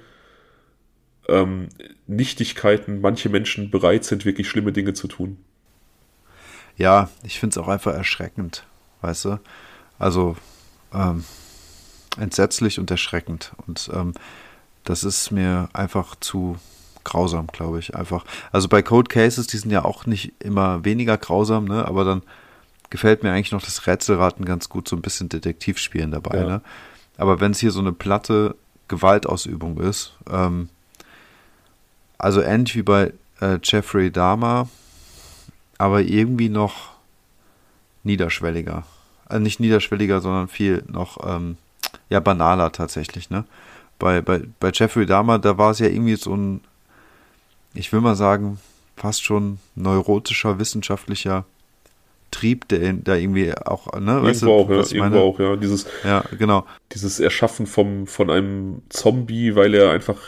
[1.29, 1.69] ähm,
[2.07, 5.39] Nichtigkeiten manche Menschen bereit sind, wirklich schlimme Dinge zu tun.
[6.77, 8.65] Ja, ich finde es auch einfach erschreckend,
[9.03, 9.41] weißt du?
[9.99, 10.37] Also
[10.95, 11.25] ähm,
[12.19, 13.53] entsetzlich und erschreckend.
[13.67, 14.15] Und ähm,
[14.85, 16.57] das ist mir einfach zu
[17.05, 17.95] grausam, glaube ich.
[17.95, 18.25] Einfach.
[18.53, 21.87] Also bei Code Cases, die sind ja auch nicht immer weniger grausam, ne?
[21.87, 22.23] Aber dann
[22.89, 26.47] gefällt mir eigentlich noch das Rätselraten ganz gut, so ein bisschen Detektivspielen dabei, ja.
[26.47, 26.61] ne?
[27.17, 28.57] Aber wenn es hier so eine platte
[28.89, 30.69] Gewaltausübung ist, ähm,
[32.21, 34.69] also ähnlich wie bei äh, Jeffrey Dahmer,
[35.79, 36.91] aber irgendwie noch
[38.05, 38.85] niederschwelliger.
[39.27, 41.57] Also nicht niederschwelliger, sondern viel noch ähm,
[42.09, 43.45] ja banaler tatsächlich, ne?
[43.99, 46.63] Bei, bei, bei Jeffrey Dahmer, da war es ja irgendwie so ein,
[47.75, 48.59] ich will mal sagen,
[48.97, 51.45] fast schon neurotischer, wissenschaftlicher
[52.31, 54.13] Trieb, der da irgendwie auch, ne?
[54.13, 55.57] Irgendwo weißt du, auch, ja, irgendwo auch, ja.
[55.57, 56.65] Dieses, ja, genau.
[56.93, 60.19] Dieses Erschaffen vom, von einem Zombie, weil er einfach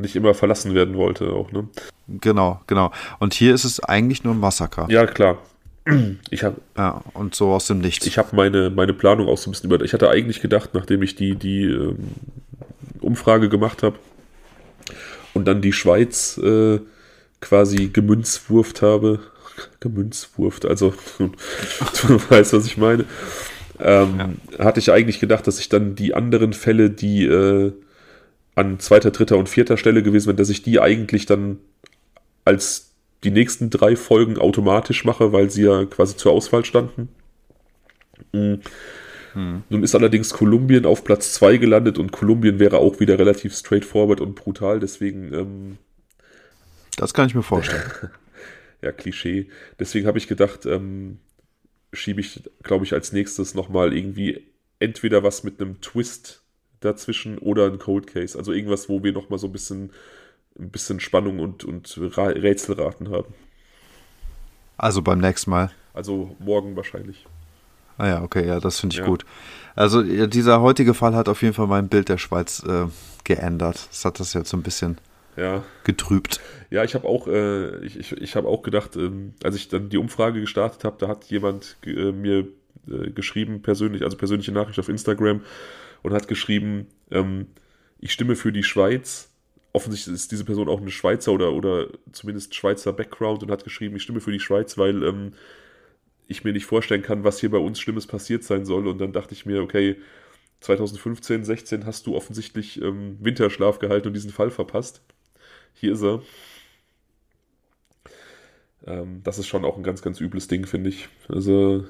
[0.00, 1.68] nicht immer verlassen werden wollte auch, ne?
[2.08, 2.90] Genau, genau.
[3.18, 4.86] Und hier ist es eigentlich nur ein Massaker.
[4.90, 5.38] Ja, klar.
[6.30, 8.06] Ich habe ja, und so aus dem Nichts.
[8.06, 9.82] Ich habe meine, meine Planung auch so ein bisschen über.
[9.84, 11.96] Ich hatte eigentlich gedacht, nachdem ich die, die ähm,
[13.00, 13.96] Umfrage gemacht habe
[15.34, 16.80] und dann die Schweiz äh,
[17.40, 19.20] quasi gemünzwurft habe,
[19.80, 23.04] gemünzwurft, also du weißt, was ich meine,
[23.80, 24.64] ähm, ja.
[24.64, 27.72] hatte ich eigentlich gedacht, dass ich dann die anderen Fälle, die äh,
[28.58, 31.58] an zweiter, dritter und vierter Stelle gewesen wären, dass ich die eigentlich dann
[32.44, 32.94] als
[33.24, 37.08] die nächsten drei Folgen automatisch mache, weil sie ja quasi zur Auswahl standen.
[38.32, 38.60] Mhm.
[39.34, 39.62] Hm.
[39.68, 44.20] Nun ist allerdings Kolumbien auf Platz 2 gelandet und Kolumbien wäre auch wieder relativ straightforward
[44.20, 45.32] und brutal, deswegen.
[45.32, 45.78] Ähm,
[46.96, 47.82] das kann ich mir vorstellen.
[48.82, 49.48] ja, Klischee.
[49.78, 51.18] Deswegen habe ich gedacht, ähm,
[51.92, 54.46] schiebe ich, glaube ich, als nächstes nochmal irgendwie
[54.80, 56.42] entweder was mit einem Twist
[56.80, 58.38] dazwischen oder ein Cold Case.
[58.38, 59.90] Also irgendwas, wo wir nochmal so ein bisschen,
[60.58, 63.34] ein bisschen Spannung und, und Rätselraten haben.
[64.76, 65.70] Also beim nächsten Mal.
[65.92, 67.26] Also morgen wahrscheinlich.
[67.96, 69.06] Ah ja, okay, ja, das finde ich ja.
[69.06, 69.24] gut.
[69.74, 72.86] Also dieser heutige Fall hat auf jeden Fall mein Bild der Schweiz äh,
[73.24, 73.88] geändert.
[73.90, 74.98] Das hat das jetzt so ein bisschen
[75.36, 75.64] ja.
[75.82, 76.40] getrübt.
[76.70, 79.88] Ja, ich habe auch, äh, ich, ich, ich habe auch gedacht, ähm, als ich dann
[79.88, 82.46] die Umfrage gestartet habe, da hat jemand äh, mir
[82.88, 85.42] äh, geschrieben, persönlich, also persönliche Nachricht auf Instagram
[86.02, 87.46] und hat geschrieben, ähm,
[87.98, 89.30] ich stimme für die Schweiz.
[89.72, 93.96] Offensichtlich ist diese Person auch eine Schweizer oder, oder zumindest Schweizer Background und hat geschrieben,
[93.96, 95.32] ich stimme für die Schweiz, weil ähm,
[96.26, 98.86] ich mir nicht vorstellen kann, was hier bei uns Schlimmes passiert sein soll.
[98.86, 99.96] Und dann dachte ich mir, okay,
[100.60, 105.02] 2015, 16 hast du offensichtlich ähm, Winterschlaf gehalten und diesen Fall verpasst.
[105.74, 106.22] Hier ist er.
[108.86, 111.08] Ähm, das ist schon auch ein ganz, ganz übles Ding, finde ich.
[111.28, 111.84] Also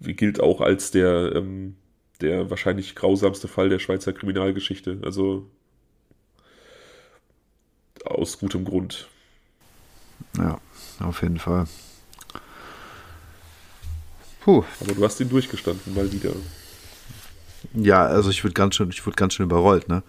[0.00, 1.76] gilt auch als der, ähm,
[2.22, 4.98] der wahrscheinlich grausamste Fall der Schweizer Kriminalgeschichte.
[5.02, 5.46] Also
[8.04, 9.08] aus gutem Grund.
[10.38, 10.60] Ja,
[11.00, 11.66] auf jeden Fall.
[14.40, 14.64] Puh.
[14.80, 16.32] Aber du hast ihn durchgestanden, mal wieder.
[17.74, 20.02] Ja, also ich wurde ganz schön, ich wurde ganz schön überrollt, ne?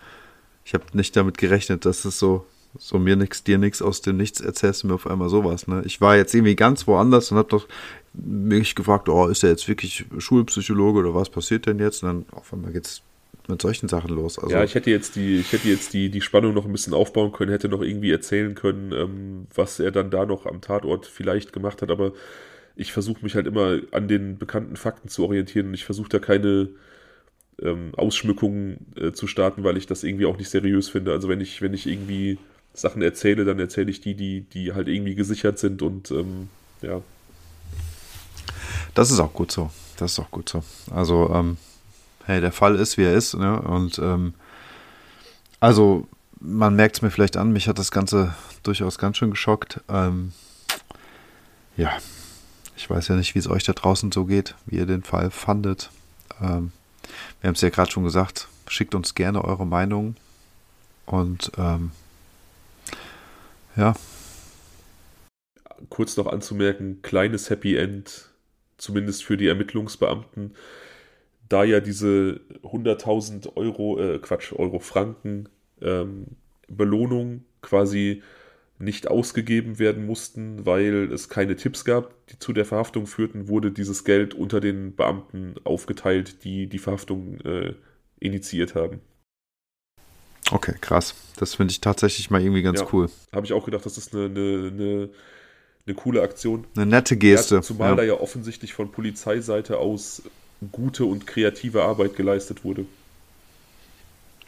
[0.65, 2.45] Ich habe nicht damit gerechnet, dass es so,
[2.79, 5.83] so mir nix, dir nix aus dem Nichts erzählst du mir auf einmal sowas, ne?
[5.85, 7.67] Ich war jetzt irgendwie ganz woanders und habe doch
[8.13, 12.03] mich gefragt, oh, ist er jetzt wirklich Schulpsychologe oder was passiert denn jetzt?
[12.03, 13.01] Und dann auf einmal geht's
[13.47, 14.39] mit solchen Sachen los.
[14.39, 16.93] Also ja, ich hätte jetzt die, ich hätte jetzt die, die Spannung noch ein bisschen
[16.93, 21.05] aufbauen können, hätte noch irgendwie erzählen können, ähm, was er dann da noch am Tatort
[21.05, 22.13] vielleicht gemacht hat, aber
[22.75, 26.19] ich versuche mich halt immer an den bekannten Fakten zu orientieren und ich versuche da
[26.19, 26.69] keine
[27.61, 31.11] ähm, Ausschmückungen äh, zu starten, weil ich das irgendwie auch nicht seriös finde.
[31.11, 32.39] Also wenn ich, wenn ich irgendwie
[32.73, 36.49] Sachen erzähle, dann erzähle ich die, die, die halt irgendwie gesichert sind und ähm,
[36.81, 37.01] ja.
[38.93, 39.71] Das ist auch gut so.
[39.97, 40.63] Das ist auch gut so.
[40.93, 41.57] Also, ähm,
[42.25, 43.61] hey, der Fall ist, wie er ist, ne?
[43.61, 44.33] Und ähm,
[45.59, 46.07] also,
[46.39, 49.81] man merkt es mir vielleicht an, mich hat das Ganze durchaus ganz schön geschockt.
[49.89, 50.33] Ähm,
[51.77, 51.91] ja,
[52.75, 55.31] ich weiß ja nicht, wie es euch da draußen so geht, wie ihr den Fall
[55.31, 55.89] fandet.
[56.41, 56.71] Ähm,
[57.41, 60.15] wir haben es ja gerade schon gesagt, schickt uns gerne eure Meinung.
[61.05, 61.91] Und ähm,
[63.75, 63.93] ja.
[65.89, 68.29] Kurz noch anzumerken, kleines Happy End,
[68.83, 70.55] zumindest für die Ermittlungsbeamten.
[71.49, 75.49] Da ja diese 100.000 Euro, äh, Quatsch, Euro Franken
[75.81, 76.27] ähm,
[76.67, 78.21] Belohnung quasi
[78.79, 83.71] nicht ausgegeben werden mussten, weil es keine Tipps gab, die zu der Verhaftung führten, wurde
[83.71, 87.73] dieses Geld unter den Beamten aufgeteilt, die die Verhaftung äh,
[88.19, 88.99] initiiert haben.
[90.51, 91.15] Okay, krass.
[91.37, 93.09] Das finde ich tatsächlich mal irgendwie ganz ja, cool.
[93.31, 95.09] Habe ich auch gedacht, das ist eine, eine, eine,
[95.85, 96.65] eine coole Aktion.
[96.75, 97.55] Eine nette Geste.
[97.55, 97.95] Ja, zumal ja.
[97.95, 100.23] da ja offensichtlich von Polizeiseite aus
[100.71, 102.85] gute und kreative Arbeit geleistet wurde.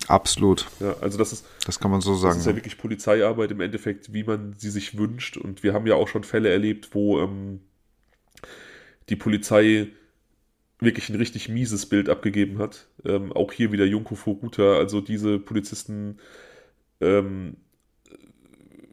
[0.07, 0.67] Absolut.
[0.79, 1.45] Ja, also das ist.
[1.65, 2.33] Das kann man so sagen.
[2.33, 5.37] Das ist ja wirklich Polizeiarbeit im Endeffekt, wie man sie sich wünscht.
[5.37, 7.61] Und wir haben ja auch schon Fälle erlebt, wo ähm,
[9.09, 9.87] die Polizei
[10.79, 12.87] wirklich ein richtig mieses Bild abgegeben hat.
[13.03, 16.19] Ähm, auch hier wieder Junko Furuta, also diese Polizisten,
[17.01, 17.57] ähm,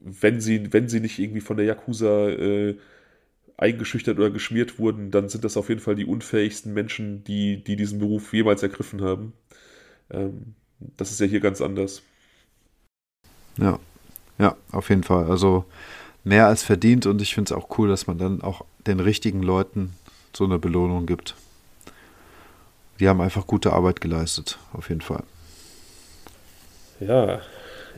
[0.05, 2.77] wenn sie, wenn sie nicht irgendwie von der Yakuza äh,
[3.57, 7.77] eingeschüchtert oder geschmiert wurden, dann sind das auf jeden Fall die unfähigsten Menschen, die, die
[7.77, 9.33] diesen Beruf jemals ergriffen haben.
[10.11, 10.55] Ähm,
[10.97, 12.03] das ist ja hier ganz anders.
[13.57, 13.79] Ja,
[14.39, 15.31] ja, auf jeden Fall.
[15.31, 15.65] Also
[16.24, 19.43] mehr als verdient und ich finde es auch cool, dass man dann auch den richtigen
[19.43, 19.95] Leuten
[20.35, 21.37] so eine Belohnung gibt.
[22.99, 25.23] Die haben einfach gute Arbeit geleistet, auf jeden Fall.
[27.01, 27.41] Ja,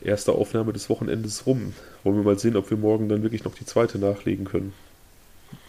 [0.03, 1.73] erste Aufnahme des Wochenendes rum.
[2.05, 4.73] Wollen wir mal sehen, ob wir morgen dann wirklich noch die zweite nachlegen können.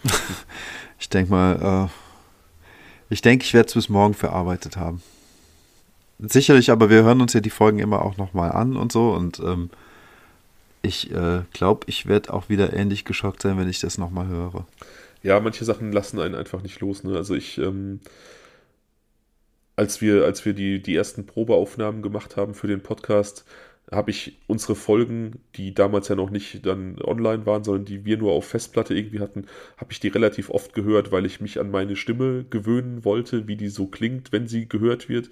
[0.99, 5.01] ich denke mal, äh, ich denke, ich werde es bis morgen verarbeitet haben.
[6.19, 9.09] Sicherlich, aber wir hören uns ja die Folgen immer auch nochmal an und so.
[9.13, 9.71] Und ähm,
[10.83, 14.67] ich äh, glaube, ich werde auch wieder ähnlich geschockt sein, wenn ich das nochmal höre.
[15.23, 17.03] Ja, manche Sachen lassen einen einfach nicht los.
[17.03, 17.15] Ne?
[17.15, 17.99] Also ich, ähm,
[19.75, 23.43] als wir, als wir die, die ersten Probeaufnahmen gemacht haben für den Podcast,
[23.91, 28.17] habe ich unsere Folgen, die damals ja noch nicht dann online waren, sondern die wir
[28.17, 29.45] nur auf Festplatte irgendwie hatten,
[29.77, 33.55] habe ich die relativ oft gehört, weil ich mich an meine Stimme gewöhnen wollte, wie
[33.55, 35.29] die so klingt, wenn sie gehört wird.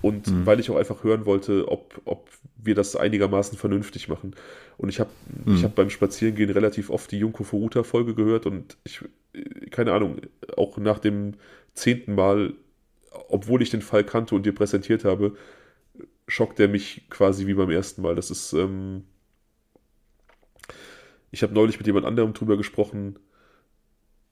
[0.00, 0.46] Und mhm.
[0.46, 4.34] weil ich auch einfach hören wollte, ob, ob wir das einigermaßen vernünftig machen.
[4.78, 5.10] Und ich habe
[5.44, 5.56] mhm.
[5.56, 9.00] ich hab beim Spazierengehen relativ oft die Junko Furuta-Folge gehört und ich,
[9.70, 10.20] keine Ahnung,
[10.56, 11.34] auch nach dem
[11.74, 12.54] zehnten Mal,
[13.28, 15.36] obwohl ich den Fall kannte und dir präsentiert habe,
[16.28, 18.14] schockt er mich quasi wie beim ersten Mal.
[18.14, 19.04] Das ist, ähm,
[21.30, 23.18] ich habe neulich mit jemand anderem drüber gesprochen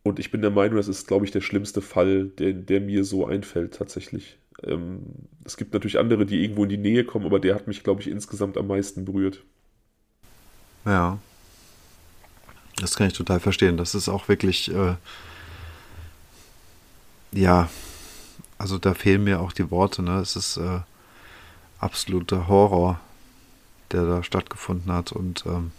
[0.03, 3.05] und ich bin der Meinung, das ist, glaube ich, der schlimmste Fall, der, der mir
[3.05, 4.39] so einfällt tatsächlich.
[4.63, 5.03] Ähm,
[5.45, 8.03] es gibt natürlich andere, die irgendwo in die Nähe kommen, aber der hat mich, glaube
[8.03, 9.43] ich, insgesamt am meisten berührt.
[10.85, 11.19] Ja.
[12.77, 13.77] Das kann ich total verstehen.
[13.79, 14.95] Das ist auch wirklich, äh,
[17.33, 17.69] ja,
[18.59, 20.21] also da fehlen mir auch die Worte, ne?
[20.21, 20.81] Es ist äh,
[21.79, 23.01] absoluter Horror,
[23.93, 25.73] der da stattgefunden hat und ähm,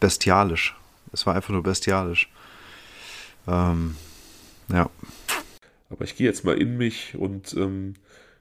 [0.00, 0.76] bestialisch.
[1.12, 2.30] Es war einfach nur bestialisch.
[3.46, 3.96] Ähm,
[4.68, 4.90] ja.
[5.90, 7.94] Aber ich gehe jetzt mal in mich und ähm,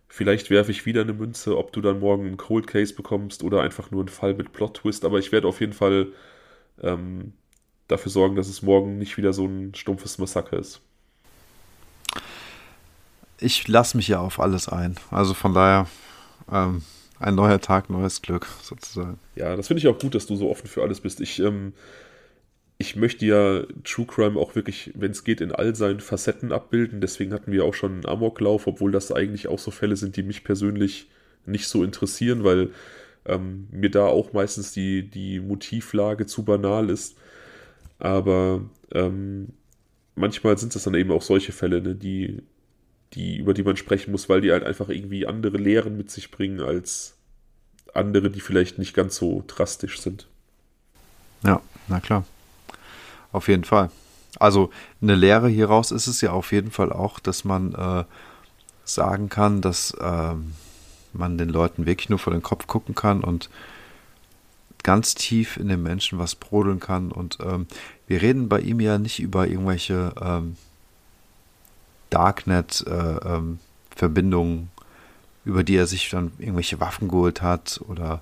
[0.07, 3.61] vielleicht werfe ich wieder eine Münze, ob du dann morgen einen Cold Case bekommst oder
[3.61, 5.05] einfach nur einen Fall mit Plot Twist.
[5.05, 6.07] Aber ich werde auf jeden Fall
[6.81, 7.33] ähm,
[7.87, 10.81] dafür sorgen, dass es morgen nicht wieder so ein stumpfes Massaker ist.
[13.37, 14.95] Ich lasse mich ja auf alles ein.
[15.11, 15.87] Also von daher
[16.51, 16.83] ähm,
[17.19, 19.19] ein neuer Tag, neues Glück sozusagen.
[19.35, 21.21] Ja, das finde ich auch gut, dass du so offen für alles bist.
[21.21, 21.73] Ich ähm,
[22.77, 26.99] ich möchte ja True Crime auch wirklich, wenn es geht, in all seinen Facetten abbilden.
[26.99, 30.23] Deswegen hatten wir auch schon einen Amoklauf, obwohl das eigentlich auch so Fälle sind, die
[30.23, 31.07] mich persönlich
[31.45, 32.71] nicht so interessieren, weil
[33.25, 37.15] ähm, mir da auch meistens die, die Motivlage zu banal ist.
[37.97, 38.61] Aber
[38.91, 39.49] ähm,
[40.15, 42.41] manchmal sind es dann eben auch solche Fälle, ne, die,
[43.15, 46.31] die, über die man sprechen muss, weil die halt einfach irgendwie andere Lehren mit sich
[46.31, 47.15] bringen als
[47.93, 50.27] andere, die vielleicht nicht ganz so drastisch sind.
[51.43, 52.25] Ja, na klar.
[53.31, 53.89] Auf jeden Fall.
[54.37, 54.69] Also
[55.01, 58.03] eine Lehre hieraus ist es ja auf jeden Fall auch, dass man äh,
[58.83, 60.33] sagen kann, dass äh,
[61.13, 63.49] man den Leuten wirklich nur vor den Kopf gucken kann und
[64.83, 67.11] ganz tief in den Menschen was brodeln kann.
[67.11, 67.67] Und ähm,
[68.07, 70.57] wir reden bei ihm ja nicht über irgendwelche ähm,
[72.09, 74.69] Darknet-Verbindungen, äh, ähm,
[75.45, 78.21] über die er sich dann irgendwelche Waffen geholt hat oder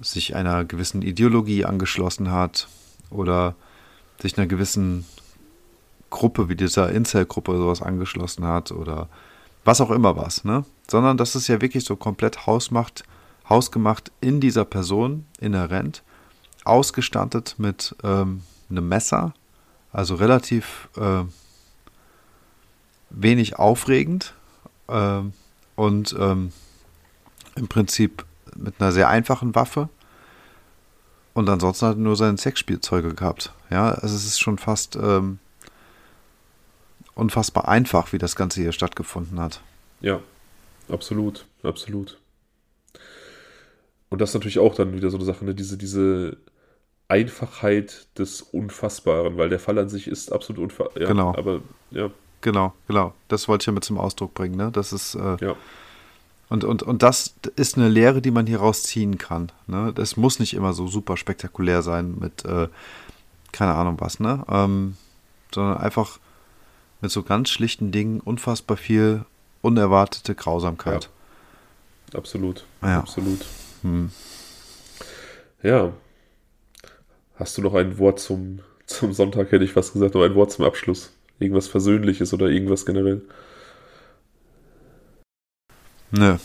[0.00, 2.68] sich einer gewissen Ideologie angeschlossen hat
[3.10, 3.54] oder
[4.20, 5.06] sich einer gewissen
[6.10, 9.08] Gruppe wie dieser Incel-Gruppe sowas angeschlossen hat oder
[9.64, 10.64] was auch immer was, ne?
[10.88, 13.02] Sondern das ist ja wirklich so komplett hausmacht,
[13.48, 16.02] hausgemacht in dieser Person inhärent,
[16.64, 19.34] ausgestattet mit ähm, einem Messer,
[19.92, 21.24] also relativ äh,
[23.16, 24.34] wenig aufregend
[24.88, 25.20] äh,
[25.74, 26.52] und ähm,
[27.56, 28.24] im Prinzip
[28.54, 29.88] mit einer sehr einfachen Waffe
[31.36, 33.52] und ansonsten hat er nur seine Sexspielzeuge gehabt.
[33.70, 35.38] Ja, also es ist schon fast ähm,
[37.14, 39.60] unfassbar einfach, wie das Ganze hier stattgefunden hat.
[40.00, 40.20] Ja,
[40.88, 42.18] absolut, absolut.
[44.08, 45.54] Und das ist natürlich auch dann wieder so eine Sache, ne?
[45.54, 46.38] diese, diese
[47.08, 51.02] Einfachheit des Unfassbaren, weil der Fall an sich ist absolut unfassbar.
[51.02, 51.34] Ja, genau.
[51.34, 51.60] Aber
[51.90, 52.10] ja.
[52.40, 53.14] Genau, genau.
[53.28, 54.56] Das wollte ich ja mit zum Ausdruck bringen.
[54.56, 54.70] Ne?
[54.72, 55.56] Das ist äh, ja.
[56.48, 59.50] Und, und, und das ist eine Lehre, die man hier rausziehen kann.
[59.66, 59.92] Ne?
[59.92, 62.68] Das muss nicht immer so super spektakulär sein mit, äh,
[63.50, 64.44] keine Ahnung was, ne?
[64.48, 64.96] Ähm,
[65.52, 66.18] sondern einfach
[67.00, 69.24] mit so ganz schlichten Dingen unfassbar viel
[69.62, 71.10] unerwartete Grausamkeit.
[72.12, 72.18] Ja.
[72.18, 72.64] Absolut.
[72.82, 72.98] Ja.
[73.00, 73.44] Absolut.
[73.82, 74.10] Hm.
[75.62, 75.92] Ja.
[77.34, 80.52] Hast du noch ein Wort zum, zum Sonntag, hätte ich fast gesagt, noch ein Wort
[80.52, 81.12] zum Abschluss?
[81.38, 83.22] Irgendwas Versöhnliches oder irgendwas generell?
[86.10, 86.36] Nö,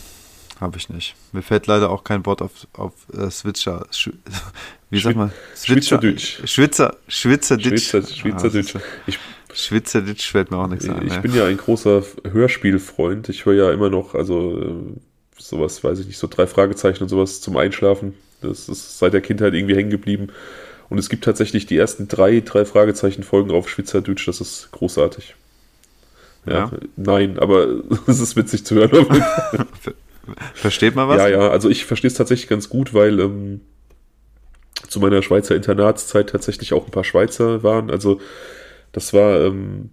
[0.60, 1.14] habe ich nicht.
[1.32, 3.86] Mir fällt leider auch kein Wort auf, auf äh, Switcher.
[3.90, 4.10] Sch
[4.90, 5.32] wie sagt man?
[5.54, 6.48] Switcher, Schwitzerdeutsch.
[6.48, 7.88] Schwitzer, Schwitzerdeutsch.
[7.88, 8.76] Schwitzer, Schwitzerdeutsch.
[8.76, 8.80] Ah,
[9.54, 11.06] Schwitzerdeutsch fällt mir auch nichts ein.
[11.06, 11.20] Ich ja.
[11.20, 13.28] bin ja ein großer Hörspielfreund.
[13.28, 15.00] Ich höre ja immer noch, also äh,
[15.38, 18.14] sowas, weiß ich nicht, so drei Fragezeichen und sowas zum Einschlafen.
[18.40, 20.28] Das ist seit der Kindheit irgendwie hängen geblieben.
[20.92, 24.28] Und es gibt tatsächlich die ersten drei, drei Fragezeichen-Folgen auf Schwitzerdeutsch.
[24.28, 25.34] Das ist großartig.
[26.44, 26.70] Ja, ja.
[26.96, 27.66] Nein, aber
[28.06, 29.06] es ist witzig zu hören.
[30.52, 31.16] Versteht man was?
[31.16, 33.62] Ja, ja, also ich verstehe es tatsächlich ganz gut, weil ähm,
[34.86, 37.90] zu meiner Schweizer Internatszeit tatsächlich auch ein paar Schweizer waren.
[37.90, 38.20] Also
[38.92, 39.92] das war ähm,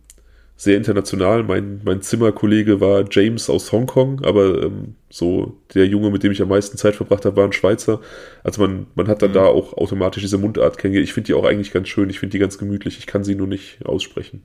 [0.59, 1.43] sehr international.
[1.43, 6.41] Mein, mein Zimmerkollege war James aus Hongkong, aber ähm, so der Junge, mit dem ich
[6.41, 8.01] am meisten Zeit verbracht habe, war ein Schweizer.
[8.43, 9.35] Also man, man hat dann mhm.
[9.35, 11.07] da auch automatisch diese Mundart kennengelernt.
[11.07, 12.09] Ich finde die auch eigentlich ganz schön.
[12.09, 12.99] Ich finde die ganz gemütlich.
[12.99, 14.43] Ich kann sie nur nicht aussprechen.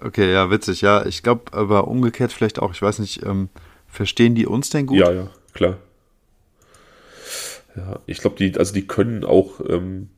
[0.00, 0.80] Okay, ja, witzig.
[0.80, 2.72] Ja, ich glaube, aber umgekehrt vielleicht auch.
[2.72, 3.48] Ich weiß nicht, ähm,
[3.88, 4.98] verstehen die uns denn gut?
[4.98, 5.78] Ja, ja, klar.
[7.74, 10.10] Ja, ich glaube, die, also die können auch ähm,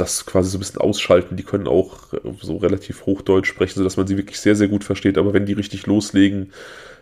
[0.00, 1.36] das quasi so ein bisschen ausschalten.
[1.36, 4.84] Die können auch äh, so relativ Hochdeutsch sprechen, sodass man sie wirklich sehr, sehr gut
[4.84, 5.18] versteht.
[5.18, 6.52] Aber wenn die richtig loslegen,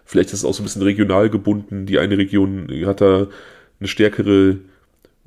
[0.05, 1.87] vielleicht ist es auch so ein bisschen regional gebunden.
[1.87, 3.27] Die eine Region hat da
[3.81, 4.59] eine stärkere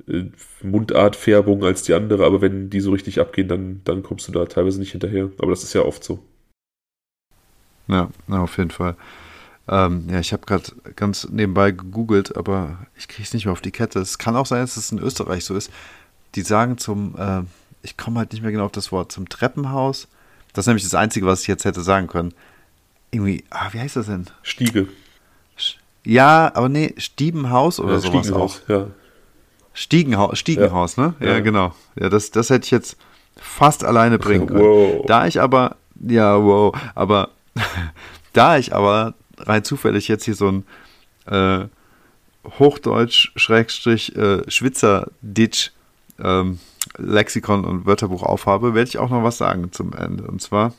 [0.08, 0.24] äh,
[0.62, 4.44] Mundartfärbung als die andere, aber wenn die so richtig abgehen, dann, dann kommst du da
[4.46, 5.30] teilweise nicht hinterher.
[5.38, 6.20] Aber das ist ja oft so.
[7.88, 8.96] Ja, auf jeden Fall.
[9.68, 13.60] Ähm, ja, ich habe gerade ganz nebenbei gegoogelt, aber ich kriege es nicht mehr auf
[13.60, 14.00] die Kette.
[14.00, 15.70] Es kann auch sein, dass es in Österreich so ist.
[16.34, 17.42] Die sagen zum, äh,
[17.82, 20.08] ich komme halt nicht mehr genau auf das Wort, zum Treppenhaus.
[20.52, 22.34] Das ist nämlich das Einzige, was ich jetzt hätte sagen können.
[23.10, 24.26] Irgendwie, ah, wie heißt das denn?
[24.42, 24.88] Stiege.
[26.04, 28.56] Ja, aber nee, Stiebenhaus oder ja, sowas auch.
[28.68, 28.86] Ja.
[29.74, 31.06] Stiegenhaus, Stiegenhaus, ja.
[31.06, 31.14] ne?
[31.20, 31.74] Ja, ja, genau.
[31.98, 32.96] Ja, das, das hätte ich jetzt,
[33.36, 34.60] fast alleine bringen können.
[34.60, 35.06] Wow.
[35.06, 37.30] Da ich aber, ja, wow, aber
[38.32, 40.64] da ich aber rein zufällig jetzt hier so ein
[41.26, 41.66] äh,
[42.58, 44.42] Hochdeutsch Schrägstrich äh,
[46.22, 46.58] ähm,
[46.98, 50.24] Lexikon und Wörterbuch aufhabe, werde ich auch noch was sagen zum Ende.
[50.24, 50.72] Und zwar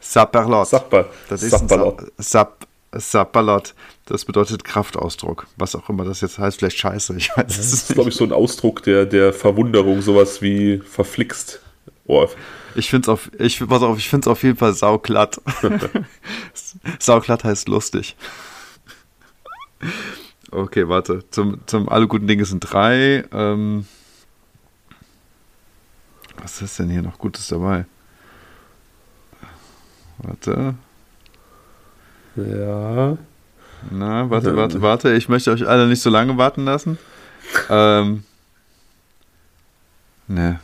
[0.00, 0.68] Sapperlot.
[0.68, 1.06] Sapper.
[1.28, 2.12] Das ist Sapperlot.
[2.18, 3.74] Sap, Sapperlot.
[4.06, 5.46] Das bedeutet Kraftausdruck.
[5.56, 6.58] Was auch immer das jetzt heißt.
[6.58, 7.16] Vielleicht scheiße.
[7.16, 10.78] Ich weiß Das es ist, glaube ich, so ein Ausdruck der, der Verwunderung, sowas wie
[10.78, 11.60] verflixt.
[12.06, 12.26] Oh,
[12.74, 15.40] Ich finde es auf, ich, pass auf, ich find's auf jeden Fall sauglatt.
[16.98, 18.14] sauglatt heißt lustig.
[20.50, 21.24] Okay, warte.
[21.30, 23.24] Zum, zum alle guten Dinge sind drei.
[23.32, 23.86] Ähm,
[26.44, 27.86] was ist denn hier noch Gutes dabei?
[30.18, 30.74] Warte.
[32.36, 33.16] ja.
[33.90, 35.14] Na, warte, warte, warte.
[35.14, 36.98] Ich möchte euch alle nicht so lange warten lassen.
[37.68, 38.24] Ähm.
[40.28, 40.60] Ne.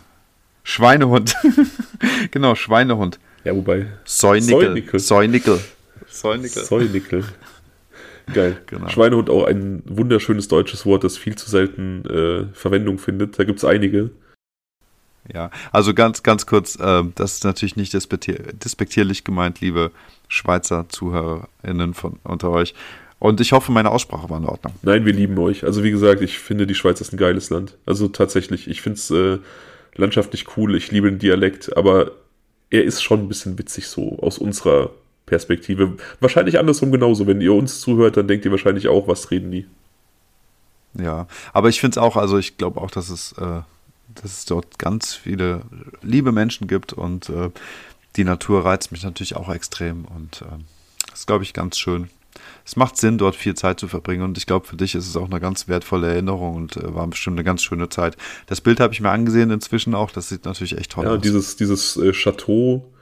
[0.62, 1.34] Schweinehund.
[2.30, 3.18] genau, Schweinehund.
[3.44, 3.86] Ja, wobei.
[4.04, 5.00] Säunickel.
[5.00, 5.60] Säunickel.
[6.08, 6.64] Säunickel.
[6.64, 7.24] Säunickel.
[8.32, 8.60] Geil.
[8.66, 8.88] Genau.
[8.88, 13.38] Schweinehund auch ein wunderschönes deutsches Wort, das viel zu selten äh, Verwendung findet.
[13.38, 14.10] Da gibt es einige.
[15.32, 19.90] Ja, also ganz, ganz kurz, ähm, das ist natürlich nicht despektier despektierlich gemeint, liebe
[20.28, 22.74] Schweizer ZuhörerInnen von unter euch.
[23.18, 24.72] Und ich hoffe, meine Aussprache war in Ordnung.
[24.82, 25.64] Nein, wir lieben euch.
[25.64, 27.76] Also wie gesagt, ich finde, die Schweiz ist ein geiles Land.
[27.84, 29.38] Also tatsächlich, ich finde es äh,
[29.94, 32.12] landschaftlich cool, ich liebe den Dialekt, aber
[32.70, 34.90] er ist schon ein bisschen witzig so aus unserer
[35.26, 35.96] Perspektive.
[36.20, 37.26] Wahrscheinlich andersrum genauso.
[37.26, 39.66] Wenn ihr uns zuhört, dann denkt ihr wahrscheinlich auch, was reden die?
[40.94, 43.60] Ja, aber ich finde es auch, also ich glaube auch, dass es, äh,
[44.22, 45.62] dass es dort ganz viele
[46.02, 47.50] liebe Menschen gibt und äh,
[48.16, 50.46] die Natur reizt mich natürlich auch extrem und äh,
[51.10, 52.08] das ist, glaube ich, ganz schön.
[52.64, 55.16] Es macht Sinn, dort viel Zeit zu verbringen und ich glaube, für dich ist es
[55.16, 58.16] auch eine ganz wertvolle Erinnerung und äh, war bestimmt eine ganz schöne Zeit.
[58.46, 61.20] Das Bild habe ich mir angesehen inzwischen auch, das sieht natürlich echt toll Ja, aus.
[61.20, 62.92] dieses, dieses äh, Chateau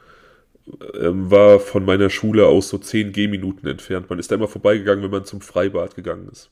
[1.00, 4.08] ähm, war von meiner Schule aus so 10 Gehminuten entfernt.
[4.08, 6.50] Man ist da immer vorbeigegangen, wenn man zum Freibad gegangen ist.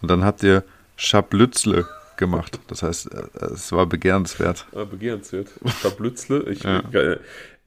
[0.00, 0.64] Und dann habt ihr
[0.96, 1.86] Schablützle
[2.18, 2.60] gemacht.
[2.68, 4.66] Das heißt, äh, es war begehrenswert.
[4.74, 5.48] Ah, begehrenswert.
[5.80, 6.42] Schablützle.
[6.50, 6.80] Ich, Ja.
[6.92, 7.18] äh,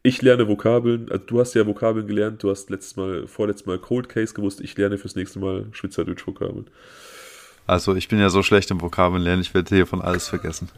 [0.03, 1.11] ich lerne Vokabeln.
[1.11, 2.43] Also du hast ja Vokabeln gelernt.
[2.43, 4.61] Du hast letztes Mal, vorletztes Mal Cold Case gewusst.
[4.61, 6.67] Ich lerne fürs nächste Mal Schweizerdeutsch-Vokabeln.
[7.67, 10.69] Also ich bin ja so schlecht im Vokabellernen, ich werde hiervon alles vergessen.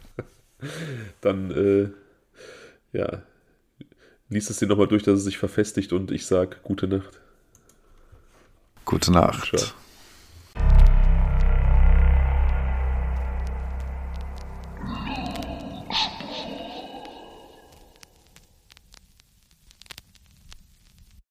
[1.22, 1.88] Dann, äh,
[2.96, 3.22] ja,
[4.28, 7.20] liest es dir nochmal durch, dass es sich verfestigt und ich sag gute Nacht.
[8.84, 9.56] Gute Nacht.
[9.56, 9.72] Ciao.